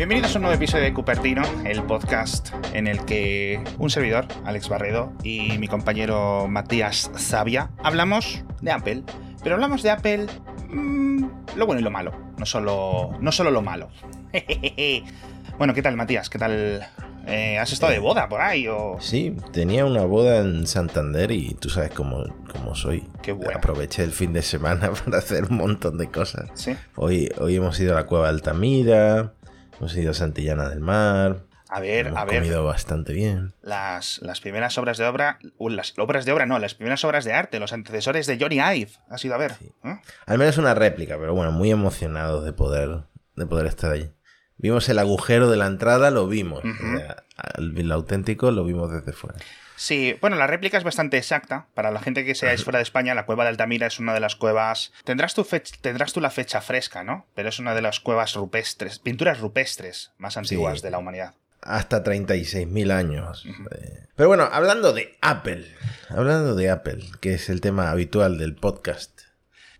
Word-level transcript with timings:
Bienvenidos 0.00 0.34
a 0.34 0.38
un 0.38 0.44
nuevo 0.44 0.56
episodio 0.56 0.84
de 0.84 0.94
Cupertino, 0.94 1.42
el 1.66 1.82
podcast 1.82 2.54
en 2.72 2.86
el 2.86 3.04
que 3.04 3.62
un 3.76 3.90
servidor, 3.90 4.24
Alex 4.46 4.70
Barredo, 4.70 5.12
y 5.22 5.58
mi 5.58 5.68
compañero 5.68 6.48
Matías 6.48 7.10
Sabia 7.16 7.68
hablamos 7.82 8.42
de 8.62 8.70
Apple. 8.70 9.02
Pero 9.42 9.56
hablamos 9.56 9.82
de 9.82 9.90
Apple 9.90 10.26
mmm, 10.70 11.26
lo 11.54 11.66
bueno 11.66 11.80
y 11.80 11.84
lo 11.84 11.90
malo, 11.90 12.14
no 12.38 12.46
solo, 12.46 13.10
no 13.20 13.30
solo 13.30 13.50
lo 13.50 13.60
malo. 13.60 13.90
bueno, 15.58 15.74
¿qué 15.74 15.82
tal 15.82 15.98
Matías? 15.98 16.30
¿Qué 16.30 16.38
tal 16.38 16.88
eh, 17.26 17.58
¿Has 17.58 17.72
estado 17.72 17.92
de 17.92 17.98
boda 17.98 18.28
por 18.28 18.40
ahí? 18.40 18.66
O... 18.68 18.96
Sí, 19.00 19.36
tenía 19.52 19.84
una 19.84 20.04
boda 20.04 20.38
en 20.38 20.66
Santander 20.66 21.30
y 21.30 21.54
tú 21.60 21.68
sabes 21.68 21.90
cómo, 21.90 22.24
cómo 22.50 22.74
soy. 22.74 23.06
Qué 23.22 23.32
bueno. 23.32 23.58
Aproveché 23.58 24.02
el 24.02 24.12
fin 24.12 24.32
de 24.32 24.42
semana 24.42 24.92
para 25.04 25.18
hacer 25.18 25.44
un 25.44 25.58
montón 25.58 25.98
de 25.98 26.08
cosas. 26.08 26.48
¿Sí? 26.54 26.74
Hoy, 26.96 27.30
hoy 27.38 27.56
hemos 27.56 27.78
ido 27.78 27.92
a 27.92 27.96
la 27.96 28.06
cueva 28.06 28.24
de 28.24 28.30
Altamira, 28.30 29.34
hemos 29.80 29.96
ido 29.96 30.10
a 30.10 30.14
Santillana 30.14 30.68
del 30.68 30.80
Mar. 30.80 31.44
A 31.68 31.80
ver, 31.80 32.08
hemos 32.08 32.18
a 32.20 32.24
ver. 32.24 32.40
comido 32.40 32.64
bastante 32.64 33.12
bien. 33.12 33.54
Las, 33.62 34.18
las 34.22 34.40
primeras 34.40 34.76
obras 34.76 34.98
de 34.98 35.06
obra, 35.06 35.38
uh, 35.56 35.68
las 35.68 35.94
obras 35.98 36.24
de 36.24 36.32
obra 36.32 36.44
no, 36.44 36.58
las 36.58 36.74
primeras 36.74 37.04
obras 37.04 37.24
de 37.24 37.32
arte, 37.32 37.60
los 37.60 37.72
antecesores 37.72 38.26
de 38.26 38.38
Johnny 38.38 38.56
Ive. 38.56 38.90
Has 39.08 39.24
ido 39.24 39.34
a 39.34 39.38
ver. 39.38 39.52
¿eh? 39.84 40.00
Al 40.26 40.38
menos 40.38 40.58
una 40.58 40.74
réplica, 40.74 41.16
pero 41.18 41.32
bueno, 41.34 41.52
muy 41.52 41.70
emocionados 41.70 42.44
de 42.44 42.52
poder, 42.52 43.04
de 43.36 43.46
poder 43.46 43.66
estar 43.66 43.92
allí. 43.92 44.10
Vimos 44.56 44.88
el 44.88 44.98
agujero 44.98 45.48
de 45.48 45.56
la 45.56 45.66
entrada, 45.66 46.10
lo 46.10 46.26
vimos. 46.26 46.62
O 46.62 46.98
sea, 46.98 47.24
el, 47.56 47.78
el 47.78 47.92
auténtico 47.92 48.50
lo 48.50 48.64
vimos 48.64 48.92
desde 48.92 49.12
fuera. 49.12 49.38
Sí, 49.82 50.14
bueno, 50.20 50.36
la 50.36 50.46
réplica 50.46 50.76
es 50.76 50.84
bastante 50.84 51.16
exacta. 51.16 51.68
Para 51.72 51.90
la 51.90 52.00
gente 52.00 52.22
que 52.26 52.34
seáis 52.34 52.62
fuera 52.64 52.78
de 52.80 52.82
España, 52.82 53.14
la 53.14 53.24
cueva 53.24 53.44
de 53.44 53.48
Altamira 53.48 53.86
es 53.86 53.98
una 53.98 54.12
de 54.12 54.20
las 54.20 54.36
cuevas. 54.36 54.92
Tendrás 55.04 55.32
tu, 55.34 55.42
fech- 55.42 55.78
tendrás 55.80 56.12
tú 56.12 56.20
la 56.20 56.30
fecha 56.30 56.60
fresca, 56.60 57.02
¿no? 57.02 57.26
Pero 57.34 57.48
es 57.48 57.58
una 57.58 57.74
de 57.74 57.80
las 57.80 57.98
cuevas 57.98 58.34
rupestres, 58.34 58.98
pinturas 58.98 59.40
rupestres 59.40 60.12
más 60.18 60.36
antiguas 60.36 60.80
Sí. 60.80 60.82
de 60.84 60.90
la 60.90 60.98
humanidad. 60.98 61.34
Hasta 61.62 62.04
36.000 62.04 62.90
años. 62.92 63.46
Eh, 63.46 64.06
Pero 64.16 64.28
bueno, 64.28 64.46
hablando 64.52 64.92
de 64.92 65.16
Apple. 65.22 65.74
Hablando 66.10 66.54
de 66.54 66.68
Apple, 66.68 67.02
que 67.22 67.32
es 67.32 67.48
el 67.48 67.62
tema 67.62 67.90
habitual 67.90 68.36
del 68.36 68.54
podcast. 68.56 69.18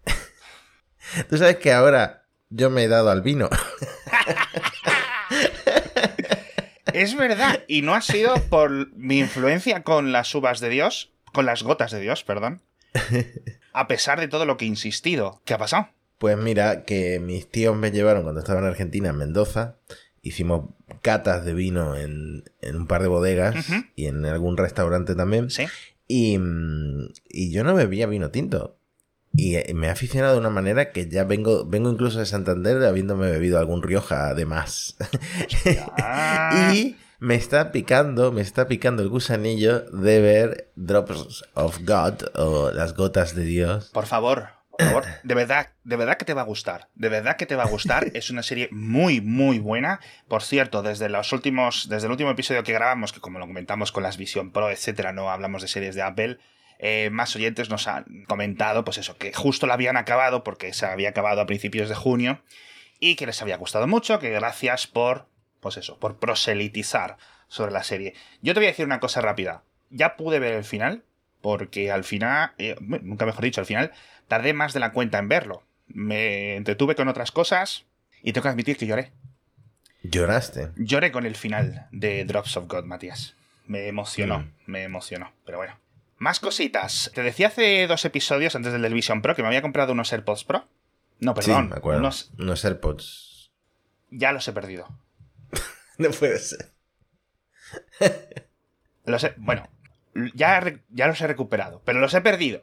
Tú 1.29 1.37
sabes 1.37 1.57
que 1.59 1.75
ahora 1.75 2.25
yo 2.49 2.71
me 2.71 2.85
he 2.85 2.89
dado 2.89 3.11
al 3.11 3.21
vino. 3.21 3.51
Es 6.95 7.17
verdad, 7.17 7.65
y 7.69 7.83
no 7.83 7.95
ha 7.95 8.03
sido 8.03 8.35
por 8.49 8.93
mi 8.95 9.19
influencia 9.19 9.83
con 9.83 10.13
las 10.13 10.35
uvas 10.35 10.61
de 10.61 10.69
Dios, 10.69 11.13
con 11.33 11.47
las 11.47 11.63
gotas 11.63 11.91
de 11.93 12.01
Dios, 12.01 12.25
perdón. 12.25 12.63
A 13.73 13.89
pesar 13.89 14.19
de 14.21 14.29
todo 14.29 14.45
lo 14.47 14.57
que 14.57 14.65
he 14.65 14.69
insistido. 14.69 15.41
¿Qué 15.45 15.55
ha 15.55 15.59
pasado? 15.59 15.89
Pues 16.19 16.37
mira, 16.37 16.85
que 16.85 17.21
mis 17.21 17.49
tíos 17.49 17.77
me 17.77 17.91
llevaron 17.93 18.25
cuando 18.25 18.41
estaba 18.41 18.61
en 18.61 18.67
Argentina, 18.67 19.11
en 19.11 19.17
Mendoza. 19.17 19.77
Hicimos 20.23 20.71
catas 21.01 21.45
de 21.45 21.55
vino 21.55 21.97
en, 21.97 22.45
en 22.61 22.77
un 22.77 22.87
par 22.87 23.03
de 23.03 23.09
bodegas 23.09 23.67
y 23.97 24.07
en 24.07 24.27
algún 24.27 24.57
restaurante 24.57 25.15
también. 25.15 25.51
Sí. 25.51 25.67
Y, 26.07 26.37
mm, 26.39 27.13
y 27.29 27.53
yo 27.53 27.65
no 27.65 27.75
bebía 27.75 28.07
vino 28.07 28.31
tinto. 28.31 28.80
Y 29.33 29.57
eh, 29.57 29.73
me 29.75 29.87
he 29.87 29.91
aficionado 29.91 30.35
de 30.35 30.41
una 30.41 30.51
manera 30.51 30.93
que 30.93 31.09
ya 31.09 31.25
vengo, 31.25 31.65
vengo 31.65 31.91
incluso 31.91 32.19
de 32.19 32.27
Santander 32.27 32.85
habiéndome 32.85 33.31
bebido 33.31 33.59
algún 33.59 33.83
Rioja 33.83 34.29
además. 34.29 34.97
Ah. 35.99 36.71
y 36.75 36.97
me 37.21 37.35
está 37.35 37.71
picando, 37.71 38.33
me 38.33 38.41
está 38.41 38.67
picando 38.67 39.03
el 39.03 39.09
gusanillo 39.09 39.81
de 39.91 40.21
ver 40.21 40.71
Drops 40.75 41.45
of 41.55 41.79
God 41.83 42.15
o 42.35 42.71
las 42.73 42.95
gotas 42.95 43.35
de 43.35 43.45
Dios. 43.45 43.91
Por 43.93 44.07
favor, 44.07 44.49
por 44.71 44.87
favor, 44.87 45.05
de 45.23 45.35
verdad, 45.35 45.69
de 45.85 45.97
verdad 45.97 46.17
que 46.17 46.25
te 46.25 46.35
va 46.35 46.43
a 46.43 46.47
gustar. 46.47 46.89
De 46.95 47.09
verdad 47.09 47.37
que 47.37 47.47
te 47.47 47.57
va 47.57 47.65
a 47.65 47.69
gustar. 47.69 48.11
Es 48.15 48.31
una 48.31 48.43
serie 48.43 48.69
muy, 48.73 49.21
muy 49.21 49.59
buena. 49.59 50.01
Por 50.29 50.43
cierto, 50.43 50.83
desde 50.83 51.09
los 51.09 51.33
últimos, 51.33 51.89
desde 51.89 52.07
el 52.07 52.13
último 52.13 52.31
episodio 52.31 52.65
que 52.65 52.73
grabamos, 52.73 53.13
que 53.13 53.21
como 53.21 53.39
lo 53.39 53.47
comentamos 53.47 53.93
con 53.93 54.03
las 54.03 54.17
Vision 54.17 54.51
Pro, 54.51 54.71
etcétera, 54.71 55.13
no 55.13 55.31
hablamos 55.31 55.63
de 55.63 55.69
series 55.69 55.95
de 55.95 56.03
Apple. 56.03 56.39
Eh, 56.83 57.11
más 57.13 57.37
oyentes 57.37 57.69
nos 57.69 57.87
han 57.87 58.25
comentado, 58.27 58.85
pues 58.85 58.97
eso, 58.99 59.17
que 59.19 59.33
justo 59.35 59.67
la 59.67 59.75
habían 59.75 59.97
acabado 59.99 60.43
porque 60.43 60.73
se 60.73 60.87
había 60.87 61.11
acabado 61.11 61.41
a 61.43 61.47
principios 61.47 61.89
de 61.91 61.95
junio 61.95 62.41
y 62.99 63.17
que 63.17 63.27
les 63.27 63.41
había 63.43 63.57
gustado 63.59 63.87
mucho, 63.87 64.19
que 64.19 64.31
gracias 64.31 64.87
por, 64.87 65.27
pues 65.61 65.77
eso, 65.77 65.99
por 65.99 66.19
proselitizar 66.19 67.17
sobre 67.49 67.73
la 67.73 67.83
serie. 67.83 68.15
Yo 68.43 68.55
te 68.55 68.61
voy 68.61 68.67
a 68.67 68.71
decir 68.71 68.87
una 68.87 69.01
cosa 69.01 69.21
rápida. 69.21 69.63
Ya 69.91 70.17
pude 70.17 70.39
ver 70.39 70.55
el 70.55 70.65
final, 70.65 71.03
porque 71.43 71.91
al 71.91 72.05
final, 72.05 72.53
eh, 72.59 72.77
nunca 72.81 73.27
mejor 73.27 73.43
dicho, 73.45 73.61
al 73.61 73.67
final 73.67 73.93
tardé 74.29 74.53
más 74.55 74.73
de 74.73 74.81
la 74.81 74.93
cuenta 74.93 75.19
en 75.19 75.29
verlo. 75.29 75.63
Me 75.89 76.57
entretuve 76.57 76.95
con 76.95 77.09
otras 77.09 77.31
cosas 77.33 77.85
y 78.23 78.33
tengo 78.33 78.45
que 78.45 78.49
admitir 78.51 78.77
que 78.77 78.87
lloré. 78.87 79.13
Lloraste. 80.03 80.71
Lloré 80.77 81.13
con 81.13 81.27
el 81.27 81.37
final 81.37 81.89
de 81.91 82.25
Drops 82.25 82.57
of 82.57 82.69
God, 82.69 82.85
Matías. 82.85 83.35
Me 83.67 83.87
emocionó, 83.89 84.39
Mm. 84.41 84.53
me 84.67 84.83
emocionó, 84.85 85.33
pero 85.45 85.59
bueno. 85.59 85.77
Más 86.21 86.39
cositas. 86.39 87.11
Te 87.15 87.23
decía 87.25 87.49
hace 87.49 87.87
dos 87.89 88.05
episodios 88.05 88.55
antes 88.55 88.73
del 88.73 88.95
Vision 88.95 89.23
Pro 89.23 89.35
que 89.35 89.43
me 89.43 89.49
había 89.49 89.63
comprado 89.63 89.93
unos 89.93 90.13
AirPods 90.13 90.45
Pro. 90.45 90.69
No, 91.19 91.35
perdón, 91.35 91.65
sí, 91.65 91.71
me 91.71 91.77
acuerdo. 91.77 92.01
unos 92.01 92.31
Unos 92.39 92.65
AirPods. 92.65 93.51
ya 94.11 94.31
los 94.33 94.47
he 94.47 94.53
perdido. 94.53 94.87
No 95.99 96.11
puede 96.11 96.39
ser. 96.39 96.71
Los 99.05 99.25
he- 99.25 99.35
bueno, 99.39 99.69
ya, 100.35 100.61
re- 100.61 100.83
ya 100.91 101.07
los 101.09 101.21
he 101.21 101.27
recuperado, 101.27 101.83
pero 101.85 102.01
los 102.01 102.15
he 102.15 102.21
perdido. 102.21 102.63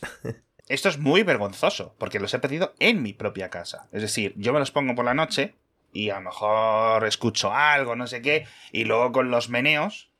Esto 0.68 0.88
es 0.88 0.98
muy 0.98 1.22
vergonzoso, 1.22 1.94
porque 1.98 2.20
los 2.20 2.32
he 2.34 2.38
perdido 2.38 2.74
en 2.78 3.02
mi 3.02 3.12
propia 3.12 3.50
casa. 3.50 3.88
Es 3.92 4.00
decir, 4.02 4.32
yo 4.36 4.52
me 4.52 4.58
los 4.58 4.70
pongo 4.70 4.94
por 4.94 5.04
la 5.04 5.14
noche 5.14 5.54
y 5.92 6.10
a 6.10 6.14
lo 6.16 6.22
mejor 6.22 7.04
escucho 7.06 7.52
algo, 7.52 7.96
no 7.96 8.06
sé 8.06 8.22
qué, 8.22 8.46
y 8.70 8.84
luego 8.84 9.12
con 9.12 9.30
los 9.30 9.48
meneos, 9.50 10.10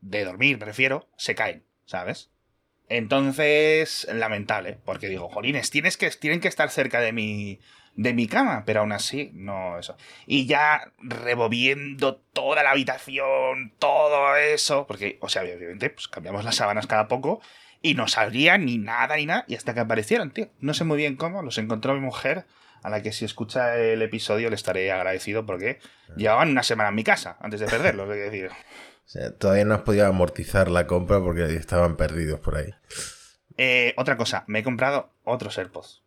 de 0.00 0.24
dormir 0.24 0.58
prefiero, 0.58 1.08
se 1.16 1.34
caen, 1.34 1.64
¿sabes? 1.84 2.30
Entonces, 2.88 4.08
lamentable, 4.12 4.78
porque 4.84 5.08
digo, 5.08 5.28
jolines, 5.28 5.70
tienes 5.70 5.96
que, 5.96 6.10
tienen 6.10 6.40
que 6.40 6.48
estar 6.48 6.70
cerca 6.70 7.00
de 7.00 7.12
mi, 7.12 7.60
de 7.94 8.14
mi 8.14 8.26
cama, 8.26 8.62
pero 8.64 8.80
aún 8.80 8.92
así, 8.92 9.30
no 9.34 9.78
eso. 9.78 9.96
Y 10.26 10.46
ya 10.46 10.92
removiendo 10.98 12.16
toda 12.16 12.62
la 12.62 12.70
habitación, 12.70 13.74
todo 13.78 14.36
eso, 14.36 14.86
porque, 14.86 15.18
o 15.20 15.28
sea, 15.28 15.42
obviamente, 15.42 15.90
pues 15.90 16.08
cambiamos 16.08 16.44
las 16.44 16.56
sábanas 16.56 16.86
cada 16.86 17.08
poco 17.08 17.40
y 17.82 17.94
no 17.94 18.08
salía 18.08 18.56
ni 18.56 18.78
nada 18.78 19.16
ni 19.16 19.26
nada, 19.26 19.44
y 19.48 19.54
hasta 19.54 19.74
que 19.74 19.80
aparecieron, 19.80 20.30
tío. 20.30 20.48
No 20.60 20.72
sé 20.72 20.84
muy 20.84 20.96
bien 20.96 21.16
cómo, 21.16 21.42
los 21.42 21.58
encontró 21.58 21.92
mi 21.94 22.00
mujer, 22.00 22.46
a 22.82 22.90
la 22.90 23.02
que 23.02 23.12
si 23.12 23.24
escucha 23.24 23.76
el 23.76 24.00
episodio 24.02 24.48
le 24.48 24.56
estaré 24.56 24.90
agradecido 24.92 25.44
porque 25.44 25.78
llevaban 26.16 26.50
una 26.50 26.62
semana 26.62 26.90
en 26.90 26.94
mi 26.94 27.04
casa 27.04 27.36
antes 27.40 27.60
de 27.60 27.66
perderlos, 27.66 28.08
es 28.10 28.30
decir. 28.30 28.50
O 29.08 29.10
sea, 29.10 29.30
todavía 29.30 29.64
no 29.64 29.74
has 29.74 29.80
podido 29.80 30.06
amortizar 30.06 30.70
la 30.70 30.86
compra 30.86 31.18
porque 31.18 31.54
estaban 31.54 31.96
perdidos 31.96 32.40
por 32.40 32.56
ahí. 32.56 32.74
Eh, 33.56 33.94
otra 33.96 34.18
cosa, 34.18 34.44
me 34.48 34.58
he 34.58 34.62
comprado 34.62 35.10
otros 35.24 35.56
AirPods. 35.56 36.02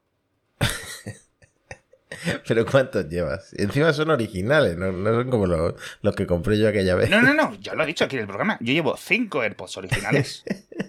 Pero 2.48 2.64
¿cuántos 2.68 3.10
llevas? 3.10 3.56
Encima 3.58 3.92
son 3.92 4.12
originales, 4.12 4.78
no, 4.78 4.92
no 4.92 5.16
son 5.16 5.32
como 5.32 5.48
los, 5.48 5.74
los 6.04 6.16
que 6.16 6.28
compré 6.28 6.60
yo 6.60 6.70
aquella 6.70 6.94
vez. 6.94 7.10
No, 7.10 7.24
no, 7.24 7.34
no, 7.34 7.56
yo 7.60 7.74
lo 7.74 7.84
he 7.84 7.88
dicho 7.88 8.06
aquí 8.06 8.18
en 8.18 8.22
el 8.22 8.28
programa. 8.28 8.60
Yo 8.62 8.72
llevo 8.72 8.96
cinco 8.96 9.42
AirPods 9.42 9.78
originales. 9.78 10.44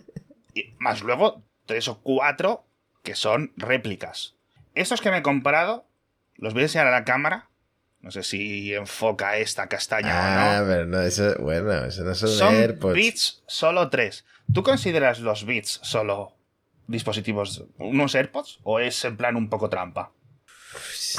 y 0.55 0.75
más 0.81 1.03
luego 1.03 1.43
tres 1.65 1.89
o 1.89 2.03
cuatro 2.03 2.67
que 3.03 3.15
son 3.15 3.55
réplicas. 3.57 4.37
Estos 4.75 5.01
que 5.01 5.11
me 5.11 5.17
he 5.17 5.23
comprado, 5.23 5.87
los 6.37 6.53
voy 6.53 6.61
a 6.61 6.67
enseñar 6.67 6.89
a 6.89 6.91
la 6.91 7.05
cámara. 7.05 7.49
No 8.03 8.11
sé 8.11 8.23
si 8.25 8.75
enfoca 8.75 9.37
esta 9.39 9.69
castaña 9.69 10.11
Ah, 10.13 10.57
o 10.59 10.63
no. 10.63 10.69
pero 10.69 10.87
no, 10.87 11.01
eso, 11.03 11.35
bueno, 11.39 11.85
eso 11.85 12.03
no 12.03 12.15
son, 12.15 12.29
Son 12.29 12.55
AirPods. 12.55 12.95
Beats 12.95 13.43
solo 13.47 13.89
tres. 13.91 14.25
¿Tú 14.53 14.63
consideras 14.63 15.21
los 15.21 15.47
Beats 15.47 15.79
solo 15.83 16.35
dispositivos, 16.89 17.65
unos 17.79 18.15
AirPods? 18.15 18.59
¿O 18.65 18.81
es 18.81 19.05
en 19.05 19.17
plan 19.17 19.37
un 19.37 19.49
poco 19.49 19.71
trampa? 19.71 20.11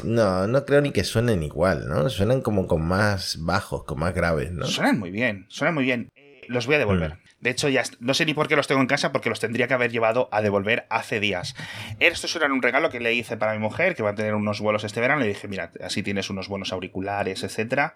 No, 0.04 0.48
no 0.48 0.66
creo 0.66 0.82
ni 0.82 0.92
que 0.92 1.04
suenen 1.04 1.44
igual, 1.44 1.88
¿no? 1.88 2.10
Suenan 2.10 2.42
como 2.42 2.68
con 2.68 2.82
más 2.86 3.38
bajos, 3.40 3.84
con 3.86 4.00
más 4.00 4.14
graves, 4.14 4.52
¿no? 4.52 4.66
Suenan 4.66 5.00
muy 5.00 5.12
bien, 5.12 5.46
suenan 5.50 5.76
muy 5.76 5.84
bien. 5.86 6.10
Eh, 6.16 6.42
los 6.50 6.66
voy 6.66 6.76
a 6.76 6.80
devolver. 6.80 7.20
De 7.44 7.50
hecho, 7.50 7.68
ya 7.68 7.84
no 8.00 8.14
sé 8.14 8.26
ni 8.26 8.34
por 8.34 8.48
qué 8.48 8.56
los 8.56 8.68
tengo 8.68 8.80
en 8.80 8.88
casa 8.88 9.12
porque 9.12 9.28
los 9.28 9.42
tendría 9.42 9.68
que 9.68 9.74
haber 9.74 9.92
llevado 9.92 10.30
a 10.32 10.42
devolver 10.42 10.88
hace 10.90 11.20
días. 11.20 11.56
Estos 12.00 12.34
eran 12.38 12.54
un 12.54 12.62
regalo 12.62 12.90
que 12.90 13.02
le 13.02 13.14
hice 13.14 13.36
para 13.36 13.52
mi 13.52 13.60
mujer, 13.60 13.96
que 13.96 14.02
va 14.02 14.12
a 14.12 14.16
tener 14.16 14.34
unos 14.34 14.62
vuelos 14.62 14.86
este 14.86 15.02
verano. 15.02 15.20
Le 15.20 15.28
dije, 15.28 15.50
mira, 15.50 15.70
así 15.84 16.04
tienes 16.04 16.30
unos 16.30 16.48
buenos 16.48 16.72
auriculares, 16.72 17.44
etcétera. 17.44 17.96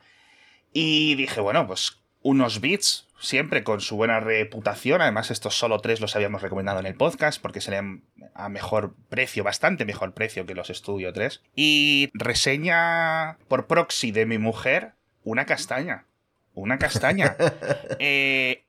Y 0.74 1.16
dije, 1.16 1.40
bueno, 1.40 1.66
pues 1.66 2.02
unos 2.24 2.60
Beats, 2.60 3.08
siempre 3.22 3.64
con 3.64 3.80
su 3.80 3.96
buena 3.96 4.20
reputación. 4.20 5.02
Además, 5.02 5.32
estos 5.32 5.58
solo 5.58 5.80
tres 5.80 6.02
los 6.02 6.18
habíamos 6.18 6.42
recomendado 6.42 6.82
en 6.82 6.86
el 6.86 6.96
podcast 6.96 7.42
porque 7.42 7.62
serían 7.62 8.04
a 8.34 8.50
mejor 8.50 8.96
precio, 9.08 9.46
bastante 9.46 9.86
mejor 9.86 10.14
precio 10.14 10.46
que 10.46 10.56
los 10.56 10.68
Studio 10.68 11.14
3. 11.14 11.42
Y 11.56 12.10
reseña 12.14 13.38
por 13.48 13.68
proxy 13.68 14.12
de 14.12 14.26
mi 14.26 14.40
mujer 14.40 14.92
una 15.24 15.46
castaña. 15.46 16.04
Una 16.54 16.78
castaña. 16.78 17.38
Eh, 18.00 18.66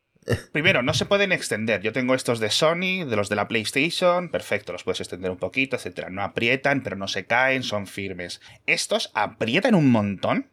primero, 0.53 0.83
no 0.83 0.95
se 0.95 1.07
pueden 1.07 1.33
extender. 1.33 1.81
Yo 1.83 1.93
tengo 1.93 2.15
estos 2.15 2.41
de 2.41 2.51
Sony, 2.51 3.05
de 3.09 3.17
los 3.17 3.29
de 3.29 3.37
la 3.37 3.49
PlayStation. 3.49 4.29
Perfecto, 4.29 4.73
los 4.73 4.85
puedes 4.85 5.01
extender 5.01 5.31
un 5.31 5.39
poquito, 5.39 5.77
etcétera. 5.77 6.11
No 6.11 6.23
aprietan, 6.23 6.83
pero 6.83 6.97
no 6.97 7.09
se 7.09 7.27
caen, 7.27 7.63
son 7.63 7.87
firmes. 7.87 8.41
Estos 8.67 9.11
aprietan 9.15 9.75
un 9.75 9.91
montón. 9.91 10.51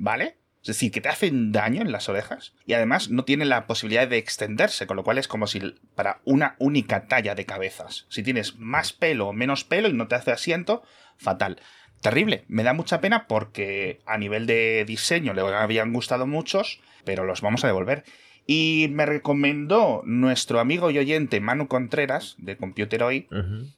¿vale? 0.00 0.38
Es 0.62 0.68
decir, 0.68 0.92
que 0.92 1.00
te 1.00 1.08
hacen 1.08 1.52
daño 1.52 1.80
en 1.80 1.92
las 1.92 2.08
orejas 2.08 2.54
y 2.66 2.74
además 2.74 3.10
no 3.10 3.24
tiene 3.24 3.44
la 3.44 3.66
posibilidad 3.66 4.08
de 4.08 4.18
extenderse, 4.18 4.86
con 4.86 4.96
lo 4.96 5.04
cual 5.04 5.18
es 5.18 5.28
como 5.28 5.46
si 5.46 5.60
para 5.94 6.20
una 6.24 6.56
única 6.58 7.06
talla 7.06 7.34
de 7.34 7.46
cabezas. 7.46 8.06
Si 8.08 8.22
tienes 8.22 8.56
más 8.58 8.92
pelo 8.92 9.28
o 9.28 9.32
menos 9.32 9.64
pelo 9.64 9.88
y 9.88 9.92
no 9.92 10.08
te 10.08 10.16
hace 10.16 10.32
asiento, 10.32 10.82
fatal. 11.16 11.60
Terrible, 12.02 12.44
me 12.48 12.62
da 12.62 12.72
mucha 12.72 13.00
pena 13.00 13.26
porque 13.26 14.00
a 14.06 14.18
nivel 14.18 14.46
de 14.46 14.84
diseño 14.86 15.32
le 15.34 15.42
habían 15.42 15.92
gustado 15.92 16.26
muchos, 16.26 16.80
pero 17.04 17.24
los 17.24 17.40
vamos 17.40 17.64
a 17.64 17.68
devolver. 17.68 18.04
Y 18.46 18.88
me 18.90 19.06
recomendó 19.06 20.02
nuestro 20.04 20.60
amigo 20.60 20.90
y 20.90 20.98
oyente 20.98 21.40
Manu 21.40 21.68
Contreras 21.68 22.34
de 22.38 22.56
Computer 22.56 23.02
Hoy 23.02 23.28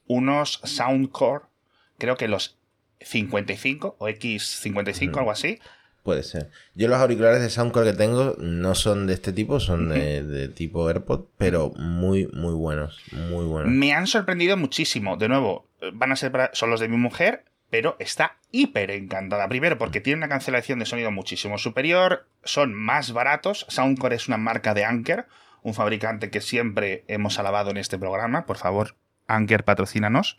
unos 0.07 0.61
Soundcore, 0.65 1.45
creo 1.99 2.17
que 2.17 2.29
los 2.29 2.57
55 3.01 3.97
o 3.99 4.09
X55, 4.09 5.19
algo 5.19 5.31
así, 5.31 5.59
Puede 6.03 6.25
ser. 6.25 6.51
Yo 6.75 6.89
los 6.89 6.99
auriculares 6.99 7.41
de 7.41 7.49
Soundcore 7.49 7.93
que 7.93 7.97
tengo 7.97 8.35
no 8.39 8.75
son 8.75 9.07
de 9.07 9.15
este 9.15 9.33
tipo, 9.33 9.61
son 9.61 9.89
de, 9.89 10.49
tipo 10.49 10.89
AirPod, 10.89 11.27
pero 11.39 11.71
muy, 11.77 12.27
muy 12.33 12.55
buenos. 12.55 13.01
Muy 13.13 13.45
buenos. 13.45 13.71
Me 13.71 13.93
han 13.93 14.09
sorprendido 14.09 14.57
muchísimo. 14.57 15.17
De 15.17 15.29
nuevo, 15.29 15.69
van 15.93 16.11
a 16.11 16.17
ser 16.17 16.33
son 16.55 16.71
los 16.71 16.81
de 16.81 16.89
mi 16.89 16.97
mujer, 16.97 17.45
pero 17.73 17.97
está 17.99 18.37
hiper 18.51 18.91
encantada. 18.91 19.49
Primero, 19.49 19.79
porque 19.79 20.03
tiene 20.03 20.19
una 20.19 20.29
cancelación 20.29 20.79
de 20.79 20.85
sonido 20.85 21.11
muchísimo 21.11 21.57
superior, 21.57 22.29
son 22.45 22.75
más 22.75 23.15
baratos. 23.15 23.65
Soundcore 23.71 24.15
es 24.15 24.29
una 24.29 24.37
marca 24.37 24.75
de 24.75 24.85
Anker, 24.85 25.27
un 25.63 25.73
fabricante 25.73 26.29
que 26.29 26.43
siempre 26.43 27.03
hemos 27.09 27.39
alabado 27.39 27.71
en 27.71 27.79
este 27.79 27.99
programa. 27.99 28.45
Por 28.45 28.59
favor, 28.59 28.95
Anker, 29.27 29.65
patrocínanos. 29.65 30.39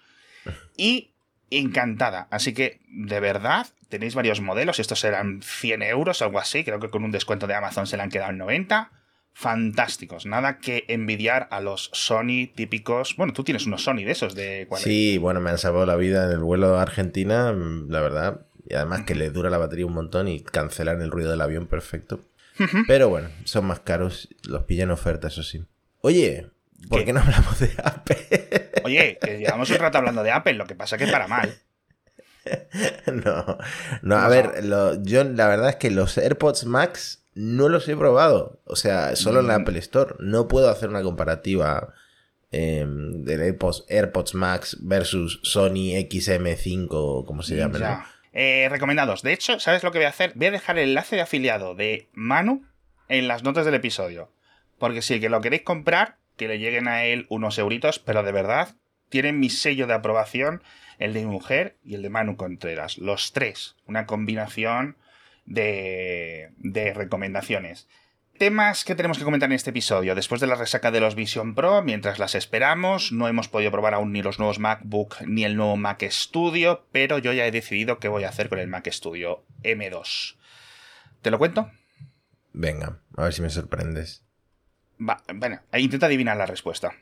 Y 0.77 1.09
encantada. 1.49 2.27
Así 2.29 2.53
que, 2.53 2.81
de 2.87 3.19
verdad, 3.19 3.65
tenéis 3.89 4.13
varios 4.13 4.39
modelos. 4.39 4.77
Estos 4.77 4.99
serán 4.99 5.41
100 5.41 5.81
euros, 5.81 6.21
algo 6.21 6.37
así. 6.37 6.63
Creo 6.63 6.79
que 6.79 6.91
con 6.91 7.03
un 7.03 7.09
descuento 7.09 7.47
de 7.47 7.55
Amazon 7.55 7.87
se 7.87 7.97
le 7.97 8.03
han 8.03 8.11
quedado 8.11 8.29
en 8.29 8.37
90. 8.37 8.91
Fantásticos. 9.33 10.25
Nada 10.25 10.59
que 10.59 10.85
envidiar 10.87 11.47
a 11.51 11.59
los 11.59 11.89
Sony 11.93 12.47
típicos. 12.53 13.15
Bueno, 13.17 13.33
tú 13.33 13.43
tienes 13.43 13.65
unos 13.65 13.83
Sony 13.83 14.03
de 14.05 14.11
esos 14.11 14.35
de 14.35 14.67
Sí, 14.77 15.17
bueno, 15.17 15.41
me 15.41 15.49
han 15.49 15.57
salvado 15.57 15.85
la 15.85 15.95
vida 15.95 16.25
en 16.25 16.31
el 16.31 16.39
vuelo 16.39 16.77
a 16.77 16.83
Argentina, 16.83 17.51
la 17.51 18.01
verdad. 18.01 18.45
Y 18.69 18.75
además 18.75 19.03
que 19.03 19.15
le 19.15 19.31
dura 19.31 19.49
la 19.49 19.57
batería 19.57 19.85
un 19.85 19.93
montón 19.93 20.27
y 20.27 20.41
cancelan 20.41 21.01
el 21.01 21.11
ruido 21.11 21.31
del 21.31 21.41
avión 21.41 21.67
perfecto. 21.67 22.21
Pero 22.87 23.09
bueno, 23.09 23.29
son 23.43 23.65
más 23.65 23.79
caros. 23.79 24.29
Los 24.43 24.63
pillan 24.65 24.91
oferta, 24.91 25.27
eso 25.27 25.43
sí. 25.43 25.65
Oye, 26.01 26.49
¿por 26.89 27.03
qué 27.03 27.11
no 27.11 27.19
hablamos 27.21 27.59
de 27.59 27.71
Apple? 27.83 28.71
Oye, 28.83 29.17
que 29.19 29.39
llevamos 29.39 29.69
un 29.69 29.77
rato 29.77 29.97
hablando 29.97 30.21
de 30.21 30.31
Apple, 30.31 30.53
lo 30.53 30.67
que 30.67 30.75
pasa 30.75 30.97
que 30.97 31.07
para 31.07 31.27
mal. 31.27 31.53
No, 33.05 33.57
no, 34.01 34.17
a 34.17 34.27
ver, 34.27 34.61
yo 35.03 35.23
la 35.23 35.47
verdad 35.47 35.69
es 35.69 35.75
que 35.77 35.89
los 35.89 36.17
AirPods 36.17 36.65
Max 36.65 37.22
no 37.35 37.69
los 37.69 37.87
he 37.87 37.95
probado. 37.95 38.59
O 38.65 38.75
sea, 38.75 39.15
solo 39.15 39.39
en 39.39 39.47
la 39.47 39.59
mm. 39.59 39.61
Apple 39.61 39.79
Store. 39.79 40.15
No 40.19 40.47
puedo 40.47 40.69
hacer 40.69 40.89
una 40.89 41.01
comparativa 41.01 41.93
eh, 42.51 42.85
del 42.87 43.41
AirPods, 43.41 43.85
AirPods 43.89 44.35
Max 44.35 44.77
versus 44.81 45.39
Sony 45.43 45.97
XM5 45.97 46.87
o 46.91 47.25
como 47.25 47.41
se 47.41 47.55
llame. 47.55 47.79
Eh, 48.33 48.67
recomendados. 48.69 49.21
De 49.21 49.33
hecho, 49.33 49.59
¿sabes 49.59 49.83
lo 49.83 49.91
que 49.91 49.99
voy 49.99 50.05
a 50.05 50.09
hacer? 50.09 50.33
Voy 50.35 50.47
a 50.47 50.51
dejar 50.51 50.77
el 50.77 50.89
enlace 50.89 51.15
de 51.15 51.21
afiliado 51.21 51.75
de 51.75 52.09
Manu 52.13 52.65
en 53.07 53.27
las 53.27 53.43
notas 53.43 53.65
del 53.65 53.75
episodio. 53.75 54.31
Porque 54.79 55.01
si 55.01 55.15
el 55.15 55.21
que 55.21 55.29
lo 55.29 55.41
queréis 55.41 55.63
comprar, 55.63 56.17
que 56.35 56.47
le 56.47 56.59
lleguen 56.59 56.87
a 56.87 57.05
él 57.05 57.27
unos 57.29 57.57
euritos, 57.57 57.99
pero 57.99 58.23
de 58.23 58.31
verdad 58.31 58.75
tienen 59.09 59.39
mi 59.39 59.49
sello 59.49 59.85
de 59.85 59.93
aprobación, 59.93 60.63
el 60.97 61.13
de 61.13 61.21
mi 61.21 61.27
mujer 61.27 61.77
y 61.83 61.93
el 61.95 62.01
de 62.01 62.09
Manu 62.09 62.35
Contreras. 62.35 62.97
Los 62.97 63.33
tres, 63.33 63.75
una 63.85 64.07
combinación 64.07 64.97
de, 65.45 66.51
de 66.57 66.93
recomendaciones. 66.93 67.87
Temas 68.37 68.83
que 68.83 68.95
tenemos 68.95 69.17
que 69.19 69.23
comentar 69.23 69.49
en 69.49 69.55
este 69.55 69.69
episodio. 69.69 70.15
Después 70.15 70.41
de 70.41 70.47
la 70.47 70.55
resaca 70.55 70.89
de 70.89 70.99
los 70.99 71.15
Vision 71.15 71.53
Pro, 71.53 71.83
mientras 71.83 72.17
las 72.17 72.33
esperamos, 72.33 73.11
no 73.11 73.27
hemos 73.27 73.47
podido 73.47 73.71
probar 73.71 73.93
aún 73.93 74.11
ni 74.11 74.23
los 74.23 74.39
nuevos 74.39 74.59
MacBook 74.59 75.21
ni 75.27 75.43
el 75.43 75.55
nuevo 75.55 75.77
Mac 75.77 76.03
Studio, 76.09 76.87
pero 76.91 77.19
yo 77.19 77.31
ya 77.31 77.45
he 77.45 77.51
decidido 77.51 77.99
qué 77.99 78.07
voy 78.07 78.23
a 78.23 78.29
hacer 78.29 78.49
con 78.49 78.59
el 78.59 78.67
Mac 78.67 78.89
Studio 78.89 79.45
M2. 79.63 80.35
¿Te 81.21 81.31
lo 81.31 81.37
cuento? 81.37 81.69
Venga, 82.53 82.99
a 83.15 83.23
ver 83.23 83.33
si 83.33 83.41
me 83.41 83.49
sorprendes 83.49 84.23
bueno, 85.33 85.59
intenta 85.73 86.05
adivinar 86.05 86.37
la 86.37 86.45
respuesta. 86.45 86.93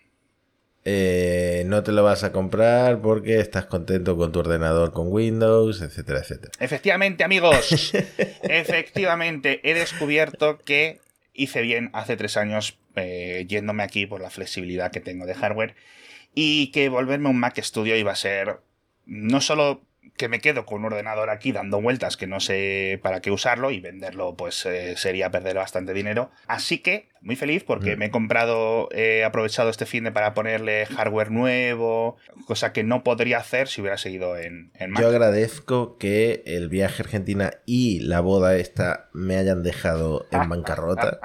Eh, 0.84 1.64
no 1.68 1.84
te 1.84 1.92
lo 1.92 2.04
vas 2.04 2.24
a 2.24 2.32
comprar 2.32 3.02
porque 3.02 3.40
estás 3.40 3.66
contento 3.66 4.18
con 4.18 4.32
tu 4.32 4.40
ordenador 4.40 4.92
con 4.92 5.12
Windows, 5.12 5.82
etcétera, 5.82 6.20
etcétera. 6.20 6.52
Efectivamente, 6.60 7.24
amigos. 7.24 7.94
efectivamente, 8.44 9.62
he 9.64 9.74
descubierto 9.76 10.58
que 10.60 11.00
hice 11.34 11.62
bien 11.62 11.90
hace 11.94 12.18
tres 12.18 12.36
años 12.36 12.78
eh, 12.96 13.46
yéndome 13.48 13.84
aquí 13.84 14.06
por 14.06 14.22
la 14.22 14.30
flexibilidad 14.30 14.92
que 14.92 15.00
tengo 15.00 15.26
de 15.26 15.36
hardware 15.36 15.76
y 16.34 16.72
que 16.72 16.90
volverme 16.90 17.30
un 17.30 17.40
Mac 17.40 17.62
Studio 17.62 17.96
iba 17.96 18.12
a 18.12 18.16
ser 18.16 18.60
no 19.06 19.42
solo 19.42 19.82
que 20.18 20.30
me 20.30 20.40
quedo 20.40 20.66
con 20.66 20.80
un 20.80 20.86
ordenador 20.86 21.30
aquí 21.30 21.52
dando 21.52 21.82
vueltas 21.82 22.18
que 22.18 22.28
no 22.28 22.40
sé 22.40 23.00
para 23.02 23.22
qué 23.22 23.32
usarlo 23.32 23.72
y 23.72 23.80
venderlo 23.80 24.36
pues 24.36 24.66
eh, 24.66 24.96
sería 24.98 25.32
perder 25.32 25.56
bastante 25.56 25.94
dinero. 25.94 26.32
Así 26.48 26.80
que 26.80 27.10
muy 27.22 27.36
feliz 27.36 27.64
porque 27.64 27.96
mm. 27.96 28.00
me 28.00 28.06
he 28.06 28.12
comprado, 28.12 28.90
he 28.92 29.24
aprovechado 29.24 29.70
este 29.70 29.86
fin 29.86 30.04
de 30.04 30.12
para 30.12 30.34
ponerle 30.34 30.86
hardware 30.88 31.32
nuevo, 31.32 32.18
cosa 32.46 32.74
que 32.74 32.84
no 32.84 33.04
podría 33.04 33.40
hacer 33.40 33.68
si 33.68 33.82
hubiera 33.82 33.98
seguido 33.98 34.38
en, 34.38 34.72
en 34.76 34.92
Mac. 34.92 35.02
Yo 35.02 35.10
agradezco 35.10 35.98
que 35.98 36.44
el 36.46 36.70
viaje 36.70 37.02
a 37.02 37.06
Argentina 37.06 37.52
y 37.66 38.00
la 38.00 38.22
boda 38.22 38.56
esta 38.56 39.10
me 39.14 39.38
hayan 39.38 39.64
dejado 39.64 40.28
en 40.32 40.50
bancarrota. 40.50 41.20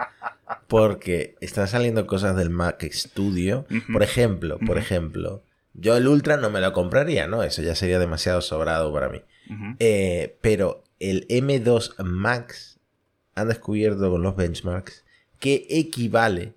Porque 0.69 1.35
están 1.41 1.67
saliendo 1.67 2.07
cosas 2.07 2.37
del 2.37 2.51
Mac 2.51 2.85
Studio. 2.93 3.67
Por 3.93 4.03
ejemplo, 4.03 4.59
por 4.59 4.79
ejemplo, 4.79 5.43
yo 5.79 5.97
el 5.97 6.09
Ultra 6.09 6.37
no 6.37 6.51
me 6.51 6.61
lo 6.61 6.73
compraría, 6.73 7.27
¿no? 7.27 7.43
Eso 7.43 7.63
ya 7.63 7.75
sería 7.75 7.99
demasiado 7.99 8.41
sobrado 8.41 8.93
para 8.93 9.09
mí. 9.09 9.23
Eh, 9.79 10.37
pero 10.41 10.83
el 10.99 11.29
M2 11.29 12.03
Max 12.03 12.81
han 13.35 13.49
descubierto 13.49 14.11
con 14.11 14.23
los 14.23 14.35
benchmarks 14.35 15.05
que 15.39 15.67
equivale 15.69 16.55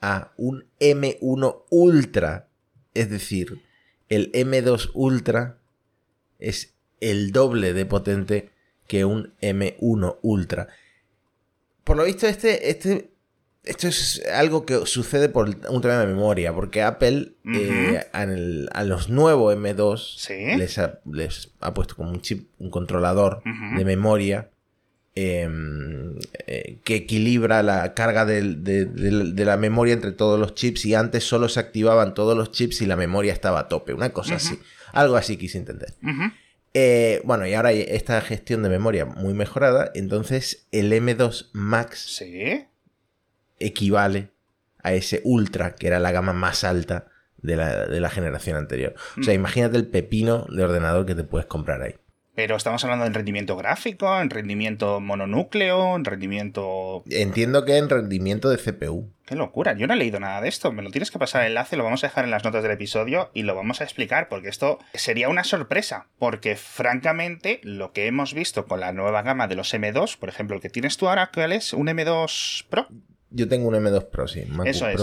a 0.00 0.32
un 0.36 0.66
M1 0.78 1.64
Ultra. 1.70 2.48
Es 2.94 3.08
decir, 3.08 3.62
el 4.08 4.30
M2 4.32 4.90
Ultra 4.94 5.58
es 6.38 6.74
el 7.00 7.32
doble 7.32 7.72
de 7.72 7.86
potente 7.86 8.50
que 8.86 9.04
un 9.04 9.32
M1 9.40 10.18
Ultra. 10.20 10.68
Por 11.84 11.96
lo 11.96 12.04
visto, 12.04 12.26
este, 12.26 12.70
este 12.70 13.09
esto 13.64 13.88
es 13.88 14.22
algo 14.32 14.64
que 14.64 14.86
sucede 14.86 15.28
por 15.28 15.48
un 15.68 15.80
tema 15.82 15.98
de 15.98 16.06
memoria, 16.06 16.52
porque 16.54 16.82
Apple 16.82 17.32
eh, 17.44 18.00
a 18.12 18.84
los 18.84 19.10
nuevos 19.10 19.54
M2 19.54 20.56
les, 20.56 20.78
ha, 20.78 21.74
puesto 21.74 21.94
como 21.94 22.10
un 22.10 22.22
chip, 22.22 22.48
un 22.58 22.70
controlador 22.70 23.42
de 23.76 23.84
memoria 23.84 24.48
em, 25.14 26.16
eh, 26.46 26.78
que 26.84 26.96
equilibra 26.96 27.62
la 27.62 27.92
carga 27.92 28.24
de, 28.24 28.40
la 29.36 29.56
memoria 29.58 29.92
entre 29.92 30.12
todos 30.12 30.40
los 30.40 30.54
chips 30.54 30.86
y 30.86 30.94
antes 30.94 31.24
solo 31.24 31.50
se 31.50 31.60
activaban 31.60 32.14
todos 32.14 32.36
los 32.36 32.52
chips 32.52 32.80
y 32.80 32.86
la 32.86 32.96
memoria 32.96 33.34
estaba 33.34 33.60
a 33.60 33.68
tope, 33.68 33.92
una 33.92 34.10
cosa 34.10 34.36
así, 34.36 34.58
algo 34.92 35.16
así 35.16 35.36
quise 35.36 35.58
entender. 35.58 35.94
Eh, 36.72 37.20
bueno, 37.24 37.46
y 37.46 37.52
ahora 37.52 37.70
hay 37.70 37.84
esta 37.86 38.20
gestión 38.22 38.62
de 38.62 38.70
memoria 38.70 39.04
muy 39.04 39.34
mejorada, 39.34 39.90
entonces 39.94 40.66
el 40.70 40.92
M2 40.92 41.50
Max 41.52 42.16
¿Sí? 42.16 42.64
Equivale 43.60 44.30
a 44.82 44.92
ese 44.92 45.20
Ultra, 45.24 45.74
que 45.74 45.86
era 45.86 45.98
la 45.98 46.12
gama 46.12 46.32
más 46.32 46.64
alta 46.64 47.06
de 47.42 47.56
la, 47.56 48.10
generación 48.10 48.56
anterior. 48.56 48.94
O 49.18 49.22
sea, 49.22 49.32
mm. 49.32 49.36
imagínate 49.36 49.76
el 49.76 49.86
pepino 49.86 50.46
de 50.50 50.64
ordenador 50.64 51.06
que 51.06 51.14
te 51.14 51.24
puedes 51.24 51.46
comprar 51.46 51.82
ahí. 51.82 51.94
Pero 52.34 52.56
estamos 52.56 52.82
hablando 52.84 53.04
en 53.04 53.12
rendimiento 53.12 53.56
gráfico, 53.56 54.18
en 54.20 54.30
rendimiento 54.30 55.00
mononúcleo, 55.00 55.96
en 55.96 56.04
rendimiento... 56.04 57.02
Entiendo 57.10 57.64
que 57.64 57.76
en 57.76 57.90
rendimiento 57.90 58.48
de 58.48 58.56
CPU. 58.56 59.12
Qué 59.26 59.34
locura, 59.34 59.74
yo 59.74 59.86
no 59.86 59.94
he 59.94 59.96
leído 59.96 60.20
nada 60.20 60.40
de 60.40 60.48
esto. 60.48 60.72
Me 60.72 60.82
lo 60.82 60.90
tienes 60.90 61.10
que 61.10 61.18
pasar 61.18 61.42
el 61.42 61.48
enlace, 61.48 61.76
lo 61.76 61.84
vamos 61.84 62.02
a 62.02 62.06
dejar 62.06 62.24
en 62.24 62.30
las 62.30 62.44
notas 62.44 62.62
del 62.62 62.72
episodio 62.72 63.30
y 63.34 63.42
lo 63.42 63.54
vamos 63.54 63.80
a 63.80 63.84
explicar 63.84 64.28
porque 64.28 64.48
esto 64.48 64.78
sería 64.94 65.28
una 65.28 65.44
sorpresa. 65.44 66.06
Porque 66.18 66.56
francamente 66.56 67.60
lo 67.62 67.92
que 67.92 68.06
hemos 68.06 68.32
visto 68.32 68.64
con 68.66 68.80
la 68.80 68.92
nueva 68.92 69.22
gama 69.22 69.46
de 69.46 69.56
los 69.56 69.74
M2, 69.74 70.16
por 70.16 70.28
ejemplo, 70.28 70.56
el 70.56 70.62
que 70.62 70.70
tienes 70.70 70.96
tú 70.96 71.08
ahora, 71.08 71.30
¿cuál 71.34 71.52
es? 71.52 71.74
¿Un 71.74 71.88
M2 71.88 72.66
Pro? 72.70 72.86
Yo 73.30 73.48
tengo 73.48 73.68
un 73.68 73.74
M2 73.74 74.08
Pro, 74.10 74.26
sí. 74.26 74.44
Eso 74.64 74.88
es. 74.88 75.00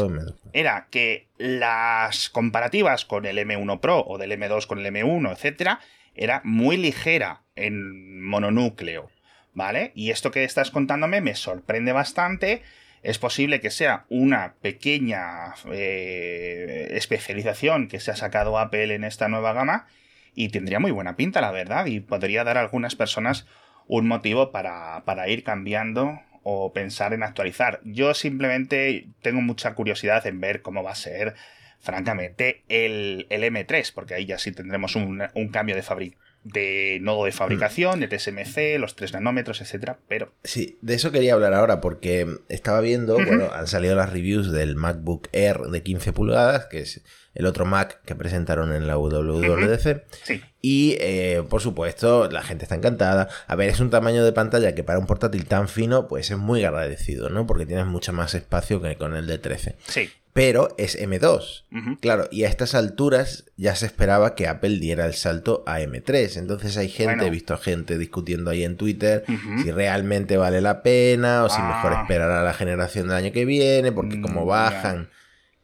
Era 0.54 0.88
que 0.92 1.28
las 1.38 2.30
comparativas 2.30 3.06
con 3.06 3.26
el 3.26 3.38
M1 3.38 3.80
Pro 3.80 4.04
o 4.06 4.18
del 4.18 4.32
M2 4.32 4.68
con 4.68 4.80
el 4.80 4.94
M1, 4.94 5.32
etcétera, 5.32 5.80
era 6.14 6.42
muy 6.44 6.78
ligera 6.78 7.44
en 7.56 8.22
mononúcleo. 8.24 9.10
¿Vale? 9.54 9.92
Y 9.96 10.12
esto 10.12 10.30
que 10.30 10.44
estás 10.44 10.70
contándome 10.70 11.20
me 11.20 11.34
sorprende 11.34 11.92
bastante. 11.92 12.62
Es 13.02 13.18
posible 13.18 13.60
que 13.60 13.72
sea 13.72 14.06
una 14.10 14.56
pequeña 14.62 15.56
eh, 15.72 16.90
especialización 16.92 17.88
que 17.88 18.00
se 18.00 18.12
ha 18.12 18.16
sacado 18.16 18.60
Apple 18.60 18.94
en 18.94 19.04
esta 19.04 19.30
nueva 19.30 19.54
gama 19.54 19.88
y 20.36 20.50
tendría 20.50 20.80
muy 20.80 20.92
buena 20.92 21.16
pinta, 21.16 21.42
la 21.42 21.52
verdad, 21.52 21.88
y 21.88 22.00
podría 22.00 22.44
dar 22.44 22.58
a 22.58 22.62
algunas 22.62 22.96
personas 22.96 23.48
un 23.88 24.08
motivo 24.08 24.52
para, 24.52 25.04
para 25.06 25.28
ir 25.30 25.44
cambiando 25.44 26.20
o 26.50 26.72
pensar 26.72 27.14
en 27.14 27.24
actualizar. 27.24 27.82
Yo 27.84 28.14
simplemente 28.14 29.10
tengo 29.22 29.42
mucha 29.42 29.76
curiosidad 29.76 30.26
en 30.28 30.40
ver 30.40 30.62
cómo 30.62 30.82
va 30.82 30.92
a 30.92 30.96
ser, 30.96 31.36
francamente, 31.82 32.64
el, 32.70 33.28
el 33.30 33.44
M3, 33.44 33.92
porque 33.94 34.14
ahí 34.14 34.26
ya 34.26 34.38
sí 34.38 34.54
tendremos 34.54 34.96
un, 34.96 35.28
un 35.34 35.50
cambio 35.50 35.76
de 35.76 35.82
fábrica 35.82 36.18
de 36.44 37.00
nodo 37.02 37.26
de 37.26 37.32
fabricación, 37.32 38.00
de 38.00 38.08
TSMC, 38.08 38.80
los 38.80 38.96
3 38.96 39.14
nanómetros, 39.14 39.62
etcétera, 39.62 40.00
pero... 40.08 40.34
Sí, 40.44 40.78
de 40.82 40.96
eso 40.96 41.12
quería 41.12 41.34
hablar 41.34 41.54
ahora 41.54 41.82
porque 41.82 42.28
estaba 42.50 42.80
viendo, 42.82 43.16
bueno, 43.16 43.50
han 43.54 43.68
salido 43.68 43.96
las 43.96 44.12
reviews 44.12 44.52
del 44.52 44.76
MacBook 44.76 45.28
Air 45.34 45.60
de 45.60 45.84
15 45.84 46.14
pulgadas, 46.14 46.66
que 46.68 46.80
es 46.80 47.02
el 47.38 47.46
otro 47.46 47.66
Mac 47.66 48.02
que 48.04 48.16
presentaron 48.16 48.74
en 48.74 48.88
la 48.88 48.98
WWDC. 48.98 50.06
Sí. 50.24 50.42
Y, 50.60 50.98
eh, 51.00 51.44
por 51.48 51.62
supuesto, 51.62 52.30
la 52.32 52.42
gente 52.42 52.66
está 52.66 52.76
encantada. 52.76 53.30
A 53.46 53.56
ver, 53.56 53.70
es 53.70 53.80
un 53.80 53.92
tamaño 53.92 54.26
de 54.26 54.34
pantalla 54.34 54.74
que 54.74 54.84
para 54.84 54.98
un 54.98 55.06
portátil 55.06 55.46
tan 55.46 55.68
fino, 55.68 56.08
pues 56.08 56.32
es 56.32 56.38
muy 56.38 56.64
agradecido, 56.64 57.30
¿no? 57.30 57.46
Porque 57.46 57.68
tienes 57.68 57.86
mucho 57.86 58.12
más 58.12 58.34
espacio 58.34 58.82
que 58.82 58.96
con 58.96 59.16
el 59.16 59.28
de 59.28 59.38
13. 59.38 59.76
Sí. 59.88 60.10
Pero 60.38 60.70
es 60.78 60.96
M2. 61.02 61.66
Ujú. 61.72 61.98
Claro, 62.00 62.28
y 62.32 62.44
a 62.44 62.48
estas 62.48 62.76
alturas 62.76 63.46
ya 63.58 63.76
se 63.76 63.86
esperaba 63.88 64.36
que 64.36 64.48
Apple 64.48 64.78
diera 64.80 65.06
el 65.06 65.14
salto 65.16 65.64
a 65.68 65.80
M3. 65.82 66.38
Entonces 66.38 66.78
hay 66.78 66.90
gente, 66.90 67.16
Bueno. 67.16 67.24
he 67.26 67.30
visto 67.30 67.54
a 67.54 67.58
gente 67.58 67.98
discutiendo 67.98 68.52
ahí 68.52 68.64
en 68.64 68.78
Twitter 68.78 69.24
si 69.64 69.72
realmente 69.72 70.38
vale 70.38 70.62
la 70.62 70.84
pena 70.84 71.44
o 71.44 71.50
si 71.50 71.58
Ah. 71.60 71.68
mejor 71.76 72.00
esperar 72.02 72.30
a 72.32 72.44
la 72.44 72.54
generación 72.54 73.08
del 73.08 73.18
año 73.18 73.32
que 73.32 73.46
viene, 73.46 73.92
porque 73.92 74.18
Mm, 74.18 74.22
como 74.22 74.46
bajan 74.46 75.10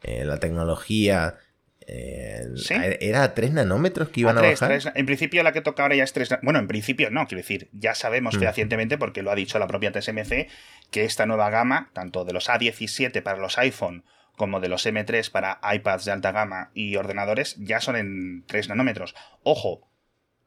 eh, 0.01 0.25
la 0.25 0.37
tecnología... 0.37 1.35
eh, 1.85 2.45
¿Sí? 2.55 2.73
¿Era 2.99 3.23
a 3.23 3.33
3 3.33 3.51
nanómetros 3.51 4.09
que 4.09 4.21
iban 4.21 4.37
a, 4.37 4.39
A 4.39 4.43
tres, 4.43 4.59
bajar? 4.59 4.79
tres- 4.81 4.93
en 4.95 5.05
principio 5.05 5.43
la 5.43 5.51
que 5.51 5.61
toca 5.61 5.83
ahora 5.83 5.95
ya 5.95 6.03
es 6.05 6.13
3 6.13 6.29
Bueno, 6.41 6.59
en 6.59 6.67
principio 6.67 7.09
no, 7.11 7.27
quiero 7.27 7.41
decir, 7.41 7.69
ya 7.73 7.93
sabemos 7.93 8.35
Mm. 8.35 8.39
fehacientemente, 8.39 8.97
porque 8.97 9.21
lo 9.21 9.31
ha 9.31 9.35
dicho 9.35 9.59
la 9.59 9.67
propia 9.67 9.91
TSMC, 9.91 10.47
que 10.91 11.03
esta 11.05 11.25
nueva 11.25 11.49
gama, 11.49 11.89
tanto 11.93 12.23
de 12.25 12.33
los 12.33 12.49
A17 12.49 13.21
para 13.21 13.37
los 13.37 13.57
iPhone 13.57 14.03
como 14.35 14.59
de 14.59 14.69
los 14.69 14.85
M3 14.85 15.29
para 15.31 15.59
iPads 15.63 16.05
de 16.05 16.11
alta 16.11 16.31
gama 16.31 16.71
y 16.73 16.95
ordenadores, 16.95 17.55
ya 17.59 17.79
son 17.79 17.95
en 17.95 18.43
3 18.47 18.69
nanómetros. 18.69 19.15
Ojo, 19.43 19.87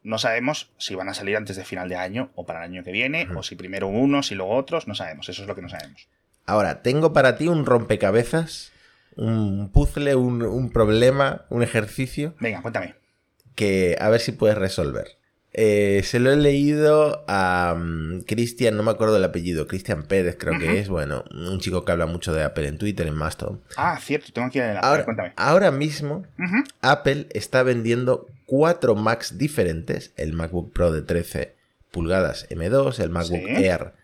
no 0.02 0.18
sabemos 0.18 0.70
si 0.78 0.94
van 0.94 1.08
a 1.08 1.14
salir 1.14 1.36
antes 1.36 1.56
de 1.56 1.64
final 1.64 1.88
de 1.88 1.96
año 1.96 2.30
o 2.34 2.46
para 2.46 2.60
el 2.64 2.70
año 2.70 2.84
que 2.84 2.92
viene, 2.92 3.28
o 3.36 3.42
si 3.42 3.56
primero 3.56 3.88
unos 3.88 4.30
y 4.30 4.34
luego 4.34 4.54
otros, 4.54 4.86
no 4.86 4.94
sabemos, 4.94 5.28
eso 5.28 5.42
es 5.42 5.48
lo 5.48 5.54
que 5.54 5.62
no 5.62 5.68
sabemos. 5.68 6.08
Ahora, 6.46 6.82
tengo 6.82 7.12
para 7.12 7.36
ti 7.36 7.48
un 7.48 7.66
rompecabezas, 7.66 8.72
un 9.16 9.70
puzzle, 9.72 10.14
un, 10.14 10.42
un 10.42 10.70
problema, 10.70 11.46
un 11.48 11.62
ejercicio 11.62 12.34
Venga, 12.38 12.62
cuéntame. 12.62 12.94
que 13.56 13.96
a 14.00 14.08
ver 14.10 14.20
si 14.20 14.32
puedes 14.32 14.56
resolver. 14.58 15.18
Eh, 15.58 16.02
se 16.04 16.20
lo 16.20 16.30
he 16.30 16.36
leído 16.36 17.24
a 17.28 17.74
mm, 17.78 18.24
Cristian, 18.26 18.76
no 18.76 18.82
me 18.82 18.90
acuerdo 18.90 19.14
del 19.14 19.24
apellido, 19.24 19.66
Cristian 19.66 20.02
Pérez 20.02 20.36
creo 20.38 20.58
que 20.58 20.78
es, 20.78 20.90
bueno, 20.90 21.24
un 21.30 21.58
chico 21.60 21.82
que 21.82 21.92
habla 21.92 22.04
mucho 22.04 22.34
de 22.34 22.42
Apple 22.44 22.68
en 22.68 22.76
Twitter, 22.76 23.06
en 23.06 23.14
Mastodon. 23.14 23.62
Ah, 23.76 23.98
cierto, 23.98 24.30
tengo 24.34 24.48
aquí 24.48 24.58
el 24.58 24.66
enlace, 24.66 24.86
Ahora, 24.86 25.04
cuéntame. 25.06 25.32
ahora 25.36 25.70
mismo. 25.70 26.26
Apple 26.82 27.28
está 27.30 27.62
vendiendo 27.62 28.26
cuatro 28.44 28.94
Macs 28.96 29.38
diferentes, 29.38 30.12
el 30.18 30.34
MacBook 30.34 30.74
Pro 30.74 30.92
de 30.92 31.00
13 31.00 31.54
pulgadas 31.90 32.46
M2, 32.50 33.00
el 33.00 33.08
MacBook 33.08 33.40
Sí. 33.46 33.64
Air 33.64 33.94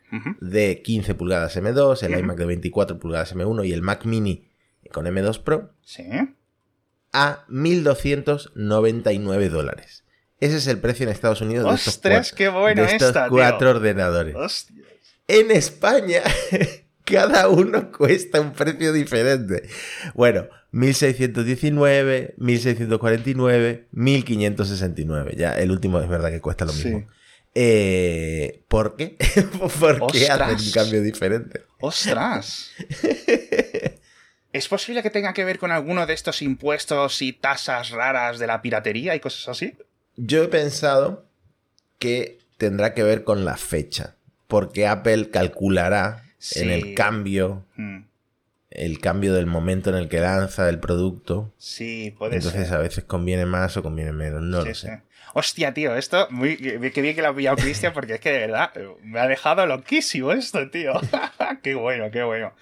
de 0.40 0.80
15 0.82 1.14
pulgadas 1.14 1.54
M2, 1.56 2.02
el 2.02 2.18
iMac 2.18 2.38
de 2.38 2.46
24 2.46 2.98
pulgadas 2.98 3.34
M1 3.36 3.66
y 3.66 3.72
el 3.74 3.82
Mac 3.82 4.06
Mini 4.06 4.48
con 4.90 5.04
M2 5.06 5.42
Pro 5.42 5.70
Sí. 5.84 6.04
a 7.12 7.44
1.299 7.48 9.48
dólares. 9.50 10.01
Ese 10.42 10.56
es 10.56 10.66
el 10.66 10.78
precio 10.78 11.04
en 11.04 11.10
Estados 11.12 11.40
Unidos 11.40 11.68
de 11.68 11.74
estos, 11.76 11.94
Ostras, 11.94 12.32
cua- 12.32 12.36
qué 12.36 12.48
bueno 12.48 12.82
de 12.82 12.88
estos 12.88 13.08
esta, 13.08 13.24
tío. 13.24 13.30
cuatro 13.30 13.70
ordenadores. 13.70 14.66
En 15.28 15.50
España, 15.52 16.20
cada 17.04 17.48
uno 17.48 17.92
cuesta 17.92 18.40
un 18.40 18.52
precio 18.52 18.92
diferente. 18.92 19.68
Bueno, 20.14 20.46
1.619, 20.72 22.34
1.649, 22.38 23.86
1.569. 23.94 25.36
Ya, 25.36 25.52
el 25.58 25.70
último 25.70 26.00
es 26.00 26.08
verdad 26.08 26.30
que 26.30 26.40
cuesta 26.40 26.64
lo 26.64 26.72
Sí. 26.72 26.88
mismo. 26.88 27.08
Eh, 27.54 28.64
¿Por 28.66 28.96
qué? 28.96 29.16
¿Por 29.98 30.10
qué 30.10 30.28
hacen 30.28 30.56
un 30.66 30.72
cambio 30.72 31.02
diferente? 31.02 31.62
¡Ostras! 31.80 32.70
¿Es 34.52 34.68
posible 34.68 35.02
que 35.02 35.10
tenga 35.10 35.32
que 35.34 35.44
ver 35.44 35.58
con 35.58 35.70
alguno 35.70 36.04
de 36.06 36.14
estos 36.14 36.42
impuestos 36.42 37.22
y 37.22 37.32
tasas 37.32 37.90
raras 37.90 38.38
de 38.38 38.46
la 38.46 38.60
piratería 38.60 39.14
y 39.14 39.20
cosas 39.20 39.48
así? 39.48 39.74
Yo 40.16 40.42
he 40.44 40.48
pensado 40.48 41.24
que 41.98 42.38
tendrá 42.58 42.94
que 42.94 43.02
ver 43.02 43.24
con 43.24 43.44
la 43.44 43.56
fecha, 43.56 44.14
porque 44.48 44.86
Apple 44.86 45.30
calculará 45.30 46.24
Sí. 46.38 46.60
en 46.60 46.70
el 46.70 46.94
cambio, 46.94 47.64
Mm, 47.76 47.98
el 48.70 48.98
cambio 49.00 49.32
del 49.34 49.46
momento 49.46 49.90
en 49.90 49.96
el 49.96 50.08
que 50.08 50.18
lanza 50.20 50.68
el 50.68 50.80
producto. 50.80 51.52
Sí, 51.58 52.14
puede 52.18 52.36
Entonces 52.36 52.66
ser. 52.68 52.76
a 52.76 52.80
veces 52.80 53.04
conviene 53.04 53.46
más 53.46 53.76
o 53.76 53.82
conviene 53.82 54.12
menos, 54.12 54.42
no 54.42 54.62
Sí, 54.62 54.68
lo 54.68 54.74
sí. 54.74 54.86
sé. 54.88 55.02
Hostia, 55.34 55.72
tío, 55.72 55.94
esto, 55.96 56.26
muy, 56.30 56.56
qué 56.56 56.90
qué 56.92 57.00
bien 57.00 57.14
que 57.14 57.22
lo 57.22 57.28
ha 57.28 57.34
pillado 57.34 57.56
Cristian, 57.56 57.92
porque 57.94 58.14
es 58.14 58.20
que 58.20 58.30
de 58.32 58.38
verdad 58.40 58.70
eh, 58.74 58.88
me 59.04 59.20
ha 59.20 59.28
dejado 59.28 59.64
loquísimo 59.66 60.32
esto, 60.32 60.68
tío. 60.70 60.92
qué 61.62 61.74
bueno, 61.74 62.10
qué 62.10 62.22
bueno. 62.22 62.52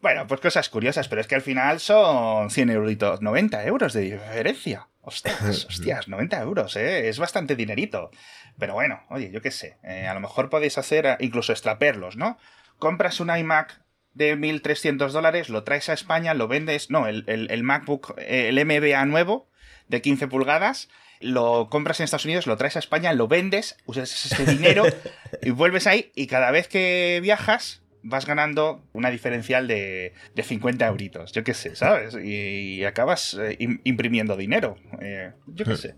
Bueno, 0.00 0.26
pues 0.26 0.40
cosas 0.40 0.68
curiosas, 0.68 1.08
pero 1.08 1.20
es 1.20 1.26
que 1.26 1.34
al 1.34 1.42
final 1.42 1.80
son 1.80 2.50
100 2.50 2.70
euritos, 2.70 3.22
90 3.22 3.64
euros 3.64 3.92
de 3.92 4.02
diferencia. 4.02 4.88
Ostras, 5.02 5.64
hostias, 5.68 6.08
90 6.08 6.40
euros, 6.42 6.76
¿eh? 6.76 7.08
Es 7.08 7.18
bastante 7.18 7.56
dinerito. 7.56 8.10
Pero 8.58 8.74
bueno, 8.74 9.02
oye, 9.10 9.30
yo 9.30 9.40
qué 9.40 9.50
sé. 9.50 9.76
eh, 9.82 10.06
a 10.06 10.14
lo 10.14 10.20
mejor 10.20 10.50
podéis 10.50 10.78
hacer 10.78 11.16
incluso 11.20 11.52
extraperlos, 11.52 12.16
¿no? 12.16 12.38
Compras 12.78 13.20
un 13.20 13.34
iMac 13.34 13.80
de 14.14 14.36
1.300 14.36 15.10
dólares, 15.10 15.48
lo 15.48 15.62
traes 15.64 15.88
a 15.88 15.92
España, 15.92 16.34
lo 16.34 16.48
vendes... 16.48 16.90
No, 16.90 17.06
el, 17.06 17.24
el- 17.26 17.50
el 17.50 17.62
MacBook, 17.62 18.14
eh, 18.18 18.48
el 18.48 18.64
MBA 18.64 19.04
nuevo 19.06 19.48
de 19.88 20.00
15 20.02 20.26
pulgadas, 20.28 20.88
lo 21.20 21.68
compras 21.70 22.00
en 22.00 22.04
Estados 22.04 22.24
Unidos, 22.24 22.46
lo 22.46 22.56
traes 22.56 22.76
a 22.76 22.80
España, 22.80 23.12
lo 23.12 23.28
vendes, 23.28 23.76
usas 23.86 24.10
ese 24.26 24.44
dinero 24.46 24.84
y 25.42 25.50
vuelves 25.50 25.86
ahí 25.86 26.12
y 26.14 26.26
cada 26.26 26.50
vez 26.50 26.66
que 26.68 27.20
viajas 27.22 27.82
vas 28.08 28.26
ganando 28.26 28.84
una 28.92 29.10
diferencial 29.10 29.68
de, 29.68 30.12
de 30.34 30.42
50 30.42 30.86
euritos, 30.86 31.32
yo 31.32 31.44
qué 31.44 31.54
sé, 31.54 31.76
¿sabes? 31.76 32.14
Y, 32.14 32.76
y 32.80 32.84
acabas 32.84 33.34
eh, 33.34 33.56
im- 33.58 33.80
imprimiendo 33.84 34.36
dinero, 34.36 34.76
eh, 35.00 35.32
yo 35.46 35.64
qué 35.64 35.76
sé. 35.76 35.94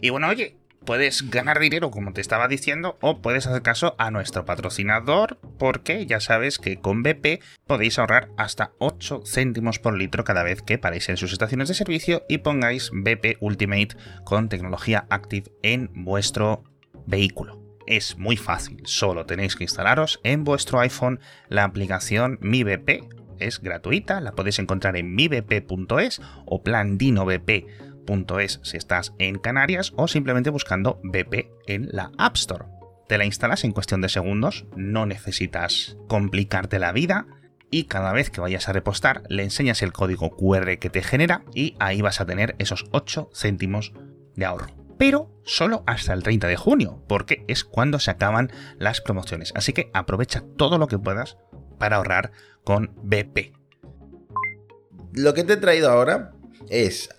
Y 0.00 0.10
bueno, 0.10 0.28
oye, 0.28 0.56
puedes 0.84 1.28
ganar 1.30 1.58
dinero 1.58 1.90
como 1.90 2.12
te 2.12 2.20
estaba 2.20 2.46
diciendo 2.48 2.96
o 3.00 3.20
puedes 3.20 3.46
hacer 3.46 3.62
caso 3.62 3.96
a 3.98 4.10
nuestro 4.10 4.44
patrocinador 4.44 5.38
porque 5.58 6.06
ya 6.06 6.20
sabes 6.20 6.58
que 6.58 6.76
con 6.76 7.02
BP 7.02 7.42
podéis 7.66 7.98
ahorrar 7.98 8.28
hasta 8.36 8.72
8 8.78 9.22
céntimos 9.26 9.78
por 9.80 9.96
litro 9.96 10.22
cada 10.22 10.44
vez 10.44 10.62
que 10.62 10.78
paréis 10.78 11.08
en 11.08 11.16
sus 11.16 11.32
estaciones 11.32 11.68
de 11.68 11.74
servicio 11.74 12.24
y 12.28 12.38
pongáis 12.38 12.90
BP 12.92 13.38
Ultimate 13.40 13.96
con 14.24 14.48
tecnología 14.48 15.06
Active 15.10 15.50
en 15.62 15.90
vuestro 16.04 16.62
vehículo. 17.06 17.65
Es 17.86 18.18
muy 18.18 18.36
fácil, 18.36 18.82
solo 18.84 19.26
tenéis 19.26 19.54
que 19.54 19.64
instalaros 19.64 20.20
en 20.24 20.42
vuestro 20.42 20.80
iPhone 20.80 21.20
la 21.48 21.64
aplicación 21.64 22.38
Mi 22.40 22.64
BP. 22.64 23.04
Es 23.38 23.60
gratuita, 23.60 24.20
la 24.20 24.32
podéis 24.32 24.58
encontrar 24.58 24.96
en 24.96 25.14
mibp.es 25.14 26.20
o 26.46 26.62
plandinobp.es 26.62 28.60
si 28.62 28.76
estás 28.76 29.14
en 29.18 29.38
Canarias 29.38 29.92
o 29.96 30.08
simplemente 30.08 30.50
buscando 30.50 31.00
BP 31.04 31.48
en 31.66 31.88
la 31.92 32.10
App 32.18 32.36
Store. 32.36 32.64
Te 33.08 33.18
la 33.18 33.24
instalas 33.24 33.62
en 33.62 33.72
cuestión 33.72 34.00
de 34.00 34.08
segundos, 34.08 34.66
no 34.74 35.06
necesitas 35.06 35.96
complicarte 36.08 36.80
la 36.80 36.92
vida 36.92 37.26
y 37.70 37.84
cada 37.84 38.12
vez 38.12 38.30
que 38.30 38.40
vayas 38.40 38.68
a 38.68 38.72
repostar 38.72 39.22
le 39.28 39.44
enseñas 39.44 39.82
el 39.82 39.92
código 39.92 40.30
QR 40.30 40.78
que 40.78 40.90
te 40.90 41.02
genera 41.02 41.44
y 41.54 41.76
ahí 41.78 42.00
vas 42.00 42.20
a 42.20 42.26
tener 42.26 42.56
esos 42.58 42.86
8 42.90 43.30
céntimos 43.32 43.92
de 44.34 44.44
ahorro. 44.44 44.85
Pero 44.98 45.30
solo 45.44 45.84
hasta 45.86 46.12
el 46.12 46.22
30 46.22 46.46
de 46.48 46.56
junio, 46.56 47.02
porque 47.08 47.44
es 47.48 47.64
cuando 47.64 47.98
se 47.98 48.10
acaban 48.10 48.50
las 48.78 49.00
promociones. 49.00 49.52
Así 49.54 49.72
que 49.72 49.90
aprovecha 49.92 50.42
todo 50.56 50.78
lo 50.78 50.88
que 50.88 50.98
puedas 50.98 51.36
para 51.78 51.96
ahorrar 51.96 52.32
con 52.64 52.92
BP. 53.02 53.52
Lo 55.12 55.34
que 55.34 55.44
te 55.44 55.54
he 55.54 55.56
traído 55.58 55.90
ahora 55.90 56.32
es 56.68 57.10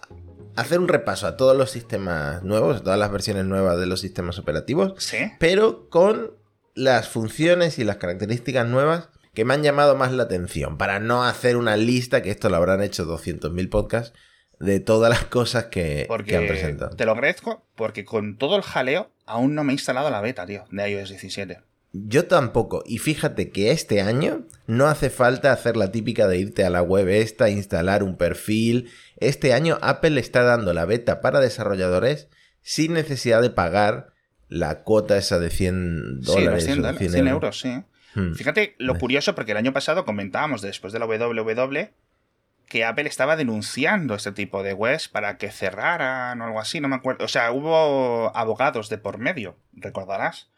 hacer 0.56 0.80
un 0.80 0.88
repaso 0.88 1.28
a 1.28 1.38
todos 1.38 1.56
los 1.56 1.72
sistemas 1.72 2.44
nuevos, 2.44 2.78
a 2.78 2.84
todas 2.84 3.00
las 3.00 3.12
versiones 3.12 3.46
nuevas 3.46 3.80
de 3.80 3.86
los 3.86 4.02
sistemas 4.02 4.40
operativos, 4.40 4.94
¿Sí? 4.98 5.32
pero 5.40 5.90
con 5.90 6.32
las 6.74 7.08
funciones 7.08 7.80
y 7.80 7.84
las 7.84 7.98
características 7.98 8.68
nuevas 8.68 9.10
que 9.34 9.46
me 9.46 9.54
han 9.54 9.62
llamado 9.62 9.96
más 9.96 10.12
la 10.12 10.24
atención, 10.24 10.80
para 10.80 11.00
no 11.00 11.24
hacer 11.24 11.58
una 11.58 11.78
lista, 11.78 12.24
que 12.24 12.32
esto 12.32 12.50
lo 12.50 12.56
habrán 12.56 12.82
hecho 12.82 13.06
200.000 13.06 13.70
podcasts, 13.70 14.18
de 14.60 14.80
todas 14.80 15.10
las 15.10 15.26
cosas 15.26 15.66
que, 15.66 16.06
Porque 16.08 16.32
que 16.32 16.38
han 16.38 16.48
presentado. 16.48 16.96
te 16.96 17.06
lo 17.06 17.12
agradezco 17.12 17.64
porque 17.76 18.06
con 18.06 18.38
todo 18.38 18.56
el 18.56 18.64
jaleo 18.64 19.12
aún 19.26 19.56
no 19.56 19.64
me 19.64 19.74
he 19.74 19.76
instalado 19.76 20.10
la 20.10 20.22
beta, 20.22 20.46
tío, 20.46 20.66
de 20.72 20.90
iOS 20.90 21.10
17. 21.10 21.60
Yo 21.94 22.26
tampoco. 22.28 22.84
Y 22.86 22.98
fíjate 23.00 23.50
que 23.50 23.72
este 23.72 24.02
año 24.02 24.46
no 24.68 24.88
hace 24.88 25.10
falta 25.10 25.52
hacer 25.52 25.78
la 25.78 25.92
típica 25.92 26.28
de 26.28 26.38
irte 26.38 26.66
a 26.66 26.70
la 26.70 26.82
web 26.82 27.08
esta, 27.08 27.50
instalar 27.50 28.04
un 28.04 28.18
perfil. 28.18 28.92
Este 29.18 29.54
año 29.54 29.78
Apple 29.82 30.20
está 30.20 30.44
dando 30.44 30.74
la 30.74 30.86
beta 30.86 31.22
para 31.22 31.40
desarrolladores 31.40 32.28
sin 32.62 32.94
necesidad 32.94 33.42
de 33.42 33.50
pagar 33.50 34.14
la 34.50 34.84
cuota 34.84 35.18
esa 35.18 35.40
de 35.40 35.50
100 35.50 36.22
dólares. 36.22 36.66
Sí, 36.66 36.74
100, 36.74 36.86
o 36.86 36.94
100, 36.94 37.12
100 37.12 37.28
euros, 37.28 37.60
sí. 37.60 37.84
Hmm. 38.16 38.34
Fíjate 38.34 38.76
lo 38.78 38.98
curioso, 38.98 39.36
porque 39.36 39.52
el 39.52 39.58
año 39.58 39.74
pasado 39.74 40.06
comentábamos 40.06 40.62
después 40.62 40.94
de 40.94 41.00
la 41.00 41.06
WWW 41.06 41.90
que 42.68 42.86
Apple 42.86 43.08
estaba 43.08 43.36
denunciando 43.36 44.16
este 44.16 44.32
tipo 44.32 44.64
de 44.64 44.74
webs 44.74 45.08
para 45.08 45.38
que 45.38 45.52
cerraran 45.52 46.42
o 46.42 46.46
algo 46.46 46.60
así, 46.60 46.80
no 46.80 46.88
me 46.88 46.96
acuerdo. 46.96 47.26
O 47.26 47.28
sea, 47.28 47.52
hubo 47.52 48.36
abogados 48.36 48.90
de 48.90 48.98
por 48.98 49.18
medio, 49.18 49.58
recordarás. 49.74 50.50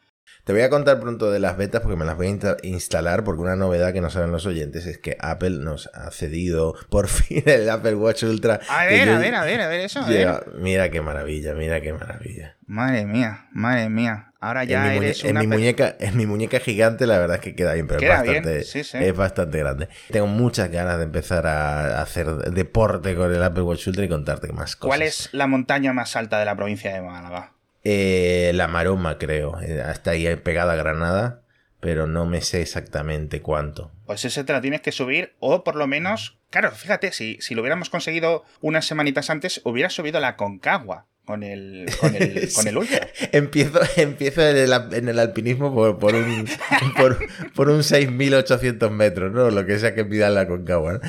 Te 0.44 0.52
voy 0.54 0.62
a 0.62 0.70
contar 0.70 0.98
pronto 1.00 1.30
de 1.30 1.38
las 1.38 1.56
betas 1.56 1.82
porque 1.82 1.96
me 1.96 2.04
las 2.04 2.16
voy 2.16 2.26
a 2.26 2.30
insta- 2.30 2.56
instalar 2.62 3.24
porque 3.24 3.42
una 3.42 3.56
novedad 3.56 3.92
que 3.92 4.00
no 4.00 4.08
saben 4.10 4.32
los 4.32 4.46
oyentes 4.46 4.86
es 4.86 4.98
que 4.98 5.16
Apple 5.20 5.58
nos 5.60 5.88
ha 5.94 6.10
cedido 6.10 6.74
por 6.88 7.08
fin 7.08 7.42
el 7.46 7.68
Apple 7.68 7.94
Watch 7.94 8.22
Ultra. 8.24 8.58
A 8.68 8.86
ver, 8.86 9.06
yo 9.06 9.14
a 9.16 9.18
ver, 9.18 9.34
a 9.34 9.44
ver, 9.44 9.60
a 9.60 9.68
ver 9.68 9.80
eso. 9.80 10.00
a 10.00 10.06
ver. 10.08 10.16
lleva- 10.18 10.42
Mira 10.58 10.90
qué 10.90 11.00
maravilla, 11.02 11.54
mira 11.54 11.80
qué 11.80 11.92
maravilla. 11.92 12.56
Madre 12.66 13.04
mía, 13.04 13.48
madre 13.52 13.88
mía. 13.90 14.26
Ahora 14.42 14.64
ya 14.64 14.86
en 14.94 15.00
mi, 15.00 15.06
eres 15.06 15.22
en 15.24 15.32
una 15.32 15.40
mi 15.40 15.46
per- 15.48 15.58
muñeca, 15.58 15.96
en 16.00 16.16
mi 16.16 16.24
muñeca 16.24 16.60
gigante 16.60 17.06
la 17.06 17.18
verdad 17.18 17.36
es 17.36 17.42
que 17.42 17.54
queda 17.54 17.74
bien, 17.74 17.86
pero 17.86 18.00
Queda 18.00 18.14
es, 18.14 18.18
bastante, 18.26 18.50
bien, 18.52 18.64
sí, 18.64 18.84
sí. 18.84 18.96
es 18.98 19.14
bastante 19.14 19.58
grande. 19.58 19.88
Tengo 20.10 20.26
muchas 20.28 20.70
ganas 20.70 20.96
de 20.96 21.04
empezar 21.04 21.46
a 21.46 22.00
hacer 22.00 22.26
deporte 22.50 23.14
con 23.14 23.32
el 23.34 23.42
Apple 23.42 23.62
Watch 23.64 23.86
Ultra 23.88 24.04
y 24.04 24.08
contarte 24.08 24.50
más 24.52 24.76
cosas. 24.76 24.88
¿Cuál 24.88 25.02
es 25.02 25.28
la 25.32 25.46
montaña 25.46 25.92
más 25.92 26.16
alta 26.16 26.38
de 26.38 26.46
la 26.46 26.56
provincia 26.56 26.90
de 26.94 27.02
Málaga? 27.02 27.52
Eh, 27.84 28.52
la 28.54 28.68
Maroma, 28.68 29.18
creo. 29.18 29.60
Eh, 29.60 29.82
Está 29.90 30.12
ahí 30.12 30.34
pegada 30.36 30.74
a 30.74 30.76
Granada, 30.76 31.42
pero 31.80 32.06
no 32.06 32.26
me 32.26 32.40
sé 32.42 32.60
exactamente 32.62 33.40
cuánto. 33.40 33.90
Pues 34.06 34.24
ese 34.24 34.44
te 34.44 34.52
la 34.52 34.60
tienes 34.60 34.80
que 34.80 34.92
subir, 34.92 35.34
o 35.40 35.64
por 35.64 35.76
lo 35.76 35.86
menos. 35.86 36.38
Claro, 36.50 36.72
fíjate, 36.72 37.12
si, 37.12 37.38
si 37.40 37.54
lo 37.54 37.62
hubiéramos 37.62 37.90
conseguido 37.90 38.44
unas 38.60 38.84
semanitas 38.86 39.30
antes, 39.30 39.60
hubiera 39.64 39.88
subido 39.88 40.18
la 40.20 40.36
Concagua 40.36 41.06
con 41.24 41.44
el, 41.44 41.86
con 42.00 42.16
el, 42.16 42.52
con 42.54 42.66
el 42.66 42.76
Ultra. 42.76 43.08
Empiezo, 43.30 43.80
empiezo 43.96 44.46
en, 44.46 44.56
el, 44.56 44.72
en 44.92 45.08
el 45.08 45.18
alpinismo 45.18 45.72
por, 45.72 45.98
por 45.98 46.14
un, 46.16 46.48
por, 46.96 47.18
por 47.54 47.70
un 47.70 47.80
6.800 47.80 48.90
metros, 48.90 49.32
¿no? 49.32 49.48
Lo 49.50 49.64
que 49.64 49.78
sea 49.78 49.94
que 49.94 50.04
pida 50.04 50.28
la 50.28 50.48
Concagua. 50.48 51.00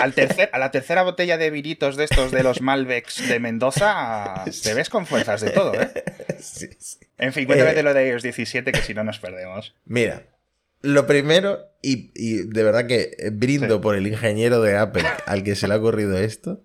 Al 0.00 0.12
tercer, 0.14 0.50
a 0.52 0.58
la 0.58 0.70
tercera 0.70 1.02
botella 1.02 1.38
de 1.38 1.50
vinitos 1.50 1.96
de 1.96 2.04
estos 2.04 2.30
de 2.32 2.42
los 2.42 2.60
Malbecs 2.60 3.28
de 3.28 3.40
Mendoza, 3.40 4.44
te 4.62 4.74
ves 4.74 4.88
con 4.90 5.06
fuerzas 5.06 5.40
de 5.40 5.50
todo, 5.50 5.74
¿eh? 5.74 5.90
sí, 6.40 6.68
sí. 6.78 6.98
En 7.18 7.32
fin, 7.32 7.46
cuéntame 7.46 7.70
Eh. 7.70 7.74
de 7.74 7.82
lo 7.82 7.94
de 7.94 8.08
iOS 8.08 8.22
17, 8.22 8.72
que 8.72 8.82
si 8.82 8.94
no 8.94 9.02
nos 9.04 9.18
perdemos. 9.18 9.74
Mira, 9.86 10.22
lo 10.82 11.06
primero, 11.06 11.60
y, 11.82 12.10
y 12.14 12.42
de 12.46 12.62
verdad 12.62 12.86
que 12.86 13.16
brindo 13.32 13.76
Sí. 13.76 13.80
por 13.80 13.96
el 13.96 14.06
ingeniero 14.06 14.60
de 14.60 14.76
Apple 14.76 15.04
al 15.24 15.42
que 15.42 15.56
se 15.56 15.66
le 15.66 15.74
ha 15.74 15.78
ocurrido 15.78 16.16
esto. 16.18 16.62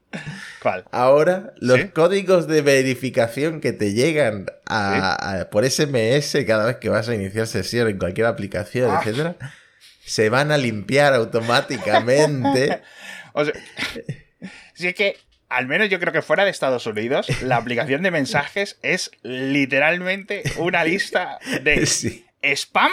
¿Cuál? 0.61 0.83
Ahora, 0.91 1.53
los 1.57 1.79
¿Sí? 1.79 1.87
códigos 1.89 2.47
de 2.47 2.61
verificación 2.61 3.61
que 3.61 3.71
te 3.71 3.93
llegan 3.93 4.47
a- 4.67 5.39
a- 5.39 5.49
por 5.49 5.63
SMS 5.65 6.43
cada 6.45 6.65
vez 6.65 6.77
que 6.77 6.89
vas 6.89 7.07
a 7.09 7.15
iniciar 7.15 7.47
sesión 7.47 7.87
en 7.87 7.97
cualquier 7.97 8.27
aplicación, 8.27 8.91
Ah. 8.91 8.99
etcétera, 9.01 9.35
se 10.11 10.27
van 10.27 10.51
a 10.51 10.57
limpiar 10.57 11.13
automáticamente. 11.13 12.81
O 13.33 13.45
sea, 13.45 13.53
si 14.73 14.89
es 14.89 14.93
que, 14.93 15.15
al 15.47 15.65
menos 15.65 15.87
yo 15.87 16.01
creo 16.01 16.11
que 16.11 16.21
fuera 16.21 16.43
de 16.43 16.49
Estados 16.49 16.85
Unidos, 16.85 17.27
la 17.43 17.55
aplicación 17.55 18.01
de 18.01 18.11
mensajes 18.11 18.77
es 18.81 19.09
literalmente 19.21 20.43
una 20.57 20.83
lista 20.83 21.39
de 21.61 21.85
Sí. 21.85 22.25
spam, 22.41 22.91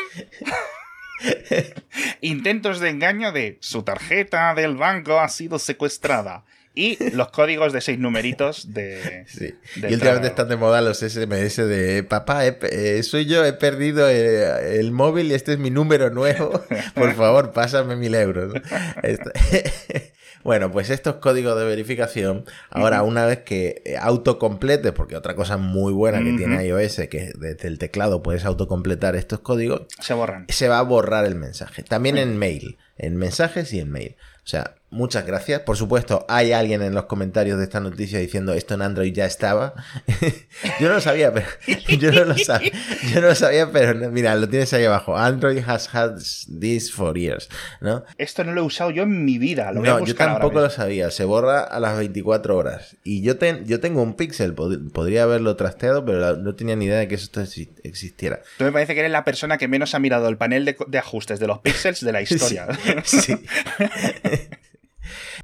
intentos 2.20 2.78
de 2.78 2.90
engaño 2.90 3.32
de 3.32 3.58
su 3.60 3.82
tarjeta 3.82 4.54
del 4.54 4.76
banco 4.76 5.18
ha 5.18 5.28
sido 5.28 5.58
secuestrada 5.58 6.44
y 6.78 7.10
los 7.10 7.28
códigos 7.30 7.72
de 7.72 7.80
seis 7.80 7.98
numeritos 7.98 8.72
de... 8.72 9.24
Sí. 9.26 9.54
Y 9.76 9.92
últimamente 9.92 10.28
están 10.28 10.48
de 10.48 10.56
moda 10.56 10.80
los 10.80 10.98
SMS 11.00 11.56
de 11.56 12.04
papá, 12.04 12.46
he 12.46 12.56
eh, 12.62 13.02
soy 13.02 13.26
yo, 13.26 13.44
he 13.44 13.52
perdido 13.52 14.08
eh, 14.08 14.78
el, 14.78 14.92
móvil 14.92 15.32
y 15.32 15.34
este 15.34 15.54
es 15.54 15.58
mi 15.58 15.70
número 15.70 16.10
nuevo. 16.10 16.62
Por 16.94 17.14
favor, 17.14 17.52
pásame 17.52 17.96
mil 17.96 18.14
euros. 18.14 18.54
¿no? 18.54 18.60
Esto- 19.02 19.30
Bueno, 20.44 20.70
pues 20.70 20.88
estos 20.88 21.16
códigos 21.16 21.58
de 21.58 21.64
verificación, 21.64 22.44
ahora 22.70 23.02
una 23.02 23.26
vez 23.26 23.40
que 23.40 23.82
eh, 23.84 23.96
autocompletes, 24.00 24.92
porque 24.92 25.16
otra 25.16 25.34
cosa 25.34 25.56
muy 25.56 25.92
buena 25.92 26.22
que 26.22 26.32
tiene 26.36 26.64
iOS, 26.64 27.08
que 27.10 27.32
desde 27.36 27.66
el 27.66 27.78
teclado 27.78 28.22
puedes 28.22 28.44
autocompletar 28.44 29.16
estos 29.16 29.40
códigos, 29.40 29.82
Se 30.00 30.14
borran. 30.14 30.46
se 30.48 30.68
va 30.68 30.78
a 30.78 30.82
borrar 30.82 31.24
el 31.24 31.34
mensaje. 31.34 31.82
También 31.82 32.18
en 32.18 32.38
mail, 32.38 32.78
en 32.96 33.16
mensajes 33.16 33.72
y 33.72 33.80
en 33.80 33.90
mail. 33.90 34.16
O 34.44 34.46
sea, 34.46 34.76
muchas 34.90 35.26
gracias. 35.26 35.60
Por 35.60 35.76
supuesto, 35.76 36.24
hay 36.28 36.52
alguien 36.52 36.82
en 36.82 36.94
los 36.94 37.04
comentarios 37.04 37.58
de 37.58 37.64
esta 37.64 37.80
noticia 37.80 38.18
diciendo 38.18 38.52
esto 38.54 38.74
en 38.74 38.82
Android 38.82 39.12
ya 39.12 39.26
estaba. 39.26 39.74
yo 40.80 40.88
no 40.88 40.94
lo 40.94 41.00
sabía, 41.00 41.32
pero 41.32 41.46
yo 41.98 42.12
no 42.12 42.24
lo 42.24 42.38
sabía. 42.38 42.72
Yo 43.12 43.20
no 43.20 43.28
lo 43.28 43.34
sabía, 43.34 43.70
pero 43.70 43.94
no- 43.94 44.10
mira, 44.10 44.34
lo 44.36 44.48
tienes 44.48 44.72
ahí 44.72 44.84
abajo. 44.84 45.16
Android 45.16 45.62
has 45.66 45.94
had 45.94 46.16
this 46.60 46.92
for 46.92 47.16
years, 47.18 47.48
¿no? 47.80 48.04
Esto 48.18 48.44
no 48.44 48.52
lo 48.52 48.62
he 48.62 48.64
usado 48.64 48.90
yo 48.90 49.02
en 49.04 49.24
mi 49.24 49.38
vida. 49.38 49.72
Lo 49.72 49.80
voy 49.80 49.88
a 49.88 49.92
No, 49.92 49.98
yo 50.00 50.04
buscar 50.06 50.28
ahora 50.28 50.40
tampoco 50.40 50.60
lo 50.60 50.70
sabía. 50.70 51.10
Se 51.10 51.24
borra 51.24 51.60
a 51.62 51.80
las 51.80 51.96
24 51.98 52.56
horas. 52.56 52.96
Y 53.04 53.22
yo, 53.22 53.36
ten- 53.38 53.66
yo 53.66 53.80
tengo 53.80 54.02
un 54.02 54.14
Pixel, 54.14 54.54
pod- 54.54 54.90
podría 54.92 55.24
haberlo 55.24 55.56
trasteado, 55.56 56.04
pero 56.04 56.36
no 56.36 56.54
tenía 56.54 56.76
ni 56.76 56.86
idea 56.86 56.98
de 56.98 57.08
que 57.08 57.14
esto 57.14 57.40
exi- 57.42 57.68
existiera. 57.84 58.40
Tú 58.56 58.64
me 58.64 58.72
parece 58.72 58.94
que 58.94 59.00
eres 59.00 59.12
la 59.12 59.24
persona 59.24 59.58
que 59.58 59.68
menos 59.68 59.94
ha 59.94 59.98
mirado 59.98 60.28
el 60.28 60.36
panel 60.36 60.64
de, 60.64 60.76
de 60.86 60.98
ajustes 60.98 61.38
de 61.40 61.46
los 61.46 61.58
píxeles 61.58 62.04
de 62.04 62.12
la 62.12 62.22
historia. 62.22 62.66
Sí. 63.04 63.34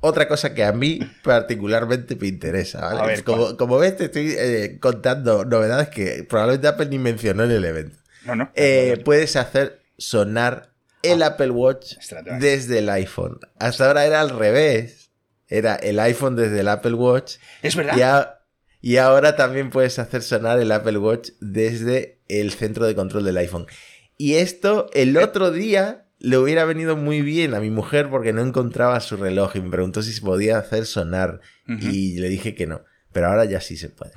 Otra 0.00 0.28
cosa 0.28 0.54
que 0.54 0.64
a 0.64 0.72
mí 0.72 1.00
particularmente 1.22 2.16
me 2.16 2.28
interesa, 2.28 2.80
¿vale? 2.80 3.00
A 3.00 3.06
ver, 3.06 3.24
como, 3.56 3.78
ves, 3.78 3.96
te 3.96 4.04
estoy 4.06 4.34
eh, 4.38 4.78
contando 4.80 5.44
novedades 5.44 5.88
que 5.88 6.24
probablemente 6.28 6.68
Apple 6.68 6.86
ni 6.86 6.98
mencionó 6.98 7.44
en 7.44 7.50
el 7.50 7.64
evento. 7.64 7.96
No, 8.24 8.34
no. 8.36 8.50
Eh, 8.54 9.00
puedes 9.04 9.36
hacer 9.36 9.80
sonar 9.98 10.72
el 11.02 11.22
Apple 11.22 11.50
Watch 11.50 11.94
desde 12.38 12.78
el 12.78 12.88
iPhone. 12.88 13.38
Hasta 13.58 13.86
ahora 13.86 14.06
era 14.06 14.20
al 14.20 14.30
revés. 14.30 15.10
Era 15.48 15.74
el 15.76 16.00
iPhone 16.00 16.36
desde 16.36 16.60
el 16.60 16.68
Apple 16.68 16.94
Watch. 16.94 17.34
es 17.62 17.76
verdad. 17.76 17.96
Y, 17.96 18.00
a- 18.02 18.40
y 18.80 18.96
ahora 18.96 19.36
también 19.36 19.70
puedes 19.70 19.98
hacer 19.98 20.22
sonar 20.22 20.58
el 20.58 20.72
Apple 20.72 20.98
Watch 20.98 21.30
desde 21.40 22.20
el 22.28 22.50
centro 22.52 22.86
de 22.86 22.94
control 22.94 23.24
del 23.24 23.36
iPhone. 23.36 23.66
Y 24.16 24.34
esto 24.36 24.88
el 24.94 25.16
otro 25.18 25.50
día 25.50 26.03
le 26.24 26.38
hubiera 26.38 26.64
venido 26.64 26.96
muy 26.96 27.20
bien 27.22 27.54
a 27.54 27.60
mi 27.60 27.70
mujer 27.70 28.08
porque 28.10 28.32
no 28.32 28.40
encontraba 28.42 28.98
su 29.00 29.16
reloj 29.16 29.56
y 29.56 29.60
me 29.60 29.70
preguntó 29.70 30.02
si 30.02 30.12
se 30.12 30.20
podía 30.22 30.58
hacer 30.58 30.86
sonar. 30.86 31.40
Y 31.66 32.18
le 32.18 32.28
dije 32.28 32.54
que 32.54 32.66
no. 32.66 32.82
Pero 33.12 33.28
ahora 33.28 33.44
ya 33.44 33.60
sí 33.60 33.76
se 33.76 33.88
puede. 33.90 34.12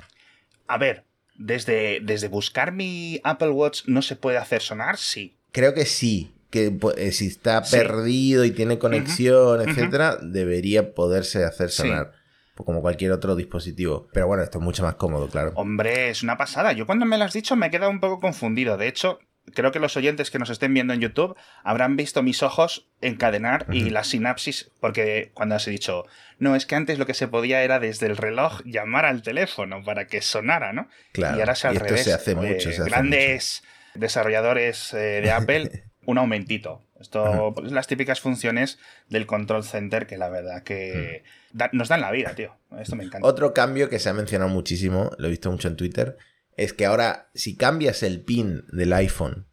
A 0.66 0.76
ver, 0.78 1.04
desde, 1.36 2.00
desde 2.02 2.28
buscar 2.28 2.72
mi 2.72 3.20
Apple 3.24 3.50
Watch 3.50 3.82
no 3.86 4.02
se 4.02 4.16
puede 4.16 4.38
hacer 4.38 4.60
sonar, 4.62 4.96
sí. 4.98 5.36
Creo 5.52 5.72
que 5.74 5.86
sí. 5.86 6.32
Que 6.50 6.70
po- 6.70 6.94
eh, 6.96 7.12
si 7.12 7.26
está 7.26 7.62
Sí. 7.62 7.76
perdido 7.76 8.44
y 8.44 8.50
tiene 8.52 8.78
conexión, 8.78 9.60
ujú. 9.60 9.70
etcétera, 9.70 10.16
debería 10.20 10.94
poderse 10.94 11.44
hacer 11.44 11.70
sonar. 11.70 12.12
Pues 12.54 12.64
Como 12.64 12.80
cualquier 12.80 13.12
otro 13.12 13.36
dispositivo. 13.36 14.08
Pero 14.12 14.26
bueno, 14.26 14.42
esto 14.42 14.58
es 14.58 14.64
mucho 14.64 14.82
más 14.82 14.94
cómodo, 14.96 15.28
claro. 15.28 15.52
Hombre, 15.56 16.08
es 16.10 16.22
una 16.22 16.36
pasada. 16.36 16.72
Yo 16.72 16.86
cuando 16.86 17.04
me 17.06 17.18
lo 17.18 17.24
has 17.24 17.32
dicho 17.34 17.54
me 17.54 17.66
he 17.66 17.70
quedado 17.70 17.90
un 17.90 18.00
poco 18.00 18.18
confundido. 18.18 18.76
De 18.78 18.88
hecho, 18.88 19.18
creo 19.54 19.72
que 19.72 19.78
los 19.78 19.96
oyentes 19.96 20.30
que 20.30 20.38
nos 20.38 20.50
estén 20.50 20.72
viendo 20.74 20.92
en 20.94 21.00
YouTube 21.00 21.36
habrán 21.64 21.96
visto 21.96 22.22
mis 22.22 22.42
ojos 22.42 22.86
encadenar 23.00 23.66
y 23.70 23.90
la 23.90 24.04
sinapsis, 24.04 24.70
porque 24.80 25.30
cuando 25.34 25.54
has 25.54 25.64
dicho, 25.66 26.04
no, 26.38 26.56
es 26.56 26.66
que 26.66 26.74
antes 26.74 26.98
lo 26.98 27.06
que 27.06 27.14
se 27.14 27.28
podía 27.28 27.62
era 27.62 27.78
desde 27.80 28.06
el 28.06 28.16
reloj 28.16 28.60
llamar 28.64 29.04
al 29.04 29.22
teléfono 29.22 29.82
para 29.84 30.06
que 30.06 30.20
sonara, 30.22 30.72
¿no? 30.72 30.88
Claro. 31.12 31.36
y 31.36 31.40
ahora 31.40 31.52
es 31.54 31.64
al 31.64 31.74
esto 31.74 31.84
revés. 31.86 32.04
se 32.04 32.12
hace 32.12 32.34
mucho. 32.34 32.70
Se 32.72 32.80
hace 32.80 32.84
grandes 32.90 33.62
desarrolladores 33.94 34.92
eh, 34.94 35.20
de 35.22 35.30
Apple, 35.30 35.84
un 36.06 36.18
aumentito. 36.18 36.82
Esto 37.00 37.52
pues, 37.54 37.70
las 37.70 37.86
típicas 37.86 38.20
funciones 38.20 38.78
del 39.08 39.26
control 39.26 39.62
center 39.62 40.06
que 40.06 40.16
la 40.18 40.28
verdad 40.28 40.62
que 40.64 41.22
da- 41.52 41.70
nos 41.72 41.88
dan 41.88 42.00
la 42.00 42.10
vida, 42.10 42.34
tío. 42.34 42.56
Esto 42.80 42.96
me 42.96 43.04
encanta. 43.04 43.26
Otro 43.26 43.54
cambio 43.54 43.88
que 43.88 43.98
se 44.00 44.08
ha 44.08 44.14
mencionado 44.14 44.50
muchísimo, 44.50 45.12
lo 45.18 45.28
he 45.28 45.30
visto 45.30 45.50
mucho 45.50 45.68
en 45.68 45.76
Twitter, 45.76 46.16
es 46.58 46.72
que 46.74 46.84
ahora 46.84 47.30
si 47.34 47.56
cambias 47.56 48.02
el 48.02 48.20
pin 48.20 48.64
del 48.72 48.92
iPhone 48.92 49.46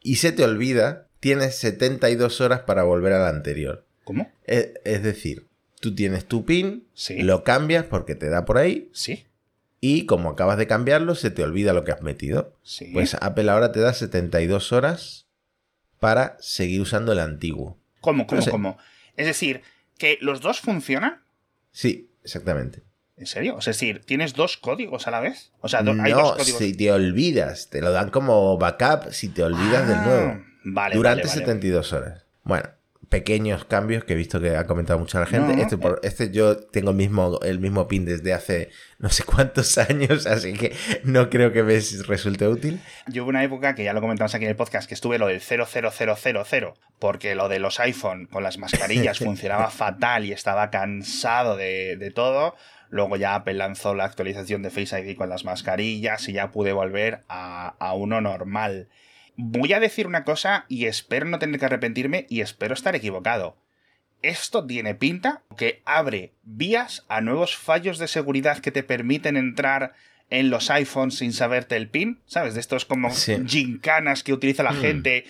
y 0.00 0.16
se 0.16 0.32
te 0.32 0.44
olvida, 0.44 1.08
tienes 1.20 1.56
72 1.56 2.40
horas 2.40 2.60
para 2.60 2.84
volver 2.84 3.12
al 3.12 3.26
anterior. 3.26 3.84
¿Cómo? 4.04 4.30
Es, 4.44 4.70
es 4.84 5.02
decir, 5.02 5.46
tú 5.80 5.94
tienes 5.94 6.24
tu 6.26 6.44
pin, 6.46 6.86
Sí. 6.94 7.20
lo 7.22 7.44
cambias 7.44 7.84
porque 7.84 8.14
te 8.14 8.28
da 8.30 8.44
por 8.44 8.56
ahí 8.58 8.88
Sí, 8.92 9.26
y 9.80 10.06
como 10.06 10.30
acabas 10.30 10.56
de 10.58 10.66
cambiarlo 10.66 11.14
se 11.14 11.30
te 11.30 11.42
olvida 11.42 11.72
lo 11.74 11.84
que 11.84 11.92
has 11.92 12.02
metido. 12.02 12.54
sí. 12.62 12.90
Pues 12.92 13.14
Apple 13.20 13.50
ahora 13.50 13.72
te 13.72 13.80
da 13.80 13.92
72 13.92 14.72
horas 14.72 15.26
para 16.00 16.36
seguir 16.40 16.80
usando 16.80 17.12
el 17.12 17.18
antiguo. 17.18 17.78
¿Cómo, 18.00 18.26
cómo, 18.26 18.44
cómo? 18.50 18.78
Es 19.16 19.26
decir, 19.26 19.62
que 19.98 20.18
los 20.20 20.40
dos 20.40 20.60
funcionan. 20.60 21.22
Sí, 21.72 22.10
exactamente. 22.22 22.82
¿En 23.18 23.26
serio? 23.26 23.56
Es 23.58 23.64
decir, 23.64 24.02
¿tienes 24.04 24.34
dos 24.34 24.56
códigos 24.58 25.06
a 25.06 25.10
la 25.10 25.20
vez? 25.20 25.50
O 25.60 25.68
sea, 25.68 25.82
do- 25.82 25.92
hay 26.02 26.12
dos 26.12 26.22
No, 26.32 26.36
códigos. 26.36 26.58
si 26.58 26.74
te 26.76 26.92
olvidas, 26.92 27.70
te 27.70 27.80
lo 27.80 27.90
dan 27.90 28.10
como 28.10 28.58
backup 28.58 29.10
si 29.12 29.28
te 29.30 29.42
olvidas 29.42 29.88
del 29.88 29.96
Ah, 29.98 30.04
nuevo. 30.04 30.44
Vale, 30.64 30.94
durante 30.96 31.22
vale, 31.22 31.28
vale. 31.30 31.40
72 31.46 31.92
horas. 31.94 32.26
Bueno, 32.42 32.68
pequeños 33.08 33.64
cambios 33.64 34.04
que 34.04 34.12
he 34.12 34.16
visto 34.16 34.40
que 34.40 34.56
ha 34.56 34.66
comentado 34.66 34.98
mucha 34.98 35.20
la 35.20 35.26
gente. 35.26 35.56
No, 35.56 35.62
este, 35.62 35.78
por, 35.78 36.00
este 36.02 36.30
yo 36.30 36.56
tengo 36.58 36.90
el 36.90 36.96
mismo, 36.96 37.38
el 37.42 37.58
mismo 37.60 37.86
pin 37.88 38.04
desde 38.04 38.34
hace 38.34 38.70
no 38.98 39.08
sé 39.08 39.22
cuántos 39.24 39.78
años, 39.78 40.26
así 40.26 40.52
que 40.52 40.74
no 41.04 41.30
creo 41.30 41.52
que 41.52 41.62
me 41.62 41.80
resulte 42.06 42.46
útil. 42.48 42.80
Yo 43.06 43.22
hubo 43.22 43.30
una 43.30 43.44
época 43.44 43.74
que 43.74 43.84
ya 43.84 43.92
lo 43.94 44.00
comentamos 44.02 44.34
aquí 44.34 44.44
en 44.44 44.50
el 44.50 44.56
podcast, 44.56 44.88
que 44.88 44.94
estuve 44.94 45.18
lo 45.18 45.28
del 45.28 45.40
00000, 45.40 46.74
porque 46.98 47.34
lo 47.34 47.48
de 47.48 47.60
los 47.60 47.80
iPhone 47.80 48.26
con 48.26 48.42
las 48.42 48.58
mascarillas 48.58 49.18
funcionaba 49.20 49.70
fatal 49.70 50.24
y 50.26 50.32
estaba 50.32 50.70
cansado 50.70 51.56
de, 51.56 51.96
de 51.96 52.10
todo. 52.10 52.56
Luego 52.90 53.16
ya 53.16 53.34
Apple 53.34 53.54
lanzó 53.54 53.94
la 53.94 54.04
actualización 54.04 54.62
de 54.62 54.70
Face 54.70 54.98
ID 55.00 55.16
con 55.16 55.28
las 55.28 55.44
mascarillas 55.44 56.28
y 56.28 56.32
ya 56.32 56.50
pude 56.52 56.72
volver 56.72 57.22
a, 57.28 57.74
a 57.78 57.94
uno 57.94 58.20
normal. 58.20 58.88
Voy 59.36 59.72
a 59.72 59.80
decir 59.80 60.06
una 60.06 60.24
cosa 60.24 60.64
y 60.68 60.86
espero 60.86 61.26
no 61.26 61.38
tener 61.38 61.58
que 61.60 61.66
arrepentirme 61.66 62.26
y 62.30 62.40
espero 62.40 62.74
estar 62.74 62.94
equivocado. 62.96 63.56
Esto 64.22 64.66
tiene 64.66 64.94
pinta 64.94 65.42
que 65.58 65.82
abre 65.84 66.32
vías 66.42 67.04
a 67.08 67.20
nuevos 67.20 67.56
fallos 67.56 67.98
de 67.98 68.08
seguridad 68.08 68.58
que 68.58 68.72
te 68.72 68.82
permiten 68.82 69.36
entrar 69.36 69.92
en 70.30 70.48
los 70.50 70.70
iPhones 70.70 71.18
sin 71.18 71.32
saberte 71.32 71.76
el 71.76 71.88
pin, 71.88 72.20
¿sabes? 72.26 72.54
De 72.54 72.60
estos 72.60 72.84
como 72.86 73.10
Sí. 73.12 73.36
gincanas 73.46 74.22
que 74.24 74.32
utiliza 74.32 74.62
la 74.62 74.72
Mm. 74.72 74.80
gente. 74.80 75.24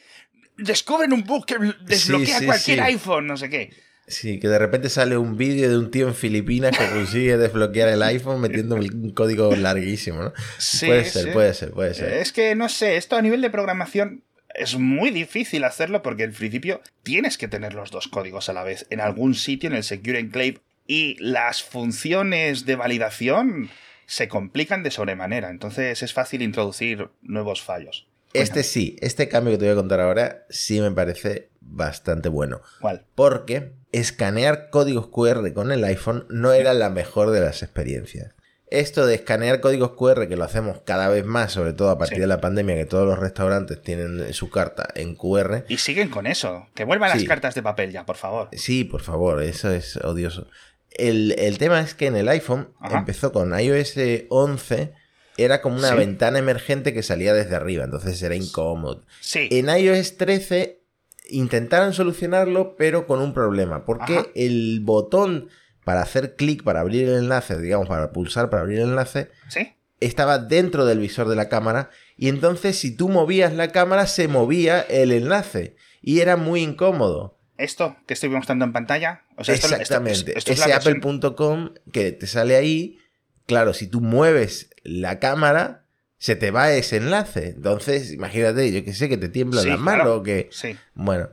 Descubren 0.57 1.13
un 1.13 1.25
bug 1.25 1.45
que 1.45 1.57
desbloquea 1.83 2.35
Sí, 2.35 2.41
sí, 2.41 2.47
cualquier 2.47 2.81
iPhone, 2.83 3.27
no 3.27 3.37
sé 3.37 3.51
qué. 3.51 3.73
Sí, 4.09 4.39
que 4.39 4.49
de 4.49 4.59
repente 4.59 4.89
sale 4.89 5.17
un 5.17 5.37
vídeo 5.37 5.69
de 5.69 5.77
un 5.77 5.91
tío 5.91 6.07
en 6.07 6.15
Filipinas 6.15 6.77
que 6.77 6.89
consigue 6.89 7.37
desbloquear 7.37 7.89
el 7.89 8.03
iPhone 8.03 8.41
metiendo 8.41 8.77
un 8.77 9.11
código 9.11 9.55
larguísimo, 9.57 10.23
¿no? 10.23 10.33
Sí, 10.59 10.87
puede 10.87 11.05
ser, 11.05 11.25
sí. 11.25 11.31
puede 11.33 11.55
ser, 11.55 11.71
puede 11.73 11.95
ser. 11.95 12.13
Es 12.13 12.33
que 12.33 12.55
no 12.55 12.69
sé, 12.69 12.97
esto 12.97 13.17
a 13.17 13.23
nivel 13.23 13.41
de 13.41 13.51
programación 13.51 14.23
es 14.55 14.79
muy 14.79 15.11
difícil 15.11 15.65
hacerlo 15.65 16.03
porque 16.03 16.23
en 16.23 16.33
principio 16.33 16.81
tienes 17.03 17.37
que 17.37 17.49
tener 17.49 17.75
los 17.75 17.91
dos 17.91 18.07
códigos 18.09 18.49
a 18.49 18.53
la 18.53 18.63
vez 18.63 18.87
en 18.91 19.01
algún 19.01 19.35
sitio 19.35 19.69
en 19.69 19.77
el 19.77 19.83
Secure 19.83 20.21
Enclave 20.21 20.61
y 20.87 21.17
las 21.19 21.63
funciones 21.63 22.65
de 22.65 22.77
validación 22.77 23.71
se 24.07 24.29
complican 24.29 24.85
de 24.85 24.93
sobremanera, 24.93 25.51
entonces 25.51 26.01
es 26.03 26.13
fácil 26.13 26.43
introducir 26.43 27.09
nuevos 27.23 27.61
fallos. 27.61 28.07
Este 28.33 28.63
sí, 28.63 28.97
este 29.01 29.29
cambio 29.29 29.53
que 29.53 29.59
te 29.59 29.65
voy 29.65 29.73
a 29.73 29.77
contar 29.77 30.01
ahora 30.01 30.45
sí 30.51 30.81
me 30.81 30.91
parece 30.91 31.49
bastante 31.61 32.29
bueno. 32.29 32.61
¿Cuál? 32.81 33.05
Porque 33.15 33.73
escanear 33.99 34.71
códigos 34.71 35.09
QR 35.09 35.53
con 35.53 35.73
el 35.73 35.85
iPhone 35.85 36.27
no 36.29 36.53
era 36.53 36.75
la 36.75 36.91
mejor 36.91 37.31
de 37.31 37.41
las 37.41 37.63
experiencias. 37.63 38.33
Esto 38.69 39.07
de 39.07 39.15
escanear 39.15 39.61
códigos 39.61 39.93
QR, 39.93 40.27
que 40.29 40.35
lo 40.37 40.43
hacemos 40.43 40.81
cada 40.85 41.09
vez 41.09 41.25
más, 41.25 41.53
sobre 41.53 41.73
todo 41.73 41.89
a 41.91 41.99
partir 41.99 42.17
Sí. 42.17 42.21
de 42.23 42.27
la 42.27 42.41
pandemia, 42.41 42.75
que 42.75 42.85
todos 42.85 43.07
los 43.07 43.19
restaurantes 43.19 43.81
tienen 43.81 44.33
su 44.35 44.51
carta 44.51 44.89
en 44.97 45.15
QR. 45.15 45.65
Y 45.69 45.77
siguen 45.79 46.09
con 46.09 46.27
eso, 46.27 46.67
que 46.75 46.83
vuelvan 46.85 47.11
las 47.11 47.23
cartas 47.25 47.55
de 47.55 47.63
papel 47.63 47.93
ya, 47.93 48.05
por 48.05 48.17
favor. 48.17 48.49
Sí, 48.53 48.83
por 48.83 49.03
favor, 49.03 49.41
eso 49.43 49.71
es 49.71 49.97
odioso. 49.99 50.49
El, 50.91 51.37
el 51.39 51.59
tema 51.59 51.81
es 51.81 51.95
que 51.95 52.07
en 52.07 52.17
el 52.17 52.29
iPhone 52.29 52.71
Ajá. 52.81 52.99
empezó 52.99 53.31
con 53.31 53.57
iOS 53.59 53.95
11, 54.31 54.93
era 55.37 55.61
como 55.63 55.77
una 55.77 55.91
Sí. 55.91 55.97
ventana 55.97 56.39
emergente 56.41 56.93
que 56.93 57.03
salía 57.05 57.35
desde 57.35 57.55
arriba, 57.55 57.85
entonces 57.85 58.21
era 58.21 58.35
incómodo. 58.35 59.05
Sí, 59.21 59.49
En 59.53 59.69
iOS 59.69 60.17
13 60.17 60.81
intentaron 61.29 61.93
solucionarlo, 61.93 62.77
pero 62.77 63.07
con 63.07 63.21
un 63.21 63.33
problema, 63.35 63.85
porque 63.85 64.19
Ajá. 64.19 64.27
el 64.35 64.81
botón 64.83 65.49
para 65.85 66.03
hacer 66.03 66.35
clic, 66.37 66.63
para 66.65 66.81
abrir 66.81 67.09
el 67.09 67.17
enlace, 67.17 67.59
digamos, 67.61 67.89
para 67.89 68.13
pulsar, 68.13 68.51
para 68.51 68.63
abrir 68.63 68.79
el 68.81 68.89
enlace, 68.91 69.31
sí. 69.49 69.75
estaba 70.01 70.39
dentro 70.39 70.85
del 70.85 70.99
visor 70.99 71.29
de 71.29 71.37
la 71.37 71.49
cámara, 71.49 71.91
y 72.17 72.29
entonces 72.29 72.79
si 72.79 72.97
tú 72.97 73.09
movías 73.09 73.53
la 73.55 73.69
cámara, 73.73 74.07
se 74.07 74.27
movía 74.29 74.81
el 74.81 75.13
enlace, 75.13 75.77
y 76.03 76.21
era 76.21 76.37
muy 76.37 76.63
incómodo. 76.63 77.39
Esto 77.57 77.97
que 78.07 78.15
estoy 78.15 78.29
mostrando 78.29 78.65
en 78.65 78.73
pantalla, 78.73 79.23
o 79.37 79.45
sea, 79.45 79.55
esto- 79.55 79.67
esto- 79.69 79.81
Exactamente. 79.81 80.37
esto 80.37 80.53
es 80.53 80.61
Ese 80.61 80.69
versión- 80.71 80.97
apple.com 80.97 81.71
que 81.93 82.13
te 82.13 82.27
sale 82.27 82.57
ahí, 82.57 82.99
claro, 83.47 83.73
si 83.73 83.87
tú 83.87 84.01
mueves 84.01 84.71
la 84.83 85.19
cámara, 85.21 85.86
se 86.19 86.37
te 86.37 86.51
va 86.51 86.73
ese 86.73 86.97
enlace. 86.97 87.49
Entonces, 87.51 88.13
imagínate, 88.13 88.73
yo 88.73 88.85
que 88.85 88.93
sé, 88.95 89.09
que 89.09 89.17
te 89.19 89.29
tiembla 89.29 89.63
Sí, 89.63 89.69
la 89.69 89.77
mano 89.77 89.97
claro. 90.05 90.17
o 90.17 90.23
que... 90.23 90.49
Sí. 90.51 90.77
Bueno, 90.95 91.29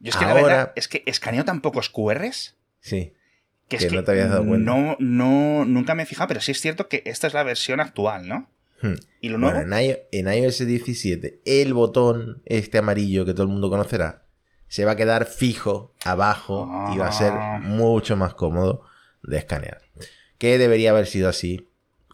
Yo 0.00 0.10
es 0.10 0.16
que 0.16 0.24
la 0.24 0.30
Ahora- 0.32 0.42
verdad 0.46 0.72
es 0.76 0.88
que 0.88 1.02
escaneo 1.06 1.44
tan 1.44 1.60
pocos 1.60 1.88
QRs 1.90 2.56
sí. 2.80 3.12
que 3.68 3.76
es 3.76 3.82
Que 3.82 3.88
que 3.90 3.96
no 3.96 4.04
te 4.04 4.10
habías 4.12 4.30
dado 4.30 4.46
cuenta. 4.46 4.70
No, 4.72 4.96
no, 4.98 5.64
nunca 5.64 5.94
me 5.94 6.04
he 6.04 6.06
fijado, 6.06 6.28
pero 6.28 6.40
sí 6.40 6.52
es 6.52 6.60
cierto 6.60 6.88
que 6.88 7.02
esta 7.06 7.26
es 7.26 7.34
la 7.34 7.42
versión 7.42 7.80
actual, 7.80 8.26
¿no? 8.28 8.48
Hmm. 8.80 8.94
Y 9.20 9.28
lo 9.28 9.38
nuevo, 9.38 9.56
Bueno, 9.58 9.76
en 10.12 10.28
iOS 10.32 10.64
17, 10.66 11.40
el 11.44 11.74
botón 11.74 12.42
este 12.46 12.78
amarillo 12.78 13.24
que 13.26 13.32
todo 13.32 13.42
el 13.42 13.48
mundo 13.48 13.70
conocerá, 13.70 14.22
se 14.68 14.84
va 14.84 14.92
a 14.92 14.96
quedar 14.96 15.26
fijo 15.26 15.94
abajo 16.04 16.68
y 16.94 16.98
va 16.98 17.08
a 17.08 17.12
ser 17.12 17.32
Ah. 17.32 17.58
mucho 17.60 18.16
más 18.16 18.34
cómodo 18.34 18.82
de 19.22 19.38
escanear. 19.38 19.80
Que 20.38 20.58
debería 20.58 20.90
haber 20.90 21.06
sido 21.06 21.28
así. 21.28 21.67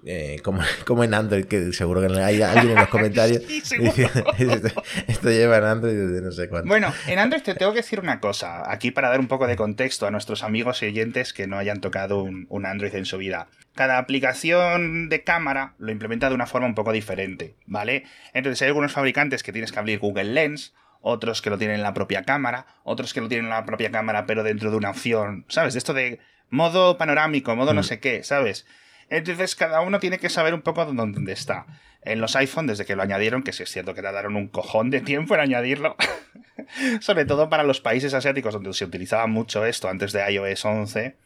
Eh, 0.07 0.41
como, 0.43 0.61
como 0.87 1.03
en 1.05 1.15
Android, 1.15 1.45
que 1.47 1.73
seguro 1.73 2.01
que 2.01 2.07
hay 2.21 2.43
alguien 2.43 2.71
en 2.71 2.77
los 2.79 2.89
comentarios 2.97 3.43
Sí, 3.43 3.79
diciendo, 3.79 4.25
esto, 4.39 4.83
esto 5.07 5.31
lleva 5.31 5.59
en 5.59 5.65
Android 5.65 5.95
desde 5.95 6.21
no 6.25 6.31
sé 6.33 6.49
cuánto. 6.49 6.69
Bueno, 6.69 6.93
en 7.07 7.19
Android 7.19 7.43
te 7.43 7.55
tengo 7.55 7.73
que 7.73 7.79
decir 7.79 8.01
una 8.01 8.21
cosa, 8.21 8.71
aquí 8.71 8.91
para 8.91 9.09
dar 9.09 9.21
un 9.21 9.29
poco 9.29 9.47
de 9.47 9.57
contexto 9.57 10.07
a 10.07 10.11
nuestros 10.11 10.43
amigos 10.43 10.83
y 10.83 10.87
oyentes 10.87 11.33
que 11.33 11.47
no 11.47 11.57
hayan 11.59 11.81
tocado 11.81 12.23
un, 12.23 12.47
un 12.51 12.67
Android 12.67 12.95
en 12.95 13.07
su 13.07 13.19
vida. 13.19 13.49
Cada 13.75 13.99
aplicación 13.99 15.09
de 15.09 15.25
cámara 15.25 15.75
lo 15.79 15.91
implementa 15.91 16.29
de 16.29 16.35
una 16.35 16.47
forma 16.47 16.67
un 16.67 16.75
poco 16.75 16.93
diferente, 16.93 17.55
¿vale? 17.67 18.05
Entonces 18.33 18.61
hay 18.63 18.69
algunos 18.69 18.93
fabricantes 18.93 19.43
que 19.43 19.53
tienes 19.53 19.73
que 19.73 19.79
abrir 19.79 19.99
Google 19.99 20.25
Lens, 20.33 20.75
otros 21.01 21.43
que 21.43 21.51
lo 21.51 21.59
tienen 21.59 21.77
en 21.77 21.83
la 21.83 21.93
propia 21.95 22.23
cámara, 22.25 22.67
otros 22.85 23.13
que 23.13 23.21
lo 23.21 23.29
tienen 23.29 23.47
en 23.47 23.51
la 23.51 23.67
propia 23.67 23.91
cámara 23.91 24.27
pero 24.27 24.43
dentro 24.43 24.71
de 24.71 24.77
una 24.77 24.91
opción, 24.91 25.45
¿sabes? 25.49 25.75
De 25.75 25.79
esto 25.79 25.93
de 25.93 26.19
modo 26.51 26.97
panorámico, 26.99 27.55
modo 27.57 27.75
no 27.75 27.81
Mm. 27.81 27.85
sé 27.85 28.01
qué, 28.01 28.23
¿sabes? 28.23 28.67
Entonces 29.09 29.55
cada 29.55 29.81
uno 29.81 29.99
tiene 29.99 30.19
que 30.19 30.29
saber 30.29 30.55
un 30.55 30.63
poco 30.63 30.85
dónde 30.85 31.33
está. 31.33 31.67
En 32.03 32.21
los 32.21 32.37
iPhone, 32.37 32.67
desde 32.67 32.85
que 32.85 32.97
lo 32.97 33.03
añadieron, 33.03 33.43
que 33.43 33.53
sí 33.53 33.63
es 33.63 33.71
cierto 33.71 33.95
que 33.95 34.03
tardaron 34.03 34.37
un 34.37 34.49
cojón 34.49 34.91
de 34.91 35.01
tiempo 35.01 35.35
en 35.35 35.41
añadirlo, 35.41 35.97
sobre 37.01 37.25
todo 37.25 37.49
para 37.49 37.63
los 37.63 37.81
países 37.81 38.13
asiáticos 38.13 38.55
donde 38.55 38.73
se 38.75 38.85
utilizaba 38.85 39.27
mucho 39.27 39.65
esto 39.65 39.89
antes 39.89 40.13
de 40.13 40.31
iOS 40.33 40.65
11, 40.65 41.17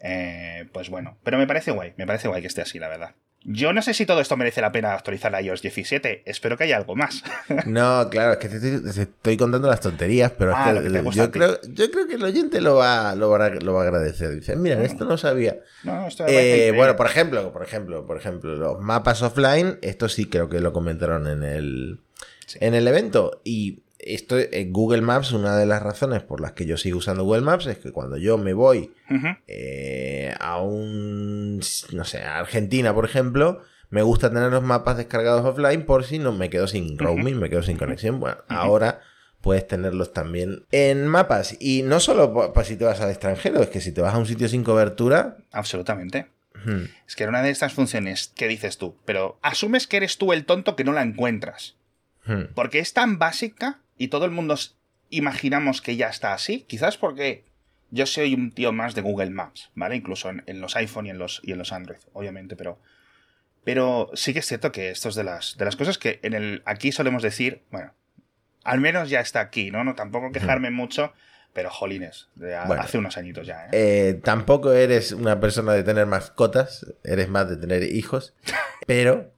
eh, 0.00 0.68
pues 0.72 0.88
bueno, 0.88 1.18
pero 1.22 1.38
me 1.38 1.46
parece 1.46 1.70
guay, 1.70 1.92
me 1.96 2.06
parece 2.06 2.28
guay 2.28 2.40
que 2.40 2.48
esté 2.48 2.62
así, 2.62 2.78
la 2.78 2.88
verdad. 2.88 3.14
Yo 3.44 3.72
no 3.72 3.82
sé 3.82 3.92
si 3.94 4.06
todo 4.06 4.20
esto 4.20 4.36
merece 4.36 4.60
la 4.60 4.70
pena 4.70 4.92
actualizar 4.94 5.34
a 5.34 5.40
iOS 5.42 5.62
17, 5.62 6.22
espero 6.26 6.56
que 6.56 6.64
haya 6.64 6.76
algo 6.76 6.94
más. 6.94 7.22
No, 7.66 8.08
claro, 8.10 8.32
es 8.32 8.38
que 8.38 8.48
te 8.48 8.56
estoy, 8.56 8.82
te 8.92 9.02
estoy 9.02 9.36
contando 9.36 9.68
las 9.68 9.80
tonterías, 9.80 10.32
pero 10.38 10.52
Ah, 10.54 10.70
es 10.70 10.74
lo 10.92 11.10
que, 11.10 11.16
yo, 11.16 11.30
creo, 11.30 11.58
yo 11.62 11.90
creo 11.90 12.06
que 12.06 12.14
el 12.14 12.22
oyente 12.22 12.60
lo 12.60 12.76
va, 12.76 13.14
lo 13.14 13.30
va, 13.30 13.46
a, 13.46 13.50
lo 13.50 13.74
va 13.74 13.80
a 13.80 13.84
agradecer. 13.84 14.30
Dice, 14.34 14.54
mira, 14.56 14.76
Mm. 14.76 14.82
esto 14.82 15.04
no 15.04 15.16
sabía. 15.18 15.58
No, 15.84 16.06
esto 16.06 16.24
Eh, 16.28 16.72
bueno, 16.74 16.96
por 16.96 17.06
ejemplo, 17.06 17.52
por 17.52 17.62
ejemplo, 17.62 18.06
por 18.06 18.16
ejemplo, 18.16 18.54
los 18.56 18.80
mapas 18.80 19.22
offline, 19.22 19.78
esto 19.82 20.08
sí 20.08 20.26
creo 20.26 20.48
que 20.48 20.60
lo 20.60 20.72
comentaron 20.72 21.26
en 21.26 21.42
el, 21.42 22.00
Sí. 22.46 22.58
en 22.60 22.74
el 22.74 22.86
evento. 22.88 23.40
Y 23.44 23.81
esto 24.02 24.36
en 24.38 24.72
Google 24.72 25.02
Maps, 25.02 25.32
una 25.32 25.56
de 25.56 25.66
las 25.66 25.82
razones 25.82 26.22
por 26.22 26.40
las 26.40 26.52
que 26.52 26.66
yo 26.66 26.76
sigo 26.76 26.98
usando 26.98 27.24
Google 27.24 27.42
Maps 27.42 27.66
es 27.66 27.78
que 27.78 27.92
cuando 27.92 28.16
yo 28.16 28.36
me 28.38 28.52
voy 28.52 28.92
eh, 29.46 30.34
a 30.40 30.60
un, 30.60 31.60
no 31.92 32.04
sé, 32.04 32.22
a 32.22 32.38
Argentina, 32.38 32.92
por 32.94 33.04
ejemplo, 33.04 33.60
me 33.90 34.02
gusta 34.02 34.30
tener 34.30 34.50
los 34.50 34.62
mapas 34.62 34.96
descargados 34.96 35.44
offline 35.44 35.84
por 35.84 36.04
si 36.04 36.18
no 36.18 36.32
me 36.32 36.50
quedo 36.50 36.66
sin 36.66 36.98
roaming, 36.98 37.38
me 37.38 37.50
quedo 37.50 37.62
sin 37.62 37.76
conexión. 37.76 38.20
Bueno, 38.20 38.38
ahora 38.48 39.00
puedes 39.42 39.66
tenerlos 39.66 40.12
también 40.12 40.64
en 40.70 41.06
mapas. 41.06 41.56
Y 41.60 41.82
no 41.82 42.00
solo 42.00 42.52
para 42.52 42.64
si 42.66 42.76
te 42.76 42.84
vas 42.84 43.00
al 43.00 43.10
extranjero, 43.10 43.62
es 43.62 43.68
que 43.68 43.80
si 43.80 43.92
te 43.92 44.00
vas 44.00 44.14
a 44.14 44.18
un 44.18 44.26
sitio 44.26 44.48
sin 44.48 44.64
cobertura... 44.64 45.36
Absolutamente. 45.50 46.28
Es 47.06 47.16
que 47.16 47.24
era 47.24 47.30
una 47.30 47.42
de 47.42 47.50
estas 47.50 47.72
funciones 47.72 48.32
que 48.34 48.46
dices 48.48 48.78
tú, 48.78 48.96
pero 49.04 49.38
asumes 49.42 49.86
que 49.86 49.96
eres 49.96 50.16
tú 50.16 50.32
el 50.32 50.44
tonto 50.44 50.76
que 50.76 50.84
no 50.84 50.92
la 50.92 51.02
encuentras. 51.02 51.76
Porque 52.54 52.78
es 52.78 52.92
tan 52.92 53.18
básica 53.18 53.81
y 54.02 54.08
todo 54.08 54.24
el 54.24 54.30
mundo 54.30 54.56
imaginamos 55.10 55.80
que 55.82 55.96
ya 55.96 56.08
está 56.08 56.32
así. 56.32 56.62
Quizás 56.62 56.96
porque 56.96 57.44
yo 57.90 58.06
soy 58.06 58.34
un 58.34 58.50
tío 58.52 58.72
más 58.72 58.94
de 58.94 59.02
Google 59.02 59.30
Maps, 59.30 59.70
¿vale? 59.74 59.96
Incluso 59.96 60.30
en, 60.30 60.42
en 60.46 60.60
los 60.60 60.74
iPhone 60.76 61.06
y 61.06 61.10
en 61.10 61.18
los, 61.18 61.40
y 61.44 61.52
en 61.52 61.58
los 61.58 61.72
Android, 61.72 62.00
obviamente, 62.12 62.56
pero. 62.56 62.78
Pero 63.64 64.10
sí 64.14 64.32
que 64.32 64.40
es 64.40 64.46
cierto 64.46 64.72
que 64.72 64.90
esto 64.90 65.08
es 65.08 65.14
de 65.14 65.22
las, 65.22 65.56
de 65.56 65.64
las 65.64 65.76
cosas 65.76 65.96
que 65.98 66.18
en 66.22 66.34
el, 66.34 66.62
aquí 66.64 66.90
solemos 66.90 67.22
decir, 67.22 67.62
bueno, 67.70 67.92
al 68.64 68.80
menos 68.80 69.08
ya 69.08 69.20
está 69.20 69.38
aquí, 69.40 69.70
¿no? 69.70 69.84
No 69.84 69.94
tampoco 69.94 70.32
quejarme 70.32 70.70
mucho, 70.72 71.12
pero 71.52 71.70
jolines, 71.70 72.28
de 72.34 72.56
a- 72.56 72.64
Bueno. 72.66 72.82
hace 72.82 72.98
unos 72.98 73.16
añitos 73.16 73.46
ya, 73.46 73.66
¿eh? 73.66 73.68
Eh, 73.72 74.14
tampoco 74.24 74.72
eres 74.72 75.12
una 75.12 75.38
persona 75.38 75.74
de 75.74 75.84
tener 75.84 76.06
mascotas, 76.06 76.92
eres 77.04 77.28
más 77.28 77.48
de 77.48 77.56
tener 77.56 77.84
hijos, 77.84 78.34
pero 78.86 79.32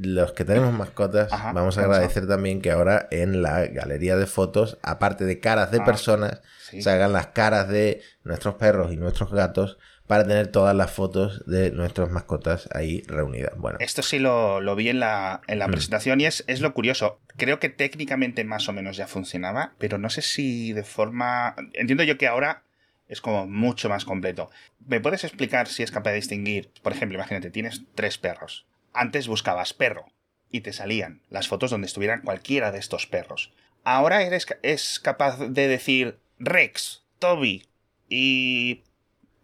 los 0.00 0.32
que 0.32 0.44
tenemos 0.44 0.72
mascotas, 0.72 1.32
Ajá, 1.32 1.52
vamos 1.52 1.76
a 1.78 1.82
agradecer 1.82 2.26
también 2.28 2.60
que 2.60 2.70
ahora 2.70 3.08
en 3.10 3.42
la 3.42 3.66
galería 3.66 4.16
de 4.16 4.26
fotos, 4.26 4.78
aparte 4.82 5.24
de 5.24 5.40
caras 5.40 5.70
de 5.70 5.78
Ah, 5.80 5.84
personas, 5.84 6.40
Sí. 6.70 6.82
se 6.82 6.90
hagan 6.90 7.12
las 7.12 7.28
caras 7.28 7.68
de 7.68 8.02
nuestros 8.24 8.54
perros 8.56 8.92
y 8.92 8.96
nuestros 8.96 9.32
gatos 9.32 9.78
para 10.06 10.24
tener 10.26 10.46
todas 10.48 10.74
las 10.74 10.90
fotos 10.90 11.42
de 11.46 11.70
nuestras 11.70 12.10
mascotas 12.10 12.68
ahí 12.72 13.02
reunidas. 13.08 13.52
Bueno, 13.56 13.78
Esto 13.80 14.02
sí 14.02 14.18
lo, 14.18 14.60
lo 14.60 14.74
vi 14.76 14.88
en 14.88 15.00
la, 15.00 15.40
en 15.48 15.58
la 15.58 15.68
Mm. 15.68 15.72
presentación 15.72 16.20
y 16.20 16.26
es, 16.26 16.44
es 16.46 16.60
lo 16.60 16.72
curioso. 16.74 17.20
Creo 17.36 17.58
que 17.58 17.68
técnicamente 17.68 18.44
más 18.44 18.68
o 18.68 18.72
menos 18.72 18.96
ya 18.96 19.06
funcionaba, 19.06 19.72
pero 19.78 19.98
no 19.98 20.08
sé 20.10 20.22
si 20.22 20.72
de 20.72 20.82
forma... 20.84 21.54
Entiendo 21.74 22.04
yo 22.04 22.16
que 22.16 22.26
ahora 22.26 22.62
es 23.08 23.20
como 23.20 23.46
mucho 23.46 23.88
más 23.88 24.04
completo. 24.04 24.50
¿Me 24.86 25.00
puedes 25.00 25.24
explicar 25.24 25.66
si 25.68 25.82
es 25.82 25.90
capaz 25.90 26.10
de 26.10 26.16
distinguir? 26.16 26.70
Por 26.82 26.92
ejemplo, 26.92 27.16
imagínate, 27.16 27.50
tienes 27.50 27.82
tres 27.94 28.16
perros. 28.18 28.66
Antes 28.92 29.28
buscabas 29.28 29.74
perro 29.74 30.06
y 30.50 30.60
te 30.60 30.72
salían 30.72 31.22
las 31.30 31.48
fotos 31.48 31.70
donde 31.70 31.86
estuvieran 31.86 32.22
cualquiera 32.22 32.72
de 32.72 32.78
estos 32.78 33.06
perros. 33.06 33.52
Ahora 33.84 34.22
eres 34.22 34.46
es 34.62 35.00
capaz 35.00 35.38
de 35.38 35.68
decir 35.68 36.18
Rex, 36.38 37.02
Toby 37.18 37.66
y 38.08 38.82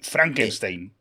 Frankenstein. 0.00 0.94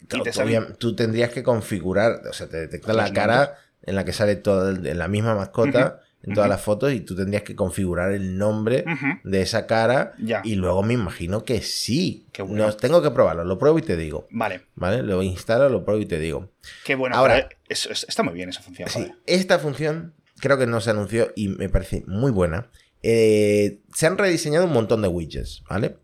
Y 0.00 0.06
te 0.06 0.32
tú, 0.78 0.96
tendrías 0.96 1.30
que 1.30 1.42
configurar, 1.42 2.22
o 2.28 2.32
sea, 2.32 2.48
te 2.48 2.56
detecta 2.56 2.92
la 2.92 3.12
cara 3.12 3.58
en 3.82 3.94
la 3.94 4.04
que 4.04 4.12
sale 4.12 4.36
toda 4.36 4.70
en 4.70 4.98
la 4.98 5.08
misma 5.08 5.34
mascota 5.34 6.02
en 6.22 6.34
todas 6.34 6.48
las 6.50 6.60
fotos 6.60 6.92
y 6.92 7.00
tú 7.00 7.16
tendrías 7.16 7.42
que 7.42 7.56
configurar 7.56 8.12
el 8.12 8.36
nombre 8.36 8.84
de 9.24 9.40
esa 9.42 9.66
cara 9.66 10.12
Ya. 10.18 10.42
y 10.44 10.54
luego 10.56 10.82
me 10.82 10.94
imagino 10.94 11.44
que 11.44 11.62
sí. 11.62 12.26
Qué 12.32 12.42
bueno. 12.42 12.66
No, 12.66 12.76
tengo 12.76 13.00
que 13.02 13.10
probarlo, 13.10 13.44
lo 13.44 13.58
pruebo 13.58 13.78
y 13.78 13.82
te 13.82 13.96
digo. 13.96 14.28
Vale, 14.30 14.66
¿Vale? 14.74 15.02
Lo 15.02 15.22
instalo, 15.22 15.68
lo 15.70 15.84
pruebo 15.84 16.02
y 16.02 16.06
te 16.06 16.18
digo. 16.18 16.50
qué 16.84 16.94
bueno. 16.94 17.16
Ahora- 17.16 17.48
pero 17.48 17.60
es- 17.68 17.86
es- 17.86 18.04
está 18.08 18.22
muy 18.22 18.34
bien 18.34 18.48
esa 18.50 18.60
función. 18.62 18.88
Sí, 18.90 18.98
joder. 19.00 19.14
esta 19.26 19.58
función 19.58 20.12
creo 20.40 20.58
que 20.58 20.66
no 20.66 20.80
se 20.80 20.90
anunció 20.90 21.32
y 21.36 21.48
me 21.48 21.68
parece 21.68 22.02
muy 22.06 22.30
buena. 22.32 22.70
Eh, 23.02 23.80
se 23.94 24.06
han 24.06 24.18
rediseñado 24.18 24.66
un 24.66 24.72
montón 24.72 25.00
de 25.02 25.08
widgets, 25.08 25.62
¿vale? 25.70 25.96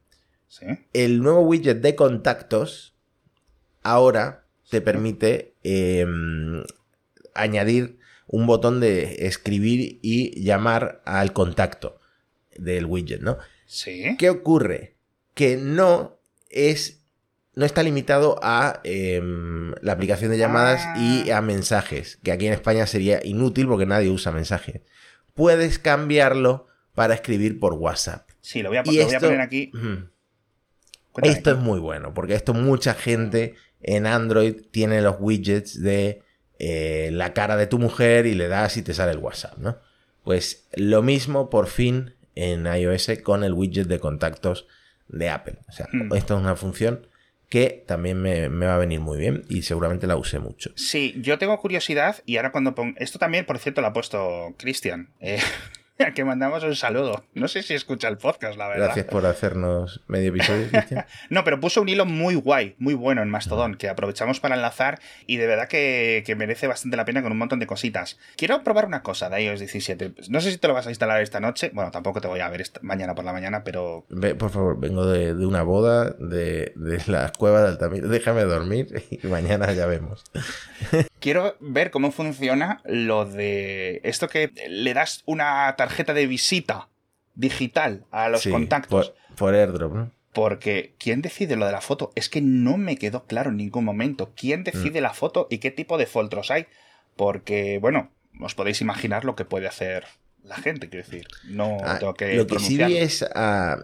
Sí. 0.48 0.64
El 0.94 1.20
nuevo 1.22 1.40
widget 1.42 1.82
de 1.82 1.94
contactos 1.94 2.94
ahora 3.82 4.44
te 4.70 4.80
permite 4.80 5.54
eh, 5.62 6.06
añadir 7.34 7.98
un 8.26 8.46
botón 8.46 8.80
de 8.80 9.26
escribir 9.26 9.98
y 10.02 10.42
llamar 10.42 11.02
al 11.04 11.32
contacto 11.32 11.98
del 12.56 12.86
widget, 12.86 13.20
¿no? 13.20 13.38
Sí. 13.66 14.16
¿Qué 14.18 14.30
ocurre? 14.30 14.94
Que 15.34 15.56
no 15.56 16.18
es. 16.50 17.02
No 17.54 17.64
está 17.64 17.82
limitado 17.82 18.38
a 18.42 18.80
em, 18.84 19.72
la 19.80 19.92
aplicación 19.92 20.30
de 20.30 20.36
llamadas 20.38 20.82
Ah. 20.84 20.94
y 20.98 21.30
a 21.30 21.40
mensajes, 21.40 22.18
que 22.22 22.30
aquí 22.30 22.46
en 22.46 22.52
España 22.52 22.86
sería 22.86 23.24
inútil 23.24 23.66
porque 23.66 23.86
nadie 23.86 24.10
usa 24.10 24.30
mensajes. 24.30 24.82
Puedes 25.34 25.78
cambiarlo 25.78 26.66
para 26.94 27.14
escribir 27.14 27.58
por 27.58 27.72
WhatsApp. 27.74 28.28
Sí, 28.42 28.62
lo 28.62 28.68
voy 28.68 28.78
a, 28.78 28.82
voy 28.82 28.98
poner 29.20 29.40
aquí. 29.40 29.72
Esto 31.22 31.50
es 31.52 31.56
muy 31.56 31.80
bueno, 31.80 32.12
porque 32.12 32.34
esto 32.34 32.52
mucha 32.52 32.92
gente 32.92 33.54
en 33.80 34.06
Android 34.06 34.56
tiene 34.70 35.00
los 35.00 35.16
widgets 35.18 35.80
de 35.82 36.22
eh, 36.58 37.10
la 37.12 37.32
cara 37.32 37.56
de 37.56 37.66
tu 37.66 37.78
mujer 37.78 38.26
y 38.26 38.34
le 38.34 38.48
das 38.48 38.76
y 38.76 38.82
te 38.82 38.94
sale 38.94 39.12
el 39.12 39.18
WhatsApp, 39.18 39.58
¿no? 39.58 39.78
Pues 40.24 40.66
lo 40.74 41.02
mismo 41.02 41.50
por 41.50 41.66
fin 41.68 42.14
en 42.34 42.66
iOS 42.66 43.10
con 43.22 43.44
el 43.44 43.52
widget 43.52 43.86
de 43.86 43.98
contactos 43.98 44.66
de 45.08 45.28
Apple. 45.30 45.58
O 45.68 45.72
sea, 45.72 45.88
Hmm. 45.92 46.12
esto 46.14 46.34
es 46.34 46.40
una 46.40 46.56
función 46.56 47.06
que 47.48 47.84
también 47.86 48.20
me, 48.20 48.48
me 48.48 48.66
va 48.66 48.74
a 48.74 48.78
venir 48.78 48.98
muy 49.00 49.18
bien 49.18 49.44
y 49.48 49.62
seguramente 49.62 50.06
la 50.08 50.16
use 50.16 50.40
mucho. 50.40 50.72
Sí, 50.74 51.14
yo 51.20 51.38
tengo 51.38 51.56
curiosidad 51.60 52.16
y 52.26 52.38
ahora 52.38 52.50
cuando 52.50 52.74
pongo... 52.74 52.94
Esto 52.98 53.20
también, 53.20 53.46
por 53.46 53.58
cierto, 53.60 53.80
lo 53.82 53.86
ha 53.86 53.92
puesto 53.92 54.52
Cristian. 54.58 55.10
Eh, 55.20 55.38
a 55.98 56.10
que 56.14 56.24
mandamos 56.24 56.62
un 56.64 56.76
saludo. 56.76 57.24
No 57.34 57.48
sé 57.48 57.62
si 57.62 57.74
escucha 57.74 58.08
el 58.08 58.18
podcast, 58.18 58.56
la 58.58 58.68
verdad. 58.68 58.86
Gracias 58.86 59.06
por 59.06 59.26
hacernos 59.26 60.02
medio 60.08 60.28
episodio. 60.30 60.66
No, 61.30 61.44
pero 61.44 61.60
puso 61.60 61.82
un 61.82 61.88
hilo 61.88 62.06
muy 62.06 62.34
guay, 62.34 62.74
muy 62.78 62.94
bueno 62.94 63.22
en 63.22 63.28
Mastodon, 63.30 63.74
que 63.76 63.88
aprovechamos 63.88 64.40
para 64.40 64.54
enlazar 64.54 65.00
y 65.26 65.36
de 65.36 65.46
verdad 65.46 65.68
que, 65.68 66.22
que 66.26 66.34
merece 66.36 66.66
bastante 66.66 66.96
la 66.96 67.04
pena 67.04 67.22
con 67.22 67.32
un 67.32 67.38
montón 67.38 67.58
de 67.58 67.66
cositas. 67.66 68.18
Quiero 68.36 68.62
probar 68.62 68.86
una 68.86 69.02
cosa 69.02 69.28
de 69.28 69.42
iOS 69.42 69.60
17. 69.60 70.14
No 70.28 70.40
sé 70.40 70.50
si 70.52 70.58
te 70.58 70.68
lo 70.68 70.74
vas 70.74 70.86
a 70.86 70.90
instalar 70.90 71.20
esta 71.22 71.40
noche. 71.40 71.70
Bueno, 71.74 71.90
tampoco 71.90 72.20
te 72.20 72.28
voy 72.28 72.40
a 72.40 72.48
ver 72.48 72.60
esta- 72.60 72.80
mañana 72.82 73.14
por 73.14 73.24
la 73.24 73.32
mañana, 73.32 73.64
pero 73.64 74.04
Ve, 74.08 74.34
por 74.34 74.50
favor, 74.50 74.78
vengo 74.78 75.06
de, 75.06 75.34
de 75.34 75.46
una 75.46 75.62
boda 75.62 76.10
de, 76.18 76.72
de 76.76 77.02
las 77.06 77.32
cuevas 77.32 77.62
de 77.62 77.68
Altamira. 77.68 78.06
Déjame 78.08 78.42
dormir 78.44 79.02
y 79.10 79.26
mañana 79.26 79.72
ya 79.72 79.86
vemos. 79.86 80.24
quiero 81.20 81.56
ver 81.60 81.90
cómo 81.90 82.12
funciona 82.12 82.80
lo 82.84 83.24
de 83.24 84.00
esto 84.04 84.28
que 84.28 84.50
le 84.68 84.94
das 84.94 85.22
una 85.26 85.74
tarjeta 85.76 85.85
de 86.14 86.26
visita 86.26 86.88
digital 87.34 88.04
a 88.10 88.28
los 88.28 88.42
Sí, 88.42 88.50
contactos. 88.50 89.12
Por, 89.28 89.36
por 89.36 89.54
airdrop, 89.54 89.94
¿no? 89.94 90.10
Porque 90.32 90.94
¿quién 90.98 91.22
decide 91.22 91.56
lo 91.56 91.64
de 91.66 91.72
la 91.72 91.80
foto? 91.80 92.12
Es 92.14 92.28
que 92.28 92.40
no 92.42 92.76
me 92.76 92.96
quedó 92.96 93.24
claro 93.24 93.50
en 93.50 93.56
ningún 93.56 93.84
momento. 93.84 94.32
¿Quién 94.36 94.60
Mm. 94.60 94.64
decide 94.64 95.00
la 95.00 95.14
foto 95.14 95.46
y 95.50 95.58
qué 95.58 95.70
tipo 95.70 95.96
de 95.98 96.06
filtros 96.06 96.50
hay? 96.50 96.66
Porque, 97.16 97.78
bueno, 97.80 98.10
os 98.40 98.54
podéis 98.54 98.80
imaginar 98.82 99.24
lo 99.24 99.34
que 99.34 99.44
puede 99.46 99.66
hacer 99.66 100.04
la 100.44 100.56
gente, 100.56 100.88
quiero 100.90 101.06
decir. 101.06 101.26
No 101.44 101.78
Ah, 101.82 101.98
tengo 101.98 102.14
que 102.14 102.34
lo 102.36 102.46
que 102.46 102.58
sí 102.58 102.78
es, 102.96 103.24
ah, 103.34 103.78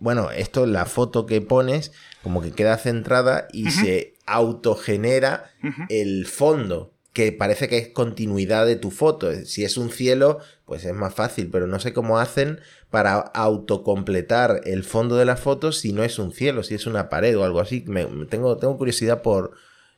bueno, 0.00 0.30
esto, 0.30 0.66
la 0.66 0.86
foto 0.86 1.26
que 1.26 1.40
pones, 1.42 1.92
como 2.22 2.40
que 2.40 2.52
queda 2.52 2.76
centrada 2.78 3.46
y 3.52 3.70
se 3.70 4.14
autogenera 4.26 5.50
Ujú. 5.62 5.82
el 5.90 6.26
fondo, 6.26 6.94
que 7.12 7.32
parece 7.32 7.68
que 7.68 7.78
es 7.78 7.88
continuidad 7.88 8.64
de 8.66 8.76
tu 8.76 8.90
foto. 8.90 9.32
Si 9.44 9.64
es 9.64 9.76
un 9.76 9.90
cielo, 9.90 10.38
pues 10.68 10.84
es 10.84 10.94
más 10.94 11.14
fácil, 11.14 11.48
pero 11.50 11.66
no 11.66 11.80
sé 11.80 11.94
cómo 11.94 12.18
hacen 12.18 12.60
para 12.90 13.14
autocompletar 13.14 14.60
el 14.64 14.84
fondo 14.84 15.16
de 15.16 15.24
la 15.24 15.36
foto 15.36 15.72
si 15.72 15.94
no 15.94 16.04
es 16.04 16.18
un 16.18 16.30
cielo, 16.30 16.62
si 16.62 16.74
es 16.74 16.86
una 16.86 17.08
pared 17.08 17.36
o 17.38 17.42
algo 17.42 17.60
así. 17.60 17.84
Me, 17.86 18.04
tengo, 18.26 18.58
tengo 18.58 18.76
curiosidad 18.76 19.22
por, 19.22 19.52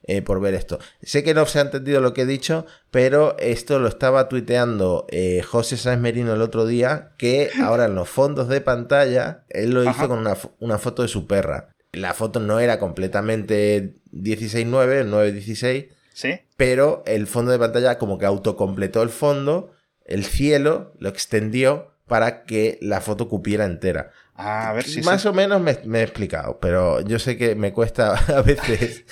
eh, 0.04 0.22
por 0.22 0.40
ver 0.40 0.54
esto. 0.54 0.78
Sé 1.02 1.24
que 1.24 1.35
no 1.35 1.44
se 1.44 1.59
ha 1.59 1.62
entendido 1.62 2.00
lo 2.00 2.14
que 2.14 2.22
he 2.22 2.26
dicho, 2.26 2.66
pero 2.92 3.37
esto 3.40 3.80
lo 3.80 3.88
estaba 3.88 4.28
tuiteando 4.28 5.06
eh, 5.11 5.42
José 5.42 5.76
Sáenz 5.76 6.00
Merino 6.00 6.33
el 6.33 6.40
otro 6.40 6.64
día, 6.66 7.11
que 7.18 7.50
ahora 7.61 7.87
en 7.87 7.96
los 7.96 8.09
fondos 8.09 8.46
de 8.48 8.61
pantalla, 8.61 9.42
él 9.48 9.72
lo 9.72 9.83
hizo 9.83 10.06
con 10.06 10.20
una, 10.20 10.37
una 10.61 10.78
foto 10.78 11.02
de 11.02 11.09
su 11.09 11.26
perra. 11.26 11.70
La 11.90 12.14
foto 12.14 12.38
no 12.38 12.61
era 12.61 12.78
completamente 12.78 13.96
16.9, 14.12 15.11
9.16, 15.11 15.88
¿Sí? 16.12 16.40
pero 16.56 17.02
el 17.06 17.26
fondo 17.26 17.50
de 17.50 17.59
pantalla 17.59 17.98
como 17.98 18.18
que 18.18 18.26
autocompletó 18.26 19.02
el 19.02 19.11
fondo, 19.11 19.72
el 20.11 20.25
cielo 20.25 20.92
lo 20.99 21.09
extendió 21.09 21.92
para 22.07 22.44
que 22.44 22.79
la 22.83 23.01
foto 23.01 23.29
cupiera 23.29 23.64
entera. 23.64 24.11
Ah, 24.35 24.70
a 24.70 24.73
ver 24.73 24.85
si... 24.85 25.01
Más 25.03 25.25
o 25.27 25.33
menos 25.33 25.61
me, 25.61 25.79
me 25.85 26.01
he 26.01 26.03
explicado, 26.03 26.59
pero 26.61 27.01
yo 27.03 27.18
sé 27.18 27.37
que 27.37 27.55
me 27.55 27.73
cuesta 27.73 28.14
a 28.37 28.42
veces 28.42 29.05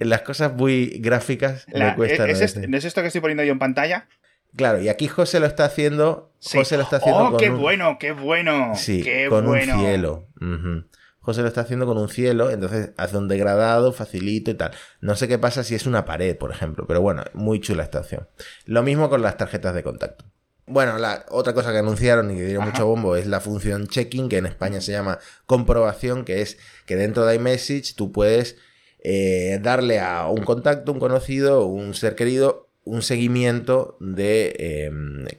en 0.00 0.08
las 0.08 0.22
cosas 0.22 0.52
muy 0.54 0.98
gráficas 1.00 1.66
La- 1.72 1.90
me 1.90 1.94
cuesta. 1.96 2.26
¿es, 2.28 2.40
es- 2.40 2.68
¿no 2.68 2.76
es 2.76 2.84
esto 2.84 3.00
que 3.02 3.08
estoy 3.08 3.20
poniendo 3.20 3.44
yo 3.44 3.52
en 3.52 3.58
pantalla? 3.58 4.08
Claro, 4.56 4.80
y 4.80 4.88
aquí 4.88 5.08
José 5.08 5.40
lo 5.40 5.46
está 5.46 5.64
haciendo. 5.64 6.32
Sí. 6.38 6.58
José 6.58 6.76
lo 6.76 6.84
está 6.84 6.96
haciendo 6.98 7.24
¡Oh, 7.24 7.30
con 7.30 7.40
qué 7.40 7.50
un, 7.50 7.60
bueno, 7.60 7.96
qué 7.98 8.12
bueno! 8.12 8.72
sí, 8.76 9.02
qué 9.02 9.26
con 9.28 9.46
bueno. 9.46 9.74
un 9.74 9.80
cielo. 9.80 10.28
Ujú. 10.40 10.84
José 11.24 11.40
lo 11.40 11.48
está 11.48 11.62
haciendo 11.62 11.86
con 11.86 11.96
un 11.96 12.10
cielo, 12.10 12.50
entonces 12.50 12.90
hace 12.98 13.16
un 13.16 13.28
degradado, 13.28 13.92
facilito 13.94 14.50
y 14.50 14.54
tal. 14.54 14.72
No 15.00 15.16
sé 15.16 15.26
qué 15.26 15.38
pasa 15.38 15.64
si 15.64 15.74
es 15.74 15.86
una 15.86 16.04
pared, 16.04 16.36
por 16.36 16.50
ejemplo, 16.50 16.86
pero 16.86 17.00
bueno, 17.00 17.24
muy 17.32 17.60
chula 17.60 17.82
esta 17.82 18.00
opción. 18.00 18.28
Lo 18.66 18.82
mismo 18.82 19.08
con 19.08 19.22
las 19.22 19.38
tarjetas 19.38 19.74
de 19.74 19.82
contacto. 19.82 20.26
Bueno, 20.66 20.98
la 20.98 21.24
otra 21.30 21.54
cosa 21.54 21.72
que 21.72 21.78
anunciaron 21.78 22.30
y 22.30 22.36
que 22.36 22.44
dieron 22.44 22.64
Ajá. 22.64 22.72
mucho 22.72 22.86
bombo 22.86 23.16
es 23.16 23.26
la 23.26 23.40
función 23.40 23.86
checking, 23.86 24.28
que 24.28 24.36
en 24.36 24.44
España 24.44 24.82
se 24.82 24.92
llama 24.92 25.18
comprobación, 25.46 26.26
que 26.26 26.42
es 26.42 26.58
que 26.84 26.96
dentro 26.96 27.24
de 27.24 27.36
iMessage 27.36 27.94
tú 27.96 28.12
puedes 28.12 28.56
eh, 28.98 29.60
darle 29.62 30.00
a 30.00 30.28
un 30.28 30.44
contacto, 30.44 30.92
un 30.92 31.00
conocido, 31.00 31.66
un 31.66 31.94
ser 31.94 32.14
querido, 32.14 32.63
un 32.84 33.00
seguimiento 33.02 33.96
de 34.00 34.54
eh, 34.58 34.90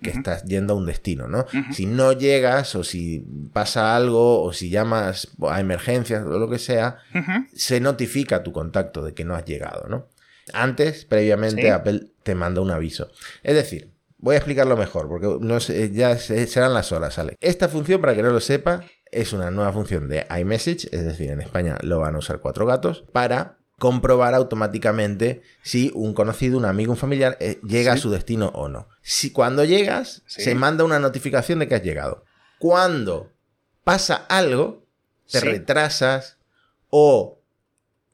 que 0.02 0.10
estás 0.10 0.44
yendo 0.46 0.74
a 0.74 0.78
un 0.78 0.86
destino, 0.86 1.28
¿no? 1.28 1.46
Si 1.72 1.86
no 1.86 2.12
llegas 2.12 2.76
o 2.76 2.84
si 2.84 3.26
pasa 3.54 3.96
algo 3.96 4.42
o 4.44 4.52
si 4.52 4.70
llamas 4.70 5.28
a 5.48 5.60
emergencias 5.60 6.24
o 6.26 6.40
lo 6.40 6.50
que 6.50 6.58
sea, 6.60 6.98
se 7.54 7.80
notifica 7.80 8.38
a 8.38 8.44
tu 8.44 8.52
contacto 8.52 9.04
de 9.04 9.14
que 9.14 9.26
no 9.26 9.36
has 9.36 9.46
llegado, 9.46 9.88
¿no? 9.88 10.08
Antes, 10.54 11.06
previamente, 11.06 11.62
Sí. 11.64 11.68
Apple 11.70 12.08
te 12.24 12.36
manda 12.36 12.62
un 12.62 12.72
aviso. 12.72 13.10
Es 13.44 13.56
decir, 13.56 13.92
voy 14.18 14.36
a 14.36 14.38
explicarlo 14.40 14.76
mejor, 14.78 15.08
porque 15.08 15.38
no 15.40 15.60
sé, 15.60 15.92
ya 15.92 16.18
se- 16.18 16.48
serán 16.48 16.74
las 16.74 16.92
horas, 16.92 17.14
¿sale? 17.16 17.36
Esta 17.42 17.68
función, 17.70 18.02
para 18.02 18.16
que 18.16 18.24
no 18.24 18.32
lo 18.32 18.40
sepa, 18.40 18.84
es 19.12 19.34
una 19.34 19.52
nueva 19.52 19.72
función 19.72 20.08
de 20.10 20.26
iMessage, 20.40 20.86
es 20.92 21.06
decir, 21.06 21.30
en 21.30 21.42
España 21.42 21.78
lo 21.82 22.00
van 22.00 22.16
a 22.16 22.20
usar 22.20 22.40
cuatro 22.40 22.66
gatos, 22.66 23.06
para 23.12 23.58
comprobar 23.80 24.34
automáticamente 24.36 25.42
si 25.64 25.92
un 25.96 26.14
conocido, 26.14 26.58
un 26.58 26.66
amigo, 26.66 26.92
un 26.94 26.98
familiar 26.98 27.38
eh, 27.42 27.60
llega 27.64 27.94
a 27.94 27.98
su 27.98 28.10
destino 28.10 28.48
o 28.56 28.70
no. 28.70 28.88
Si 29.02 29.32
cuando 29.32 29.64
llegas, 29.66 30.24
Sí. 30.28 30.44
se 30.44 30.56
manda 30.56 30.84
una 30.84 31.00
notificación 31.00 31.60
de 31.60 31.68
que 31.68 31.76
has 31.76 31.84
llegado. 31.84 32.24
Cuando 32.60 33.32
pasa 33.84 34.16
algo, 34.30 34.86
te 35.30 35.40
Sí. 35.40 35.46
retrasas 35.46 36.38
o 36.90 37.42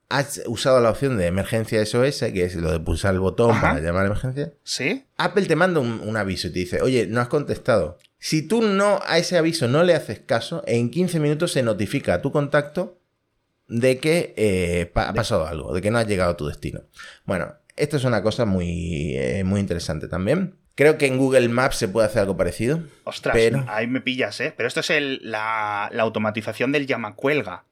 has 0.09 0.41
usado 0.47 0.81
la 0.81 0.89
opción 0.89 1.17
de 1.17 1.27
emergencia 1.27 1.79
SOS, 1.85 2.19
que 2.33 2.43
es 2.43 2.55
lo 2.55 2.71
de 2.71 2.79
pulsar 2.81 3.13
el 3.13 3.21
botón 3.21 3.51
Ajá. 3.51 3.61
para 3.61 3.79
llamar 3.79 4.03
a 4.03 4.07
emergencia, 4.07 4.53
¿Sí? 4.63 5.05
Apple 5.17 5.45
te 5.45 5.55
manda 5.55 5.79
un, 5.79 6.01
un 6.03 6.17
aviso 6.17 6.47
y 6.47 6.51
te 6.51 6.59
dice, 6.59 6.81
oye, 6.81 7.07
no 7.07 7.21
has 7.21 7.29
contestado. 7.29 7.97
Si 8.19 8.41
tú 8.41 8.61
no 8.61 8.99
a 9.05 9.17
ese 9.19 9.37
aviso 9.37 9.67
no 9.69 9.83
le 9.83 9.95
haces 9.95 10.19
caso, 10.19 10.63
en 10.67 10.89
15 10.91 11.19
minutos 11.21 11.53
se 11.53 11.63
notifica 11.63 12.15
a 12.15 12.21
tu 12.21 12.31
contacto 12.31 12.99
de 13.71 13.97
que 13.99 14.33
eh, 14.37 14.85
pa- 14.93 15.07
ha 15.09 15.13
pasado 15.13 15.47
algo, 15.47 15.73
de 15.73 15.81
que 15.81 15.91
no 15.91 15.97
has 15.97 16.07
llegado 16.07 16.31
a 16.31 16.37
tu 16.37 16.45
destino. 16.47 16.81
Bueno, 17.25 17.53
esto 17.77 17.97
es 17.97 18.03
una 18.03 18.21
cosa 18.21 18.45
muy, 18.45 19.15
eh, 19.17 19.43
muy 19.45 19.59
interesante 19.61 20.07
también. 20.07 20.55
Creo 20.75 20.97
que 20.97 21.05
en 21.07 21.17
Google 21.17 21.47
Maps 21.49 21.77
se 21.77 21.87
puede 21.87 22.07
hacer 22.07 22.21
algo 22.21 22.37
parecido. 22.37 22.81
Ostras, 23.05 23.33
Pero- 23.35 23.63
ahí 23.67 23.87
me 23.87 24.01
pillas, 24.01 24.39
¿eh? 24.41 24.53
Pero 24.55 24.67
esto 24.67 24.81
es 24.81 24.89
el- 24.89 25.19
la, 25.23 25.89
la 25.93 26.03
automatización 26.03 26.71
del 26.71 26.85
llamacuelga 26.87 27.63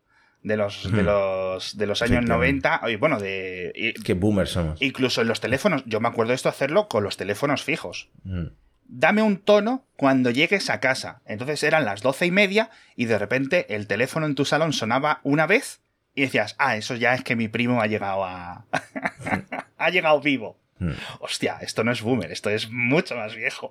de 0.42 0.56
los, 0.56 0.84
de 0.84 0.90
Ujú. 0.90 1.02
los, 1.04 1.78
de 1.78 1.86
los 1.86 2.02
años 2.02 2.14
Efectivamente. 2.20 2.70
90. 2.70 2.92
Y 2.92 2.96
bueno, 2.96 3.20
de. 3.20 3.74
y- 3.76 3.94
Qué 4.02 4.14
boomers 4.14 4.52
somos. 4.52 4.82
incluso 4.82 5.22
en 5.22 5.28
los 5.28 5.42
teléfonos. 5.42 5.84
Yo 5.86 6.00
me 6.00 6.08
acuerdo 6.08 6.30
de 6.30 6.36
esto 6.36 6.48
hacerlo 6.50 6.88
con 6.88 7.04
los 7.04 7.18
teléfonos 7.18 7.64
fijos. 7.64 8.10
Mm. 8.24 8.46
Dame 8.92 9.22
un 9.22 9.38
tono 9.38 9.86
cuando 9.98 10.30
llegues 10.32 10.70
a 10.70 10.80
casa. 10.80 11.22
Entonces 11.26 11.62
eran 11.64 11.84
las 11.86 12.02
doce 12.02 12.26
y 12.26 12.32
media 12.32 12.70
y 12.96 13.06
de 13.06 13.20
repente 13.20 13.76
el 13.76 13.86
teléfono 13.86 14.26
en 14.26 14.36
tu 14.36 14.46
salón 14.46 14.72
sonaba 14.74 15.20
una 15.24 15.46
vez 15.46 15.82
y 16.16 16.22
decías, 16.24 16.56
ah, 16.58 16.76
eso 16.78 16.96
ya 16.96 17.14
es 17.14 17.24
que 17.24 17.36
mi 17.36 17.48
primo 17.48 17.82
ha 17.82 17.88
llegado 17.88 18.24
a. 18.26 18.66
ha 19.78 19.90
llegado 19.90 20.20
vivo. 20.22 20.58
Mm. 20.80 20.92
Hostia, 21.20 21.58
esto 21.62 21.84
no 21.84 21.92
es 21.92 22.02
boomer, 22.02 22.32
esto 22.32 22.50
es 22.50 22.70
mucho 22.72 23.16
más 23.16 23.36
viejo. 23.36 23.70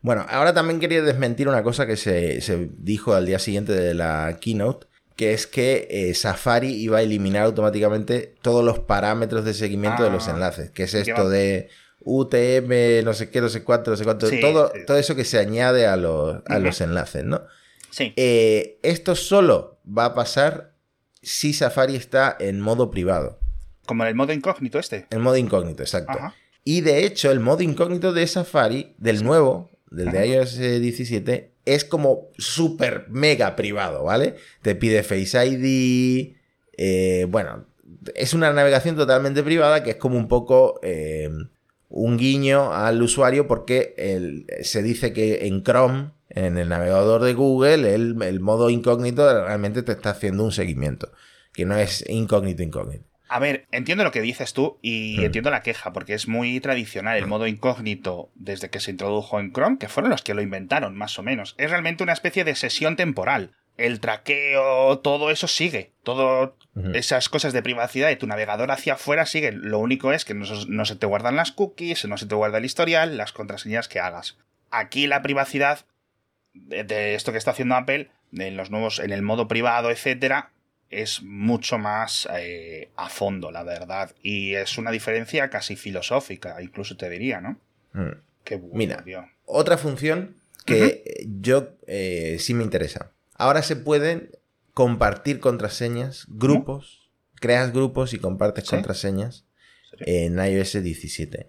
Bueno, 0.00 0.24
ahora 0.30 0.54
también 0.54 0.80
quería 0.80 1.02
desmentir 1.02 1.46
una 1.48 1.62
cosa 1.62 1.86
que 1.86 1.96
se, 1.96 2.40
se 2.40 2.70
dijo 2.78 3.14
al 3.14 3.26
día 3.26 3.38
siguiente 3.38 3.72
de 3.72 3.92
la 3.92 4.38
keynote, 4.40 4.86
que 5.14 5.32
es 5.34 5.46
que 5.46 5.86
eh, 5.90 6.14
Safari 6.14 6.68
iba 6.72 6.98
a 6.98 7.02
eliminar 7.02 7.42
automáticamente 7.44 8.34
todos 8.42 8.64
los 8.64 8.78
parámetros 8.78 9.44
de 9.44 9.52
seguimiento 9.54 10.04
de 10.04 10.10
los 10.10 10.28
Ah, 10.28 10.32
enlaces, 10.32 10.70
que 10.70 10.84
es 10.84 10.94
esto 10.94 11.28
de 11.28 11.68
UTM, 12.00 13.04
no 13.04 13.12
sé 13.14 13.30
qué, 13.30 13.40
no 13.40 13.48
sé 13.48 13.62
cuánto, 13.64 13.90
no 13.90 13.96
sé 13.96 14.04
cuánto, 14.04 14.26
Sí, 14.28 14.40
todo, 14.40 14.70
sí. 14.74 14.80
todo 14.86 14.96
eso 14.96 15.14
que 15.16 15.24
se 15.24 15.38
añade 15.38 15.86
a 15.86 15.96
los, 15.96 16.42
a 16.46 16.58
los 16.58 16.80
enlaces, 16.80 17.24
¿no? 17.24 17.42
Sí. 17.90 18.12
Eh, 18.16 18.78
esto 18.82 19.14
solo 19.16 19.80
va 19.86 20.06
a 20.06 20.14
pasar 20.14 20.72
si 21.28 21.52
Safari 21.52 21.96
está 21.96 22.36
en 22.38 22.60
modo 22.60 22.90
privado, 22.90 23.38
Como 23.86 24.04
en 24.04 24.08
el 24.10 24.14
modo 24.14 24.32
incógnito 24.32 24.78
este. 24.78 25.06
en 25.10 25.20
modo 25.20 25.36
incógnito, 25.36 25.82
exacto. 25.82 26.12
Ajá. 26.18 26.34
Y 26.64 26.80
de 26.80 27.04
hecho, 27.04 27.30
el 27.30 27.40
modo 27.40 27.62
incógnito 27.62 28.12
de 28.12 28.26
Safari, 28.26 28.94
del 28.98 29.22
nuevo, 29.24 29.70
del 29.90 30.10
de 30.10 30.26
iOS 30.26 30.56
17, 30.58 31.52
es 31.64 31.84
como 31.84 32.28
súper 32.38 33.06
mega 33.08 33.54
privado, 33.56 34.04
¿vale? 34.04 34.36
Te 34.62 34.74
pide 34.74 35.02
Face 35.02 35.46
ID. 35.46 36.36
eh, 36.78 37.26
bueno, 37.28 37.66
es 38.14 38.34
una 38.34 38.52
navegación 38.52 38.96
totalmente 38.96 39.42
privada 39.42 39.82
que 39.82 39.90
es 39.90 39.96
como 39.96 40.16
un 40.18 40.28
poco 40.28 40.78
eh, 40.82 41.30
un 41.88 42.16
guiño 42.18 42.72
al 42.74 43.00
usuario 43.02 43.46
porque 43.46 43.94
el- 43.96 44.46
se 44.62 44.82
dice 44.82 45.12
que 45.12 45.46
en 45.46 45.62
Chrome, 45.62 46.10
en 46.36 46.56
el 46.58 46.68
navegador 46.68 47.22
de 47.24 47.34
Google, 47.34 47.92
el, 47.94 48.22
el 48.22 48.40
modo 48.40 48.70
incógnito 48.70 49.44
realmente 49.44 49.82
te 49.82 49.90
está 49.92 50.10
haciendo 50.10 50.44
un 50.44 50.52
seguimiento, 50.52 51.10
que 51.52 51.64
no 51.64 51.76
es 51.76 52.04
incógnito 52.08 52.62
incógnito. 52.62 53.04
A 53.28 53.40
ver, 53.40 53.66
entiendo 53.72 54.04
lo 54.04 54.12
que 54.12 54.20
dices 54.20 54.52
tú 54.52 54.78
y 54.82 55.16
Mm. 55.18 55.24
entiendo 55.24 55.50
la 55.50 55.62
queja, 55.62 55.92
porque 55.92 56.14
es 56.14 56.28
muy 56.28 56.60
tradicional 56.60 57.16
el 57.18 57.26
modo 57.26 57.48
incógnito 57.48 58.30
desde 58.36 58.70
que 58.70 58.78
se 58.78 58.92
introdujo 58.92 59.40
en 59.40 59.52
Chrome, 59.52 59.78
que 59.78 59.88
fueron 59.88 60.10
los 60.10 60.22
que 60.22 60.34
lo 60.34 60.42
inventaron, 60.42 60.94
más 60.96 61.18
o 61.18 61.24
menos. 61.24 61.56
Es 61.58 61.70
realmente 61.70 62.04
una 62.04 62.12
especie 62.12 62.44
de 62.44 62.54
sesión 62.54 62.94
temporal. 62.94 63.50
El 63.76 63.98
traqueo, 64.00 64.98
todo 65.00 65.30
eso 65.30 65.48
sigue. 65.48 65.92
Ujú. 66.06 66.90
esas 66.94 67.28
cosas 67.28 67.52
de 67.52 67.62
privacidad 67.62 68.06
de 68.08 68.16
tu 68.16 68.26
navegador 68.28 68.70
hacia 68.70 68.92
afuera 68.94 69.26
siguen. 69.26 69.70
Lo 69.70 69.78
único 69.80 70.12
es 70.12 70.24
que 70.24 70.34
no 70.34 70.84
se 70.84 70.96
te 70.96 71.06
guardan 71.06 71.34
las 71.34 71.50
cookies, 71.50 72.04
no 72.04 72.16
se 72.18 72.26
te 72.26 72.34
guarda 72.36 72.58
el 72.58 72.64
historial, 72.64 73.16
las 73.16 73.32
contraseñas 73.32 73.88
que 73.88 73.98
hagas. 73.98 74.36
Aquí 74.70 75.06
la 75.08 75.22
privacidad 75.22 75.80
de, 76.66 76.84
de 76.84 77.14
esto 77.14 77.32
que 77.32 77.38
está 77.38 77.52
haciendo 77.52 77.74
Apple, 77.74 78.10
en 78.32 78.56
los 78.56 78.70
nuevos, 78.70 78.98
en 78.98 79.12
el 79.12 79.22
modo 79.22 79.48
privado, 79.48 79.90
etcétera, 79.90 80.50
es 80.90 81.22
mucho 81.22 81.78
más 81.78 82.28
eh, 82.38 82.90
a 82.96 83.08
fondo, 83.08 83.50
la 83.50 83.62
verdad. 83.62 84.14
Y 84.22 84.54
es 84.54 84.78
una 84.78 84.90
diferencia 84.90 85.50
casi 85.50 85.76
filosófica, 85.76 86.60
incluso 86.62 86.96
te 86.96 87.08
diría, 87.08 87.40
¿no? 87.40 87.58
Mm. 87.92 88.18
Qué 88.44 88.56
bueno, 88.56 88.76
Mira. 88.76 89.02
tío. 89.04 89.28
Otra 89.44 89.78
función 89.78 90.36
que 90.64 91.26
yo 91.40 91.76
eh, 91.86 92.36
sí 92.40 92.54
me 92.54 92.64
interesa. 92.64 93.12
Ahora 93.34 93.62
se 93.62 93.76
pueden 93.76 94.30
compartir 94.74 95.40
contraseñas, 95.40 96.26
grupos, 96.28 97.10
creas 97.34 97.72
grupos 97.72 98.14
y 98.14 98.18
compartes 98.18 98.64
¿Sí? 98.64 98.70
contraseñas 98.70 99.44
en 100.00 100.38
iOS 100.38 100.82
17. 100.82 101.48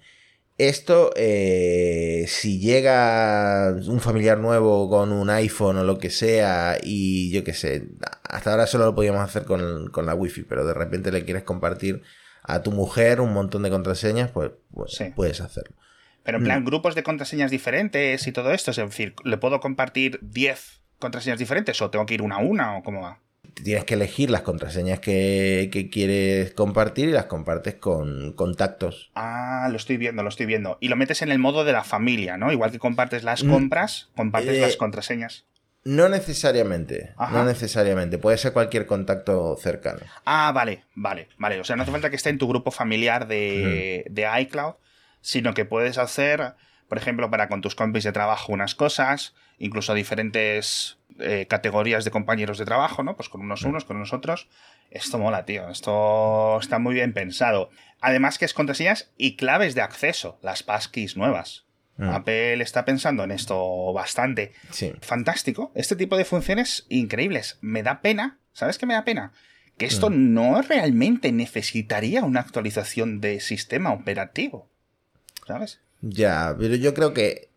Esto, 0.58 1.12
eh, 1.16 2.26
si 2.28 2.60
llega 2.60 3.76
un 3.88 4.00
familiar 4.00 4.40
nuevo 4.40 4.90
con 4.90 5.12
un 5.12 5.30
iPhone 5.30 5.78
o 5.78 5.84
lo 5.84 6.00
que 6.00 6.10
sea, 6.10 6.78
y 6.82 7.32
yo 7.32 7.44
qué 7.44 7.54
sé, 7.54 7.90
hasta 8.24 8.52
ahora 8.52 8.66
solo 8.66 8.86
lo 8.86 8.96
podíamos 8.96 9.22
hacer 9.22 9.46
con, 9.46 9.90
con 9.92 10.08
la 10.08 10.16
Wi-Fi, 10.16 10.44
pero 10.44 10.66
de 10.66 10.74
repente 10.74 11.12
le 11.12 11.24
quieres 11.26 11.44
compartir 11.44 12.02
a 12.42 12.64
tu 12.64 12.72
mujer 12.72 13.22
un 13.22 13.34
montón 13.34 13.62
de 13.64 13.70
contraseñas, 13.70 14.32
pues, 14.32 14.52
pues 14.74 14.94
Sí. 14.94 15.06
puedes 15.16 15.42
hacerlo. 15.42 15.76
Pero 16.24 16.40
en 16.40 16.44
plan, 16.44 16.66
grupos 16.66 16.96
de 16.96 17.04
contraseñas 17.04 17.52
diferentes 17.52 18.26
y 18.26 18.32
todo 18.32 18.52
esto, 18.52 18.72
es 18.72 18.78
decir, 18.78 19.14
¿le 19.24 19.38
puedo 19.38 19.60
compartir 19.60 20.20
10 20.24 20.82
contraseñas 21.00 21.40
diferentes 21.40 21.82
o 21.82 21.90
tengo 21.90 22.06
que 22.06 22.16
ir 22.16 22.22
una 22.22 22.38
a 22.38 22.40
una 22.40 22.78
o 22.78 22.84
cómo 22.84 23.02
va? 23.02 23.20
Tienes 23.64 23.84
que 23.86 23.96
elegir 23.96 24.30
las 24.30 24.42
contraseñas 24.42 25.00
que, 25.00 25.70
que 25.72 25.90
quieres 25.90 26.54
compartir 26.54 27.10
y 27.10 27.12
las 27.12 27.26
compartes 27.26 27.76
con 27.76 28.34
contactos. 28.34 29.12
Ah, 29.16 29.68
lo 29.72 29.78
estoy 29.78 29.98
viendo, 29.98 30.24
lo 30.24 30.30
estoy 30.30 30.46
viendo. 30.46 30.78
Y 30.82 30.88
lo 30.90 30.96
metes 30.96 31.22
en 31.22 31.32
el 31.32 31.40
modo 31.40 31.64
de 31.66 31.72
la 31.74 31.84
familia, 31.84 32.38
¿no? 32.38 32.52
Igual 32.52 32.72
que 32.72 32.80
compartes 32.80 33.24
las 33.24 33.44
Mm. 33.44 33.50
compras, 33.52 34.10
compartes 34.16 34.56
Eh, 34.58 34.62
las 34.62 34.78
contraseñas. 34.78 35.46
No 35.84 36.10
necesariamente, 36.10 37.14
Ajá. 37.18 37.34
no 37.34 37.46
necesariamente, 37.46 38.18
puede 38.18 38.38
ser 38.38 38.52
cualquier 38.52 38.86
contacto 38.86 39.56
cercano. 39.58 40.00
Ah, 40.26 40.52
vale, 40.54 40.84
vale, 40.96 41.30
vale. 41.38 41.60
O 41.62 41.64
sea, 41.64 41.76
no 41.78 41.84
hace 41.84 41.92
falta 41.94 42.10
que 42.10 42.18
esté 42.18 42.30
en 42.30 42.38
tu 42.38 42.48
grupo 42.48 42.72
familiar 42.72 43.28
de, 43.28 44.06
de 44.10 44.28
iCloud, 44.42 44.74
sino 45.22 45.54
que 45.54 45.64
puedes 45.64 45.98
hacer, 45.98 46.56
por 46.90 46.98
ejemplo, 46.98 47.30
para 47.32 47.48
con 47.48 47.62
tus 47.62 47.74
compis 47.76 48.04
de 48.04 48.12
trabajo 48.12 48.52
unas 48.52 48.76
cosas, 48.76 49.34
incluso 49.60 49.94
diferentes 49.94 50.97
eh, 51.20 51.46
categorías 51.50 52.06
de 52.06 52.12
compañeros 52.12 52.58
de 52.58 52.66
trabajo, 52.66 53.04
¿no? 53.04 53.16
Pues 53.16 53.30
con 53.30 53.42
unos 53.42 53.64
unos, 53.64 53.86
con 53.86 53.98
unos 53.98 54.14
otros. 54.14 54.48
Esto 54.92 55.18
mola, 55.18 55.46
tío. 55.46 55.70
Esto 55.70 56.60
está 56.60 56.80
muy 56.80 56.94
bien 56.94 57.14
pensado. 57.14 57.70
Además 58.02 58.38
que 58.38 58.46
es 58.46 58.54
contraseñas 58.54 59.12
y 59.18 59.36
claves 59.36 59.76
de 59.76 59.82
acceso, 59.82 60.38
las 60.42 60.64
passkeys 60.64 61.18
nuevas. 61.18 61.66
Mm, 61.98 62.10
Apple 62.10 62.62
está 62.62 62.86
pensando 62.86 63.24
en 63.24 63.32
esto 63.32 63.92
bastante. 63.94 64.54
Sí. 64.72 64.94
Fantástico. 65.02 65.72
Este 65.76 65.96
tipo 65.96 66.16
de 66.18 66.26
funciones 66.26 66.86
increíbles. 66.90 67.58
Me 67.62 67.82
da 67.84 68.02
pena. 68.02 68.38
¿Sabes 68.54 68.78
qué 68.78 68.86
me 68.86 68.94
da 68.94 69.04
pena? 69.04 69.34
Que 69.78 69.86
esto 69.88 70.10
Mm. 70.10 70.34
no 70.34 70.62
realmente 70.62 71.32
necesitaría 71.32 72.24
una 72.24 72.40
actualización 72.42 73.20
de 73.20 73.40
sistema 73.40 73.92
operativo. 73.94 74.70
¿Sabes? 75.48 75.80
Ya, 76.02 76.56
pero 76.60 76.76
yo 76.76 76.94
creo 76.94 77.14
que 77.14 77.50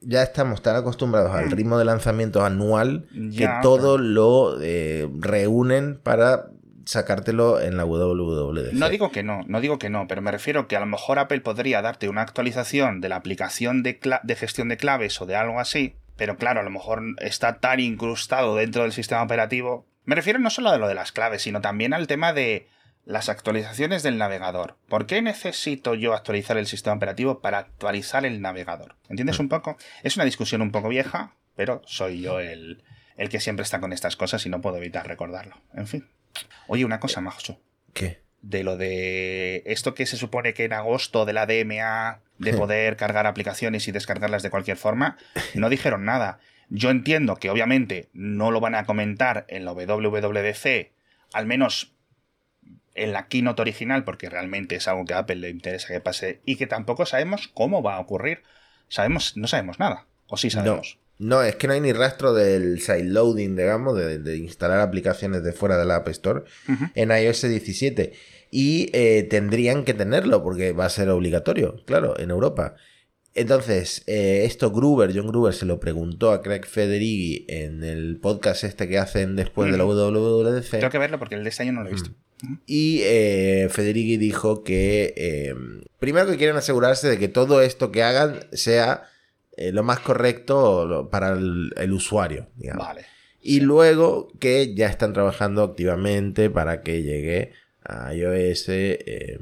ya 0.00 0.22
estamos 0.22 0.62
tan 0.62 0.76
acostumbrados 0.76 1.32
al 1.34 1.46
Mm. 1.46 1.50
ritmo 1.52 1.78
de 1.78 1.84
lanzamiento 1.84 2.44
anual 2.44 3.06
que 3.36 3.48
todo 3.62 3.98
lo 3.98 4.58
eh, 4.60 5.08
reúnen 5.18 5.98
para 6.02 6.46
sacártelo 6.84 7.60
en 7.60 7.76
la 7.78 7.84
WWDC. 7.86 8.74
No 8.74 8.90
digo 8.90 9.10
que 9.10 9.22
no, 9.22 9.40
no 9.46 9.60
digo 9.60 9.78
que 9.78 9.88
no, 9.88 10.06
pero 10.06 10.20
me 10.20 10.30
refiero 10.30 10.68
que 10.68 10.76
a 10.76 10.80
lo 10.80 10.86
mejor 10.86 11.18
Apple 11.18 11.40
podría 11.40 11.80
darte 11.80 12.08
una 12.10 12.20
actualización 12.22 13.00
de 13.00 13.08
la 13.08 13.16
aplicación 13.16 13.82
de, 13.82 13.98
de 14.22 14.36
gestión 14.36 14.68
de 14.68 14.76
claves 14.76 15.20
o 15.22 15.26
de 15.26 15.34
algo 15.36 15.60
así, 15.60 15.94
pero 16.16 16.36
claro, 16.36 16.60
a 16.60 16.62
lo 16.62 16.70
mejor 16.70 17.02
está 17.18 17.58
tan 17.60 17.80
incrustado 17.80 18.56
dentro 18.56 18.82
del 18.82 18.92
sistema 18.92 19.22
operativo. 19.22 19.86
Me 20.04 20.14
refiero 20.14 20.38
no 20.38 20.50
solo 20.50 20.68
a 20.70 20.76
lo 20.76 20.86
de 20.86 20.94
las 20.94 21.12
claves, 21.12 21.40
sino 21.42 21.62
también 21.62 21.94
al 21.94 22.06
tema 22.06 22.34
de 22.34 22.68
las 23.04 23.28
actualizaciones 23.28 24.02
del 24.02 24.18
navegador. 24.18 24.76
¿Por 24.88 25.06
qué 25.06 25.22
necesito 25.22 25.94
yo 25.94 26.14
actualizar 26.14 26.56
el 26.56 26.66
sistema 26.66 26.96
operativo 26.96 27.40
para 27.40 27.58
actualizar 27.58 28.24
el 28.24 28.40
navegador? 28.40 28.96
¿Entiendes 29.08 29.38
un 29.38 29.48
poco? 29.48 29.76
Es 30.02 30.16
una 30.16 30.24
discusión 30.24 30.62
un 30.62 30.72
poco 30.72 30.88
vieja, 30.88 31.34
pero 31.54 31.82
soy 31.86 32.20
yo 32.22 32.40
el, 32.40 32.82
el 33.16 33.28
que 33.28 33.40
siempre 33.40 33.62
está 33.62 33.80
con 33.80 33.92
estas 33.92 34.16
cosas 34.16 34.44
y 34.46 34.48
no 34.48 34.60
puedo 34.60 34.78
evitar 34.78 35.06
recordarlo. 35.06 35.56
En 35.74 35.86
fin. 35.86 36.08
Oye, 36.66 36.84
una 36.84 37.00
cosa, 37.00 37.20
Majo 37.20 37.60
¿Qué? 37.92 38.24
de 38.44 38.62
lo 38.62 38.76
de 38.76 39.62
esto 39.64 39.94
que 39.94 40.04
se 40.04 40.18
supone 40.18 40.52
que 40.52 40.64
en 40.64 40.74
agosto 40.74 41.24
de 41.24 41.32
la 41.32 41.46
DMA 41.46 42.20
de 42.38 42.52
poder 42.52 42.96
cargar 42.96 43.26
aplicaciones 43.26 43.88
y 43.88 43.92
descargarlas 43.92 44.42
de 44.42 44.50
cualquier 44.50 44.76
forma, 44.76 45.16
no 45.54 45.70
dijeron 45.70 46.04
nada. 46.04 46.40
Yo 46.68 46.90
entiendo 46.90 47.36
que 47.36 47.48
obviamente 47.48 48.10
no 48.12 48.50
lo 48.50 48.60
van 48.60 48.74
a 48.74 48.84
comentar 48.84 49.46
en 49.48 49.64
la 49.64 49.72
WWDC, 49.72 50.92
al 51.32 51.46
menos 51.46 51.93
en 52.94 53.12
la 53.12 53.28
keynote 53.28 53.62
original, 53.62 54.04
porque 54.04 54.30
realmente 54.30 54.76
es 54.76 54.88
algo 54.88 55.04
que 55.04 55.14
a 55.14 55.18
Apple 55.18 55.36
le 55.36 55.50
interesa 55.50 55.88
que 55.88 56.00
pase 56.00 56.40
y 56.44 56.56
que 56.56 56.66
tampoco 56.66 57.06
sabemos 57.06 57.48
cómo 57.52 57.82
va 57.82 57.96
a 57.96 58.00
ocurrir. 58.00 58.42
Sabemos, 58.88 59.36
no 59.36 59.46
sabemos 59.46 59.78
nada. 59.78 60.06
O 60.28 60.36
sí 60.36 60.50
sabemos. 60.50 60.98
No, 61.18 61.42
es 61.42 61.56
que 61.56 61.68
no 61.68 61.74
hay 61.74 61.80
ni 61.80 61.92
rastro 61.92 62.34
del 62.34 62.80
sideloading, 62.80 63.56
digamos, 63.56 63.96
de, 63.96 64.18
de 64.18 64.36
instalar 64.36 64.80
aplicaciones 64.80 65.44
de 65.44 65.52
fuera 65.52 65.76
de 65.76 65.84
la 65.84 65.96
App 65.96 66.08
Store 66.08 66.42
en 66.94 67.10
iOS 67.10 67.42
17. 67.42 68.12
Y 68.50 68.90
eh, 68.92 69.24
tendrían 69.24 69.84
que 69.84 69.94
tenerlo 69.94 70.42
porque 70.42 70.72
va 70.72 70.86
a 70.86 70.90
ser 70.90 71.08
obligatorio, 71.10 71.84
claro, 71.86 72.18
en 72.18 72.30
Europa. 72.30 72.74
Entonces, 73.34 74.04
eh, 74.06 74.42
esto 74.44 74.70
Gruber, 74.70 75.10
John 75.14 75.26
Gruber, 75.26 75.52
se 75.52 75.66
lo 75.66 75.80
preguntó 75.80 76.30
a 76.30 76.40
Craig 76.40 76.64
Federighi 76.64 77.46
en 77.48 77.82
el 77.82 78.18
podcast 78.20 78.62
este 78.62 78.88
que 78.88 78.98
hacen 78.98 79.34
después 79.34 79.72
de 79.72 79.78
la 79.78 79.84
WWDC. 79.84 80.70
Tengo 80.70 80.90
que 80.90 80.98
verlo 80.98 81.18
porque 81.18 81.34
el 81.34 81.42
de 81.42 81.50
este 81.50 81.64
año 81.64 81.72
no 81.72 81.82
lo 81.82 81.88
he 81.88 81.92
visto. 81.92 82.10
Y 82.66 83.00
eh, 83.04 83.68
Federighi 83.70 84.16
dijo 84.16 84.64
que 84.64 85.14
eh, 85.16 85.54
primero 85.98 86.26
que 86.26 86.36
quieren 86.36 86.56
asegurarse 86.56 87.08
de 87.08 87.18
que 87.18 87.28
todo 87.28 87.62
esto 87.62 87.90
que 87.90 88.02
hagan 88.02 88.40
sea 88.52 89.04
eh, 89.56 89.72
lo 89.72 89.82
más 89.82 90.00
correcto 90.00 91.08
para 91.10 91.32
el, 91.32 91.72
el 91.76 91.92
usuario. 91.92 92.48
Digamos. 92.56 92.86
Vale. 92.86 93.06
Y 93.46 93.60
luego 93.60 94.28
que 94.40 94.74
ya 94.74 94.86
están 94.86 95.12
trabajando 95.12 95.62
activamente 95.62 96.48
para 96.48 96.82
que 96.82 97.02
llegue 97.02 97.52
a 97.84 98.14
iOS 98.14 98.68
eh, 98.70 99.38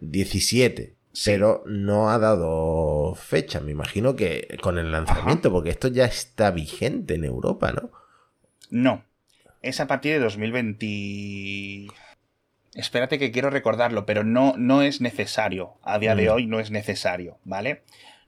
17. 0.00 0.96
Sí. 1.12 1.30
Pero 1.30 1.64
no 1.66 2.10
ha 2.10 2.18
dado 2.18 3.14
fecha, 3.16 3.60
me 3.60 3.72
imagino 3.72 4.14
que 4.14 4.56
con 4.62 4.78
el 4.78 4.92
lanzamiento, 4.92 5.50
porque 5.50 5.70
esto 5.70 5.88
ya 5.88 6.04
está 6.04 6.52
vigente 6.52 7.14
en 7.14 7.24
Europa, 7.24 7.72
¿no? 7.72 7.90
No. 8.70 9.04
Es 9.66 9.80
a 9.80 9.88
partir 9.88 10.12
de 10.12 10.20
2020. 10.20 11.88
Espérate 12.74 13.18
que 13.18 13.32
quiero 13.32 13.50
recordarlo, 13.50 14.06
pero 14.06 14.22
no, 14.22 14.54
no 14.56 14.82
es 14.82 15.00
necesario. 15.00 15.74
A 15.82 15.98
día 15.98 16.14
de 16.14 16.28
Mm. 16.28 16.32
hoy 16.32 16.46
no 16.46 16.60
es 16.60 16.70
necesario, 16.70 17.40
¿vale? 17.44 17.82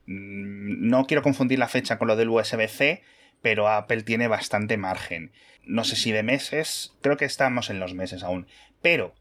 Mm, 0.07 0.89
No 0.89 1.07
quiero 1.07 1.23
confundir 1.23 1.61
la 1.61 1.69
fecha 1.69 1.97
con 1.97 2.09
lo 2.09 2.17
del 2.17 2.29
USB-C, 2.31 3.03
pero 3.41 3.69
Apple 3.69 4.03
tiene 4.03 4.27
bastante 4.27 4.77
margen. 4.77 5.31
No 5.65 5.85
sé 5.85 5.95
si 5.95 6.11
de 6.11 6.25
meses, 6.25 6.97
creo 7.03 7.17
que 7.17 7.25
estamos 7.27 7.71
en 7.71 7.79
los 7.79 7.95
meses 7.95 8.25
aún. 8.25 8.49
Pero, 8.83 9.15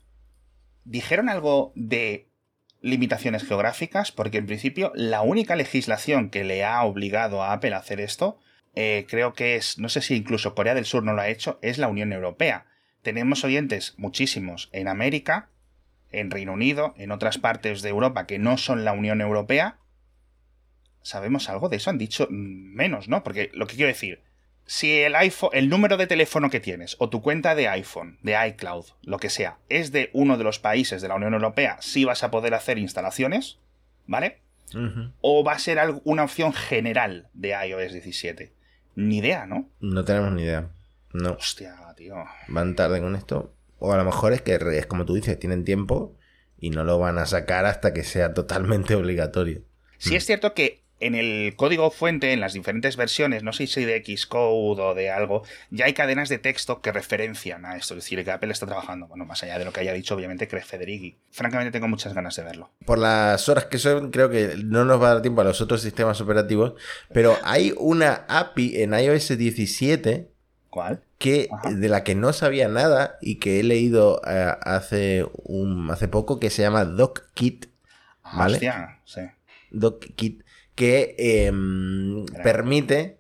¿dijeron 0.86 1.30
algo 1.30 1.72
de 1.76 2.30
limitaciones 2.82 3.43
geográficas? 3.43 4.11
Porque 4.11 4.39
en 4.39 4.47
principio 4.47 4.91
la 4.95 5.22
única 5.22 5.55
legislación 5.55 6.32
que 6.32 6.43
le 6.43 6.63
ha 6.65 6.82
obligado 6.84 7.43
a 7.43 7.53
Apple 7.53 7.76
a 7.76 7.80
hacer 7.80 7.99
esto 7.99 8.39
eh, 8.76 9.05
creo 9.09 9.34
que 9.34 9.55
es, 9.55 9.78
no 9.78 9.89
sé 9.89 10.01
si 10.01 10.15
incluso 10.15 10.55
Corea 10.55 10.76
del 10.76 10.86
Sur 10.86 11.03
no 11.03 11.13
lo 11.13 11.22
ha 11.22 11.30
hecho, 11.30 11.59
es 11.61 11.78
la 11.78 11.88
Unión 11.88 12.13
Europea. 12.13 12.65
Tenemos 13.01 13.43
oyentes 13.43 13.95
muchísimos 13.97 14.70
en 14.74 14.88
América, 14.88 15.49
en 16.11 16.32
Reino 16.32 16.53
Unido, 16.53 16.93
en 16.97 17.11
otras 17.11 17.38
partes 17.38 17.82
de 17.82 17.89
Europa 17.89 18.28
que 18.28 18.39
no 18.39 18.57
son 18.57 18.86
la 18.86 18.93
Unión 18.93 19.22
Europea. 19.22 19.78
¿Sabemos 21.01 21.49
algo 21.49 21.70
de 21.70 21.78
eso? 21.78 21.89
Han 21.89 21.97
dicho 21.97 22.28
menos, 22.30 23.07
¿no? 23.07 23.24
Porque 23.24 23.49
lo 23.53 23.68
que 23.68 23.76
quiero 23.76 23.88
decir, 23.88 24.22
si 24.65 24.99
el 24.99 25.15
iPhone, 25.15 25.51
el 25.53 25.70
número 25.70 25.95
de 25.95 26.07
teléfono 26.07 26.49
que 26.49 26.59
tienes 26.59 26.97
o 26.99 27.09
tu 27.09 27.22
cuenta 27.22 27.55
de 27.55 27.70
iPhone, 27.70 28.20
de 28.22 28.36
iCloud, 28.49 28.86
lo 29.01 29.18
que 29.18 29.30
sea, 29.30 29.59
es 29.70 29.91
de 29.91 30.09
uno 30.13 30.38
de 30.38 30.43
los 30.43 30.59
países 30.59 31.01
de 31.01 31.07
la 31.07 31.15
Unión 31.15 31.34
Europea, 31.34 31.78
sí 31.80 32.03
vas 32.03 32.24
a 32.24 32.32
poder 32.32 32.53
hacer 32.53 32.78
instalaciones, 32.78 33.59
¿vale? 34.05 34.41
¿O 35.22 35.45
va 35.45 35.53
a 35.53 35.59
ser 35.59 35.80
una 36.03 36.26
opción 36.26 36.51
general 36.51 37.30
de 37.34 37.55
iOS 37.68 37.93
17? 37.93 38.51
Ni 38.97 39.19
idea, 39.19 39.45
¿no? 39.45 39.69
No 39.79 40.03
tenemos 40.03 40.33
ni 40.33 40.41
idea. 40.41 40.71
No. 41.13 41.33
Hostia, 41.33 41.75
tío. 41.95 42.15
van 42.47 42.75
tarde 42.75 42.99
con 42.99 43.15
esto. 43.15 43.53
O 43.77 43.93
a 43.93 43.97
lo 43.97 44.03
mejor 44.03 44.33
es 44.33 44.41
que 44.41 44.55
es 44.55 44.87
como 44.87 45.05
tú 45.05 45.13
dices, 45.13 45.37
tienen 45.37 45.63
tiempo 45.63 46.17
y 46.59 46.71
no 46.71 46.83
lo 46.83 46.97
van 46.97 47.19
a 47.19 47.27
sacar 47.27 47.67
hasta 47.67 47.93
que 47.93 48.03
sea 48.03 48.33
totalmente 48.33 48.95
obligatorio. 48.95 49.61
Sí 49.99 50.15
es 50.15 50.25
cierto 50.25 50.55
que 50.55 50.83
en 50.99 51.13
el 51.15 51.55
código 51.55 51.91
fuente, 51.91 52.33
en 52.33 52.39
las 52.39 52.53
diferentes 52.53 52.97
versiones, 52.97 53.43
no 53.43 53.53
sé 53.53 53.67
si 53.67 53.85
de 53.85 54.03
Xcode 54.03 54.81
o 54.81 54.93
de 54.95 55.11
algo, 55.11 55.43
ya 55.69 55.85
hay 55.85 55.93
cadenas 55.93 56.27
de 56.29 56.39
texto 56.39 56.81
que 56.81 56.91
referencian 56.91 57.65
a 57.65 57.77
esto. 57.77 57.93
Es 57.93 58.03
decir, 58.03 58.23
que 58.23 58.31
Apple 58.31 58.51
está 58.51 58.65
trabajando. 58.65 59.07
Bueno, 59.07 59.25
más 59.25 59.43
allá 59.43 59.59
de 59.59 59.65
lo 59.65 59.71
que 59.71 59.81
haya 59.81 59.93
dicho, 59.93 60.15
obviamente, 60.15 60.47
Craig 60.47 60.63
Federighi. 60.65 61.17
Francamente, 61.31 61.71
tengo 61.71 61.87
muchas 61.87 62.13
ganas 62.13 62.35
de 62.35 62.43
verlo. 62.43 62.71
Por 62.85 62.97
las 62.97 63.47
horas 63.47 63.65
que 63.65 63.77
son, 63.77 64.09
creo 64.11 64.29
que 64.29 64.55
no 64.63 64.85
nos 64.85 65.01
va 65.01 65.11
a 65.11 65.13
dar 65.15 65.21
tiempo 65.21 65.41
a 65.41 65.43
los 65.43 65.61
otros 65.61 65.81
sistemas 65.81 66.19
operativos, 66.21 66.73
pero 67.13 67.37
hay 67.43 67.73
una 67.77 68.25
API 68.27 68.81
en 68.81 68.93
iOS 68.93 69.37
17 69.37 70.31
¿Cuál? 70.69 71.03
que 71.17 71.47
Ajá. 71.51 71.71
de 71.73 71.89
la 71.89 72.03
que 72.03 72.15
no 72.15 72.33
sabía 72.33 72.67
nada 72.67 73.17
y 73.21 73.35
que 73.35 73.59
he 73.59 73.63
leído 73.63 74.21
eh, 74.27 74.51
hace 74.61 75.25
un 75.43 75.89
hace 75.91 76.07
poco 76.07 76.39
que 76.39 76.49
se 76.49 76.61
llama 76.63 76.85
DocKit, 76.85 77.67
Ah, 78.23 78.39
Vale. 78.39 78.53
Hostia, 78.55 78.99
sí. 79.05 79.21
DocKit 79.71 80.43
que 80.78 81.15
em, 81.17 82.25
permite 82.43 83.17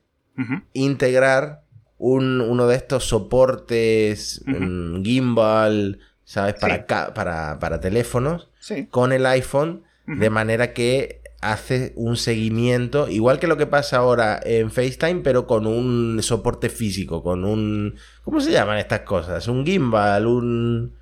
integrar 0.73 1.63
un- 1.97 2.41
uno 2.41 2.67
de 2.67 2.75
estos 2.75 3.05
soportes 3.05 4.43
mm, 4.45 5.01
gimbal, 5.03 5.99
¿sabes? 6.23 6.53
Para, 6.55 6.75
Sí. 6.77 6.81
ca- 6.87 7.13
para, 7.15 7.57
para 7.59 7.79
teléfonos 7.79 8.49
Sí. 8.59 8.85
con 8.87 9.11
el 9.11 9.25
iPhone, 9.25 9.83
de 10.05 10.29
manera 10.29 10.71
que 10.73 11.21
hace 11.41 11.91
un 11.95 12.15
seguimiento, 12.17 13.09
igual 13.09 13.39
que 13.39 13.47
lo 13.47 13.57
que 13.57 13.65
pasa 13.65 13.97
ahora 13.97 14.39
en 14.43 14.69
FaceTime, 14.71 15.21
pero 15.21 15.45
con 15.47 15.65
un 15.67 16.19
soporte 16.21 16.69
físico, 16.69 17.21
con 17.23 17.43
un... 17.43 17.95
¿Cómo 18.23 18.39
se 18.39 18.51
llaman 18.51 18.77
estas 18.77 19.01
cosas? 19.01 19.47
Un 19.47 19.65
gimbal, 19.65 20.25
un... 20.27 20.95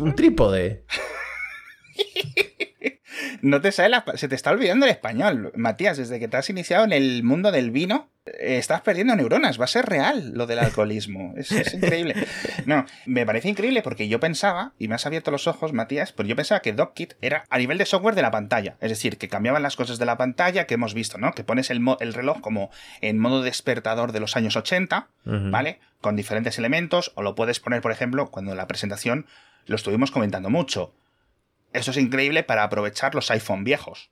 Un 0.00 0.14
trípode. 0.14 0.84
No 3.42 3.60
te 3.60 3.72
sale 3.72 3.88
la- 3.90 4.04
se 4.14 4.28
te 4.28 4.36
está 4.36 4.52
olvidando 4.52 4.86
el 4.86 4.92
español, 4.92 5.52
Matías. 5.56 5.98
Desde 5.98 6.18
que 6.20 6.28
te 6.28 6.36
has 6.36 6.48
iniciado 6.48 6.84
en 6.84 6.92
el 6.92 7.24
mundo 7.24 7.50
del 7.50 7.72
vino, 7.72 8.08
estás 8.24 8.82
perdiendo 8.82 9.16
neuronas. 9.16 9.60
Va 9.60 9.64
a 9.64 9.68
ser 9.68 9.84
real 9.84 10.30
lo 10.32 10.46
del 10.46 10.60
alcoholismo. 10.60 11.34
Es, 11.36 11.50
es 11.50 11.74
increíble. 11.74 12.14
No, 12.66 12.86
me 13.04 13.26
parece 13.26 13.48
increíble 13.48 13.82
porque 13.82 14.06
yo 14.06 14.20
pensaba, 14.20 14.74
y 14.78 14.86
me 14.86 14.94
has 14.94 15.06
abierto 15.06 15.32
los 15.32 15.48
ojos, 15.48 15.72
Matías, 15.72 16.12
pues 16.12 16.28
yo 16.28 16.36
pensaba 16.36 16.60
que 16.62 16.72
DocKit 16.72 17.14
era 17.20 17.44
a 17.50 17.58
nivel 17.58 17.78
de 17.78 17.84
software 17.86 18.14
de 18.14 18.22
la 18.22 18.30
pantalla. 18.30 18.76
Es 18.80 18.90
decir, 18.90 19.18
que 19.18 19.28
cambiaban 19.28 19.64
las 19.64 19.74
cosas 19.74 19.98
de 19.98 20.06
la 20.06 20.16
pantalla 20.16 20.68
que 20.68 20.74
hemos 20.74 20.94
visto, 20.94 21.18
¿no? 21.18 21.32
Que 21.32 21.42
pones 21.42 21.70
el, 21.70 21.84
reloj 22.14 22.40
como 22.40 22.70
en 23.00 23.18
modo 23.18 23.42
despertador 23.42 24.12
de 24.12 24.20
los 24.20 24.36
años 24.36 24.54
80, 24.54 25.08
Ujú. 25.26 25.50
¿vale? 25.50 25.80
Con 26.00 26.14
diferentes 26.14 26.58
elementos, 26.58 27.10
o 27.16 27.22
lo 27.22 27.34
puedes 27.34 27.58
poner, 27.58 27.82
por 27.82 27.90
ejemplo, 27.90 28.30
cuando 28.30 28.52
en 28.52 28.56
la 28.58 28.68
presentación 28.68 29.26
lo 29.66 29.74
estuvimos 29.74 30.12
comentando 30.12 30.48
mucho. 30.48 30.94
Esto 31.72 31.90
es 31.90 31.96
increíble 31.96 32.42
para 32.42 32.62
aprovechar 32.64 33.14
los 33.14 33.30
iPhone 33.30 33.64
viejos. 33.64 34.10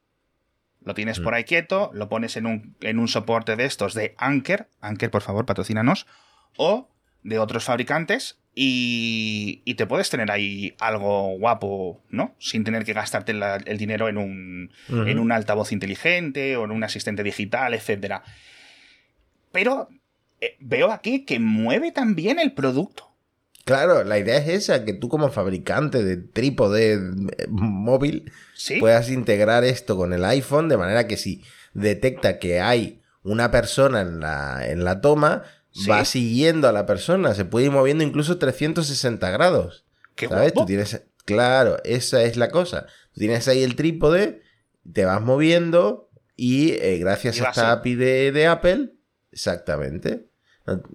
Lo 0.83 0.95
tienes 0.95 1.21
por 1.21 1.35
ahí 1.35 1.45
quieto, 1.45 1.91
lo 1.93 2.09
pones 2.09 2.37
en 2.37 2.47
un, 2.47 2.75
en 2.81 2.99
un 2.99 3.07
soporte 3.09 3.55
de 3.57 3.65
estos 3.67 3.93
de 3.95 4.15
Anker, 4.17 4.69
Anker 4.81 5.11
por 5.11 5.21
favor 5.23 5.45
patrocínanos, 5.45 6.07
o 6.57 6.89
de 7.23 7.39
otros 7.39 7.65
fabricantes 7.65 8.39
y, 8.55 9.61
y 9.67 9.75
te 9.75 9.87
puedes 9.87 10.09
tener 10.09 10.31
ahí 10.31 10.75
algo 10.81 11.37
guapo, 11.39 12.03
¿no? 12.09 12.35
Sin 12.39 12.65
tener 12.65 12.87
que 12.87 12.95
gastarte 12.95 13.35
la- 13.35 13.57
el 13.57 13.77
dinero 13.77 14.09
en 14.09 14.17
un, 14.17 14.73
en 14.89 15.19
un 15.19 15.31
altavoz 15.33 15.71
inteligente 15.73 16.57
o 16.57 16.65
en 16.65 16.71
un 16.71 16.83
asistente 16.83 17.23
digital, 17.23 17.75
etcétera. 17.75 18.23
Pero 19.53 19.89
eh, 20.41 20.57
veo 20.61 20.91
aquí 20.91 21.25
que 21.27 21.39
mueve 21.39 21.93
también 21.93 22.39
el 22.39 22.53
producto. 22.53 23.10
Claro, 23.75 24.05
la 24.05 24.19
idea 24.19 24.37
es 24.37 24.49
esa, 24.49 24.85
que 24.85 24.93
tú 24.93 25.09
como 25.09 25.31
fabricante 25.31 26.03
de 26.05 26.17
trípode 26.17 26.93
eh, 26.95 27.47
móvil 27.49 28.31
¿Sí? 28.55 28.79
puedas 28.81 29.11
integrar 29.11 29.65
esto 29.65 29.97
con 29.97 30.13
el 30.13 30.25
iPhone 30.25 30.69
de 30.69 30.77
manera 30.77 31.07
que 31.07 31.17
si 31.17 31.43
detecta 31.75 32.39
que 32.39 32.61
hay 32.61 33.01
una 33.23 33.51
persona 33.51 34.01
en 34.01 34.21
la, 34.21 34.67
en 34.69 34.85
la 34.85 35.01
toma, 35.01 35.43
Sí. 35.73 35.89
va 35.89 36.05
siguiendo 36.05 36.67
a 36.69 36.73
la 36.73 36.85
persona, 36.85 37.33
se 37.33 37.45
puede 37.45 37.67
ir 37.67 37.71
moviendo 37.71 38.03
incluso 38.03 38.39
360 38.39 39.31
grados. 39.31 39.85
Qué 40.17 40.27
¿Sabes? 40.27 40.53
guapo. 40.53 40.63
Tú 40.63 40.67
tienes, 40.67 41.03
claro, 41.25 41.77
esa 41.85 42.25
es 42.25 42.37
la 42.37 42.51
cosa. 42.51 42.87
Tú 43.15 43.21
tienes 43.21 43.47
ahí 43.47 43.63
el 43.63 43.77
trípode, 43.77 44.43
te 44.93 45.05
vas 45.05 45.23
moviendo 45.23 46.11
y 46.35 46.73
eh, 46.73 46.99
gracias 46.99 47.37
Y 47.39 47.45
a 47.45 47.51
esta. 47.51 47.71
API 47.71 47.95
de, 47.95 48.33
de 48.33 48.47
Apple, 48.49 48.95
exactamente. 49.31 50.27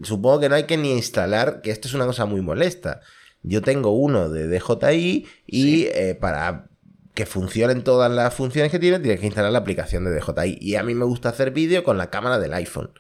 Supongo 0.04 0.40
que 0.40 0.50
no 0.50 0.56
hay 0.56 0.64
que 0.64 0.78
ni 0.78 0.92
instalar, 0.92 1.62
que 1.62 1.72
esto 1.72 1.88
es 1.88 1.94
una 1.94 2.06
cosa 2.06 2.26
muy 2.26 2.42
molesta. 2.42 3.02
Yo 3.44 3.62
tengo 3.62 3.92
uno 3.92 4.30
de 4.30 4.48
DJI 4.48 5.28
y 5.48 5.64
Sí. 5.64 5.88
eh, 5.94 6.16
para 6.20 6.68
que 7.14 7.26
funcionen 7.26 7.84
todas 7.84 8.12
las 8.12 8.34
funciones 8.34 8.72
que 8.72 8.80
tiene, 8.80 9.00
tienes 9.00 9.20
que 9.20 9.26
instalar 9.28 9.52
la 9.52 9.60
aplicación 9.60 10.04
de 10.06 10.12
DJI. 10.14 10.58
Y 10.60 10.76
a 10.76 10.84
mí 10.84 10.94
me 10.96 11.06
gusta 11.06 11.30
hacer 11.30 11.52
vídeo 11.52 11.84
con 11.84 11.98
la 11.98 12.10
cámara 12.10 12.40
del 12.40 12.54
iPhone. 12.54 12.92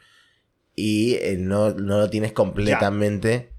Y 0.75 1.15
eh, 1.15 1.37
no, 1.39 1.71
no 1.73 1.99
lo 1.99 2.09
tienes 2.09 2.31
completamente. 2.33 3.51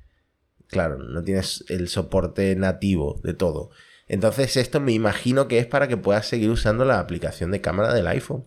Claro, 0.68 0.98
no 0.98 1.22
tienes 1.22 1.64
el 1.68 1.88
soporte 1.88 2.54
nativo 2.57 3.20
de 3.22 3.34
todo. 3.34 3.70
Entonces, 4.09 4.57
esto 4.57 4.80
me 4.80 4.92
imagino 4.92 5.48
que 5.48 5.59
es 5.59 5.66
para 5.66 5.88
que 5.88 5.96
puedas 5.96 6.26
seguir 6.26 6.50
usando 6.50 6.84
la 6.84 7.00
aplicación 7.00 7.50
de 7.50 7.61
cámara 7.61 7.92
del 7.92 8.07
iPhone. 8.07 8.44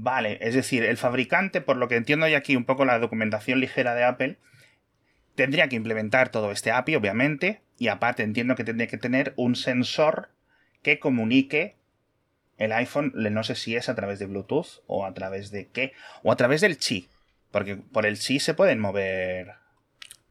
Vale, 0.00 0.38
es 0.40 0.54
decir, 0.54 0.84
el 0.84 0.96
fabricante, 0.96 1.60
por 1.60 1.76
lo 1.76 1.88
que 1.88 1.96
entiendo 1.96 2.28
ya 2.28 2.38
aquí 2.38 2.54
un 2.54 2.64
poco 2.64 2.84
la 2.84 2.98
documentación 3.00 3.58
ligera 3.58 3.94
de 3.96 4.04
Apple, 4.04 4.36
tendría 5.34 5.68
que 5.68 5.74
implementar 5.76 6.28
todo 6.28 6.52
este 6.52 6.70
API, 6.70 6.94
obviamente, 6.94 7.62
y 7.78 7.88
aparte 7.88 8.22
entiendo 8.22 8.54
que 8.54 8.62
tendría 8.64 8.86
que 8.86 8.96
tener 8.98 9.32
un 9.36 9.56
sensor 9.56 10.30
que 10.82 11.00
comunique 11.00 11.74
el 12.58 12.72
iPhone, 12.72 13.12
le- 13.16 13.30
no 13.30 13.42
sé 13.42 13.56
si 13.56 13.74
es 13.74 13.88
a 13.88 13.94
través 13.96 14.20
de 14.20 14.26
Bluetooth 14.26 14.82
o 14.86 15.04
a 15.04 15.14
través 15.14 15.50
de 15.50 15.66
qué, 15.68 15.92
o 16.22 16.30
a 16.30 16.36
través 16.36 16.60
del 16.60 16.76
Qi, 16.78 17.08
porque 17.50 17.74
por 17.76 18.06
el 18.06 18.18
Qi 18.18 18.38
se 18.38 18.54
pueden 18.54 18.78
mover. 18.78 19.54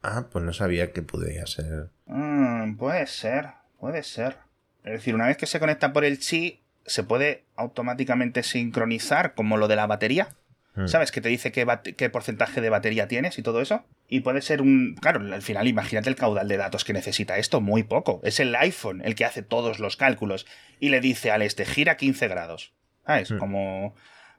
Ah, 0.02 0.28
pues 0.32 0.46
no 0.46 0.54
sabía 0.54 0.92
que 0.94 1.02
podía 1.02 1.46
ser. 1.46 1.90
Mm, 2.06 2.78
puede 2.78 3.06
ser, 3.08 3.48
puede 3.80 4.04
ser. 4.04 4.38
Es 4.86 4.94
decir, 4.94 5.14
una 5.14 5.28
vez 5.28 5.36
que 5.36 5.46
se 5.46 5.60
conecta 5.60 5.92
por 5.92 6.06
el 6.06 6.20
Qi, 6.20 6.62
se 6.88 7.04
puede 7.04 7.44
automáticamente 7.56 8.42
sincronizar 8.44 9.36
como 9.36 9.58
lo 9.58 9.68
de 9.68 9.76
la 9.76 9.86
batería. 9.86 10.30
Hmm. 10.74 10.88
¿Sabes? 10.88 11.12
Que 11.12 11.22
te 11.22 11.30
dice 11.30 11.52
qué, 11.52 12.10
porcentaje 12.10 12.62
de 12.62 12.70
batería 12.70 13.08
tienes 13.08 13.38
y 13.38 13.44
todo 13.44 13.62
eso. 13.62 13.84
Y 14.08 14.22
puede 14.22 14.42
ser 14.42 14.62
un... 14.62 14.96
Claro, 14.96 15.20
al 15.34 15.42
final 15.42 15.68
imagínate 15.68 16.10
el 16.10 16.16
caudal 16.16 16.48
de 16.48 16.58
datos 16.58 16.86
que 16.86 16.94
necesita 16.94 17.38
esto, 17.38 17.62
muy 17.62 17.84
poco. 17.84 18.22
Es 18.24 18.40
el 18.40 18.56
iPhone 18.56 19.02
el 19.04 19.16
que 19.16 19.26
hace 19.26 19.42
todos 19.42 19.80
los 19.80 19.98
cálculos 19.98 20.46
y 20.80 20.90
le 20.90 21.02
dice 21.02 21.32
al 21.32 21.42
este, 21.42 21.66
gira 21.66 21.98
15 21.98 22.28
grados. 22.28 22.74
¿Sabes? 23.06 23.32
Hmm. 23.32 23.38
Como, 23.38 23.96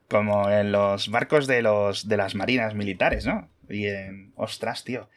como 0.09 0.51
en 0.51 0.72
los 0.72 1.11
barcos 1.11 1.46
de, 1.46 1.62
los, 1.62 2.09
de 2.09 2.16
las 2.16 2.34
marinas 2.34 2.74
militares, 2.74 3.26
¿no? 3.26 3.49
Y 3.68 3.86
en... 3.86 4.32
Ostras, 4.36 4.84
tío. 4.84 5.11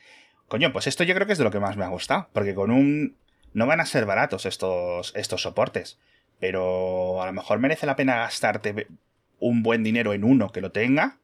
Coño, 0.47 0.73
pues 0.73 0.87
esto 0.87 1.05
yo 1.05 1.15
creo 1.15 1.27
que 1.27 1.33
es 1.33 1.39
de 1.39 1.45
lo 1.45 1.51
que 1.51 1.59
más 1.59 1.77
me 1.77 1.85
ha 1.85 1.89
gustado. 1.89 2.27
Porque 2.33 2.55
con 2.55 2.71
un... 2.71 3.15
No 3.53 3.67
van 3.67 3.79
a 3.79 3.85
ser 3.85 4.05
baratos 4.05 4.45
estos, 4.45 5.13
estos 5.15 5.43
soportes. 5.43 5.99
Pero 6.41 7.21
a 7.21 7.25
lo 7.27 7.31
mejor 7.33 7.59
merece 7.59 7.85
la 7.85 7.95
pena 7.95 8.17
gastarte 8.17 8.87
un 9.39 9.63
buen 9.63 9.83
dinero 9.83 10.11
en 10.11 10.25
uno 10.25 10.51
que 10.51 10.59
lo 10.59 10.71
tenga. 10.73 11.17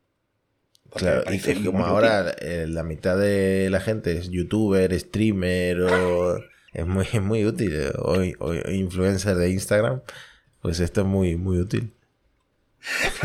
Claro, 0.96 1.24
y 1.34 1.42
que 1.42 1.62
como 1.66 1.86
ahora 1.86 2.34
eh, 2.40 2.66
la 2.70 2.84
mitad 2.84 3.18
de 3.18 3.68
la 3.70 3.82
gente 3.82 4.18
es 4.18 4.30
youtuber, 4.30 4.98
streamer 4.98 5.82
o 5.82 6.38
es 6.74 6.86
muy, 6.88 7.06
es 7.12 7.22
muy 7.22 7.46
útil 7.46 7.74
eh, 7.76 7.92
o, 7.98 8.22
o- 8.46 8.72
influencer 8.72 9.36
de 9.36 9.50
Instagram, 9.50 10.02
pues 10.62 10.80
esto 10.80 11.02
es 11.02 11.08
muy, 11.08 11.36
muy 11.36 11.58
útil. 11.60 11.92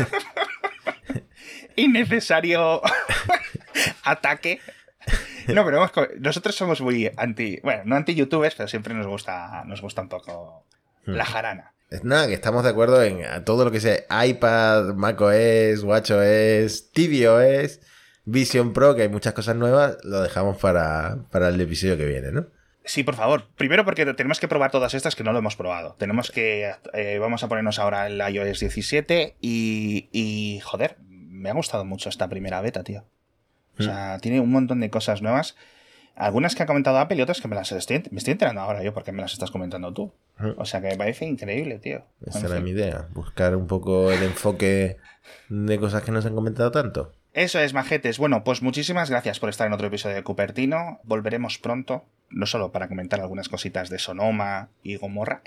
innecesario 1.75 2.81
ataque. 4.03 4.59
No, 5.47 5.65
pero 5.65 5.77
vamos 5.79 5.91
nosotros 6.19 6.55
somos 6.55 6.81
muy 6.81 7.11
anti, 7.17 7.59
bueno, 7.63 7.83
no 7.85 7.95
anti 7.95 8.15
youtubers, 8.15 8.55
pero 8.55 8.67
siempre 8.67 8.93
nos 8.93 9.07
gusta, 9.07 9.63
nos 9.65 9.81
gusta 9.81 10.01
un 10.01 10.09
poco 10.09 10.65
la 11.05 11.25
jarana. 11.25 11.72
Es 11.93 12.03
nada, 12.03 12.25
que 12.25 12.33
estamos 12.33 12.63
de 12.63 12.71
acuerdo 12.71 13.03
en 13.03 13.21
todo 13.45 13.65
lo 13.65 13.69
que 13.69 13.79
sea 13.79 13.99
iPad, 14.25 14.95
macOS, 14.95 15.83
watchOS, 15.83 16.91
tvOS, 16.91 17.81
Vision 18.25 18.73
Pro, 18.73 18.95
que 18.95 19.03
hay 19.03 19.09
muchas 19.09 19.33
cosas 19.33 19.55
nuevas, 19.55 19.97
lo 20.03 20.23
dejamos 20.23 20.57
para, 20.57 21.17
para 21.29 21.49
el 21.49 21.61
episodio 21.61 21.95
que 21.95 22.05
viene, 22.05 22.31
¿no? 22.31 22.47
Sí, 22.83 23.03
por 23.03 23.13
favor. 23.13 23.47
Primero 23.57 23.85
porque 23.85 24.11
tenemos 24.15 24.39
que 24.39 24.47
probar 24.47 24.71
todas 24.71 24.95
estas 24.95 25.15
que 25.15 25.23
no 25.23 25.33
lo 25.33 25.37
hemos 25.37 25.55
probado. 25.55 25.93
Tenemos 25.99 26.31
que, 26.31 26.73
eh, 26.93 27.19
vamos 27.19 27.43
a 27.43 27.47
ponernos 27.47 27.77
ahora 27.77 28.07
el 28.07 28.19
iOS 28.19 28.61
17 28.61 29.35
y, 29.39 30.09
y, 30.11 30.61
joder, 30.61 30.97
me 31.07 31.51
ha 31.51 31.53
gustado 31.53 31.85
mucho 31.85 32.09
esta 32.09 32.27
primera 32.27 32.59
beta, 32.61 32.83
tío. 32.83 33.05
O 33.77 33.83
sea, 33.83 34.17
tiene 34.17 34.39
un 34.39 34.51
montón 34.51 34.79
de 34.79 34.89
cosas 34.89 35.21
nuevas. 35.21 35.55
Algunas 36.15 36.55
que 36.55 36.63
ha 36.63 36.65
comentado 36.67 36.99
Apple 36.99 37.17
y 37.17 37.21
otras 37.21 37.41
que 37.41 37.47
me 37.47 37.55
las 37.55 37.71
estoy, 37.71 38.03
me 38.11 38.19
estoy 38.19 38.33
enterando 38.33 38.61
ahora 38.61 38.83
yo 38.83 38.93
porque 38.93 39.11
me 39.11 39.21
las 39.21 39.33
estás 39.33 39.49
comentando 39.51 39.93
tú. 39.93 40.13
O 40.57 40.65
sea 40.65 40.81
que 40.81 40.89
me 40.89 40.97
parece 40.97 41.25
increíble, 41.25 41.79
tío. 41.79 42.03
Esa 42.25 42.39
En 42.39 42.45
era 42.45 42.59
mi 42.59 42.71
idea, 42.71 43.07
buscar 43.13 43.55
un 43.55 43.67
poco 43.67 44.11
el 44.11 44.21
enfoque 44.21 44.97
de 45.49 45.79
cosas 45.79 46.03
que 46.03 46.11
no 46.11 46.21
se 46.21 46.27
han 46.27 46.35
comentado 46.35 46.71
tanto. 46.71 47.13
Eso 47.33 47.59
es, 47.59 47.73
majetes. 47.73 48.19
Bueno, 48.19 48.43
pues 48.43 48.61
muchísimas 48.61 49.09
gracias 49.09 49.39
por 49.39 49.49
estar 49.49 49.65
en 49.65 49.73
otro 49.73 49.87
episodio 49.87 50.15
de 50.15 50.23
Cupertino. 50.23 50.99
Volveremos 51.03 51.57
pronto, 51.57 52.05
no 52.29 52.45
solo 52.45 52.71
para 52.71 52.87
comentar 52.87 53.19
algunas 53.21 53.49
cositas 53.49 53.89
de 53.89 53.97
Sonoma 53.97 54.69
y 54.83 54.97
Gomorra, 54.97 55.41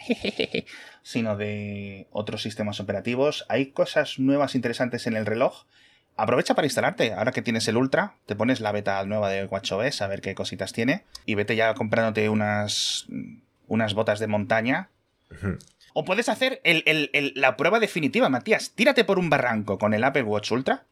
sino 1.03 1.37
de 1.37 2.09
otros 2.11 2.43
sistemas 2.43 2.81
operativos. 2.81 3.47
Hay 3.49 3.67
cosas 3.67 4.19
nuevas 4.19 4.57
interesantes 4.57 5.07
en 5.07 5.15
el 5.15 5.27
reloj. 5.27 5.65
Aprovecha 6.17 6.55
para 6.55 6.67
instalarte. 6.67 7.13
Ahora 7.13 7.33
que 7.33 7.43
tienes 7.43 7.69
el 7.69 7.77
Ultra, 7.77 8.15
te 8.27 8.35
pones 8.37 8.61
la 8.61 8.73
beta 8.73 9.05
nueva 9.05 9.29
de 9.31 9.45
WatchOS 9.45 10.01
a 10.03 10.07
ver 10.07 10.21
qué 10.23 10.35
cositas 10.35 10.73
tiene. 10.73 11.05
Y 11.27 11.35
vete 11.35 11.57
ya 11.57 11.75
comprándote 11.75 12.29
unas, 12.29 13.07
unas 13.69 13.95
botas 13.95 14.19
de 14.19 14.27
montaña. 14.27 14.89
O 15.93 16.05
puedes 16.05 16.29
hacer 16.29 16.61
el- 16.65 16.83
el- 16.87 17.11
el- 17.13 17.33
la 17.37 17.57
prueba 17.57 17.81
definitiva, 17.81 18.29
Matías. 18.29 18.71
Tírate 18.75 19.05
por 19.05 19.19
un 19.19 19.29
barranco 19.31 19.79
con 19.79 19.93
el 19.95 20.05
Apple 20.05 20.23
Watch 20.23 20.51
Ultra. 20.53 20.85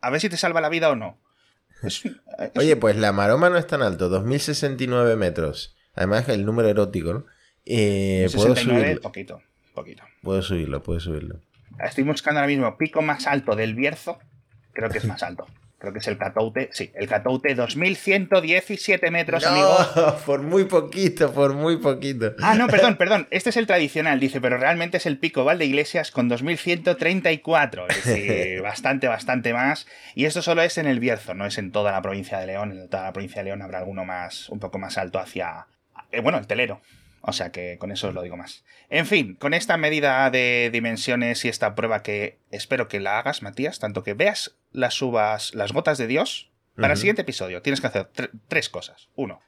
A 0.00 0.10
ver 0.10 0.20
si 0.20 0.28
te 0.28 0.36
salva 0.36 0.60
la 0.60 0.68
vida 0.68 0.90
o 0.90 0.96
no. 0.96 1.18
Es- 1.82 2.04
es- 2.04 2.12
Oye, 2.56 2.76
pues 2.76 2.96
la 2.96 3.12
maroma 3.12 3.50
no 3.50 3.58
es 3.58 3.66
tan 3.66 3.82
alto, 3.82 4.08
2069 4.08 5.16
metros. 5.16 5.74
Además, 5.94 6.28
el 6.28 6.44
número 6.46 6.68
erótico, 6.68 7.12
¿no? 7.12 7.24
Eh, 7.66 8.28
puedo 8.34 8.54
69, 8.54 8.80
subirlo, 8.84 9.02
poquito, 9.02 9.42
poquito. 9.74 10.02
puedo 10.22 10.42
subirlo, 10.42 10.82
puedo 10.82 11.00
subirlo. 11.00 11.40
Estoy 11.78 12.04
buscando 12.04 12.40
ahora 12.40 12.48
mismo 12.48 12.76
pico 12.76 13.02
más 13.02 13.26
alto 13.26 13.56
del 13.56 13.74
Bierzo. 13.74 14.18
Creo 14.72 14.88
que 14.90 14.98
es 14.98 15.04
más 15.04 15.22
alto. 15.22 15.46
Creo 15.78 15.92
que 15.92 15.98
es 15.98 16.06
el 16.06 16.16
Catoute. 16.16 16.70
Sí, 16.72 16.92
el 16.94 17.08
Catoute 17.08 17.56
2117 17.56 19.10
metros, 19.10 19.44
amigo. 19.44 19.76
No, 19.96 20.16
por 20.26 20.40
muy 20.42 20.64
poquito, 20.64 21.32
por 21.32 21.54
muy 21.54 21.76
poquito. 21.78 22.34
Ah, 22.40 22.54
no, 22.54 22.68
perdón, 22.68 22.96
perdón. 22.98 23.26
Este 23.32 23.50
es 23.50 23.56
el 23.56 23.66
tradicional, 23.66 24.20
dice, 24.20 24.40
pero 24.40 24.58
realmente 24.58 24.98
es 24.98 25.06
el 25.06 25.18
pico 25.18 25.42
Val 25.44 25.58
de 25.58 25.64
Iglesias 25.66 26.12
con 26.12 26.28
2134. 26.28 27.88
Es 27.88 28.04
decir, 28.04 28.62
bastante, 28.62 29.08
bastante 29.08 29.52
más. 29.52 29.88
Y 30.14 30.26
esto 30.26 30.40
solo 30.40 30.62
es 30.62 30.78
en 30.78 30.86
el 30.86 31.00
Bierzo, 31.00 31.34
no 31.34 31.46
es 31.46 31.58
en 31.58 31.72
toda 31.72 31.90
la 31.90 32.00
provincia 32.00 32.38
de 32.38 32.46
León. 32.46 32.70
En 32.70 32.88
toda 32.88 33.02
la 33.02 33.12
provincia 33.12 33.40
de 33.40 33.46
León 33.46 33.62
habrá 33.62 33.78
alguno 33.78 34.04
más, 34.04 34.48
un 34.50 34.60
poco 34.60 34.78
más 34.78 34.96
alto 34.98 35.18
hacia. 35.18 35.66
eh, 36.12 36.20
bueno, 36.20 36.38
el 36.38 36.46
telero. 36.46 36.80
O 37.24 37.32
sea 37.32 37.52
que 37.52 37.78
con 37.78 37.92
eso 37.92 38.08
os 38.08 38.14
lo 38.14 38.22
digo 38.22 38.36
más. 38.36 38.64
En 38.90 39.06
fin, 39.06 39.34
con 39.36 39.54
esta 39.54 39.76
medida 39.76 40.28
de 40.30 40.70
dimensiones 40.72 41.44
y 41.44 41.48
esta 41.48 41.74
prueba 41.74 42.02
que 42.02 42.38
espero 42.50 42.88
que 42.88 42.98
la 43.00 43.18
hagas, 43.18 43.42
Matías, 43.42 43.78
tanto 43.78 44.02
que 44.02 44.14
veas 44.14 44.56
las 44.72 45.00
uvas, 45.00 45.54
las 45.54 45.72
gotas 45.72 45.98
de 45.98 46.06
Dios. 46.08 46.50
Para 46.74 46.94
el 46.94 46.98
siguiente 46.98 47.22
episodio 47.22 47.60
tienes 47.62 47.80
que 47.80 47.86
hacer 47.86 48.08
tre- 48.12 48.30
tres 48.48 48.68
cosas. 48.68 49.08
Uno, 49.14 49.40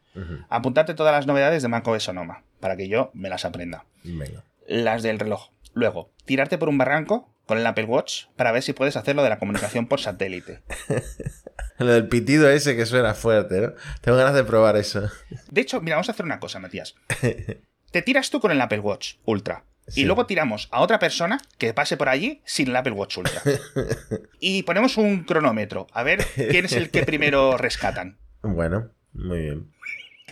apuntarte 0.50 0.94
todas 0.94 1.12
las 1.12 1.26
novedades 1.26 1.62
de 1.62 1.68
macOS 1.68 2.04
Sonoma, 2.04 2.44
para 2.60 2.76
que 2.76 2.86
yo 2.88 3.10
me 3.14 3.28
las 3.28 3.44
aprenda. 3.44 3.86
Venga. 4.04 4.44
Las 4.68 5.02
del 5.02 5.18
reloj. 5.18 5.48
Luego, 5.72 6.10
tirarte 6.26 6.58
por 6.58 6.68
un 6.68 6.78
barranco 6.78 7.33
con 7.46 7.58
el 7.58 7.66
Apple 7.66 7.84
Watch 7.84 8.26
para 8.36 8.52
ver 8.52 8.62
si 8.62 8.72
puedes 8.72 8.96
hacerlo 8.96 9.22
de 9.22 9.28
la 9.28 9.38
comunicación 9.38 9.86
por 9.86 10.00
satélite. 10.00 10.62
Lo 11.78 11.92
del 11.92 12.08
pitido 12.08 12.48
ese 12.48 12.76
que 12.76 12.86
suena 12.86 13.14
fuerte, 13.14 13.60
¿no? 13.60 13.72
Tengo 14.00 14.16
ganas 14.16 14.34
de 14.34 14.44
probar 14.44 14.76
eso. 14.76 15.10
De 15.50 15.60
hecho, 15.60 15.80
mira, 15.80 15.96
vamos 15.96 16.08
a 16.08 16.12
hacer 16.12 16.24
una 16.24 16.40
cosa, 16.40 16.58
Matías. 16.60 16.94
Te 17.90 18.02
tiras 18.02 18.30
tú 18.30 18.40
con 18.40 18.50
el 18.50 18.60
Apple 18.60 18.80
Watch 18.80 19.14
Ultra. 19.24 19.64
Sí. 19.86 20.00
Y 20.00 20.04
luego 20.04 20.24
tiramos 20.24 20.68
a 20.72 20.80
otra 20.80 20.98
persona 20.98 21.38
que 21.58 21.74
pase 21.74 21.96
por 21.96 22.08
allí 22.08 22.40
sin 22.44 22.68
el 22.68 22.76
Apple 22.76 22.92
Watch 22.92 23.18
Ultra. 23.18 23.42
Y 24.40 24.62
ponemos 24.62 24.96
un 24.96 25.24
cronómetro. 25.24 25.86
A 25.92 26.02
ver 26.02 26.24
quién 26.34 26.64
es 26.64 26.72
el 26.72 26.90
que 26.90 27.04
primero 27.04 27.56
rescatan. 27.56 28.18
Bueno, 28.42 28.90
muy 29.12 29.40
bien. 29.40 29.72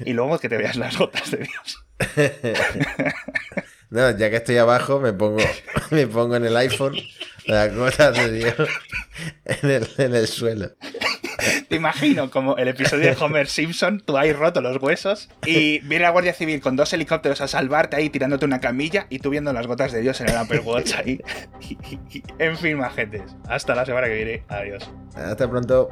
Y 0.05 0.13
luego 0.13 0.39
que 0.39 0.49
te 0.49 0.57
veas 0.57 0.77
las 0.77 0.97
gotas 0.97 1.31
de 1.31 1.47
Dios. 1.47 1.87
No, 3.93 4.11
ya 4.11 4.31
que 4.31 4.37
estoy 4.37 4.57
abajo, 4.57 5.01
me 5.01 5.13
pongo, 5.13 5.43
me 5.91 6.07
pongo 6.07 6.37
en 6.37 6.47
el 6.47 6.57
iPhone 6.57 6.97
las 7.45 7.75
gotas 7.75 8.17
de 8.17 8.33
Dios 8.33 8.55
en 9.45 9.71
el, 9.71 9.89
en 9.99 10.15
el 10.15 10.27
suelo. 10.27 10.71
Te 11.69 11.77
imagino 11.77 12.31
como 12.31 12.57
el 12.57 12.69
episodio 12.69 13.15
de 13.15 13.23
Homer 13.23 13.49
Simpson, 13.49 14.01
tú 14.01 14.17
ahí 14.17 14.33
roto 14.33 14.63
los 14.63 14.81
huesos 14.83 15.29
y 15.45 15.81
viene 15.81 16.05
la 16.05 16.11
Guardia 16.11 16.33
Civil 16.33 16.63
con 16.63 16.75
dos 16.75 16.91
helicópteros 16.95 17.43
a 17.43 17.49
salvarte 17.49 17.97
ahí 17.97 18.09
tirándote 18.09 18.47
una 18.47 18.61
camilla 18.61 19.07
y 19.11 19.19
tú 19.19 19.29
viendo 19.29 19.53
las 19.53 19.67
gotas 19.67 19.93
de 19.93 20.01
Dios 20.01 20.19
en 20.23 20.31
el 20.31 20.37
Apple 20.39 20.61
Watch 20.61 20.95
ahí. 20.95 21.21
en 22.39 22.57
fin, 22.57 22.79
majetes. 22.79 23.37
Hasta 23.47 23.75
la 23.75 23.85
semana 23.85 24.07
que 24.07 24.15
viene. 24.15 24.43
Adiós. 24.49 24.91
Hasta 25.15 25.51
pronto. 25.51 25.91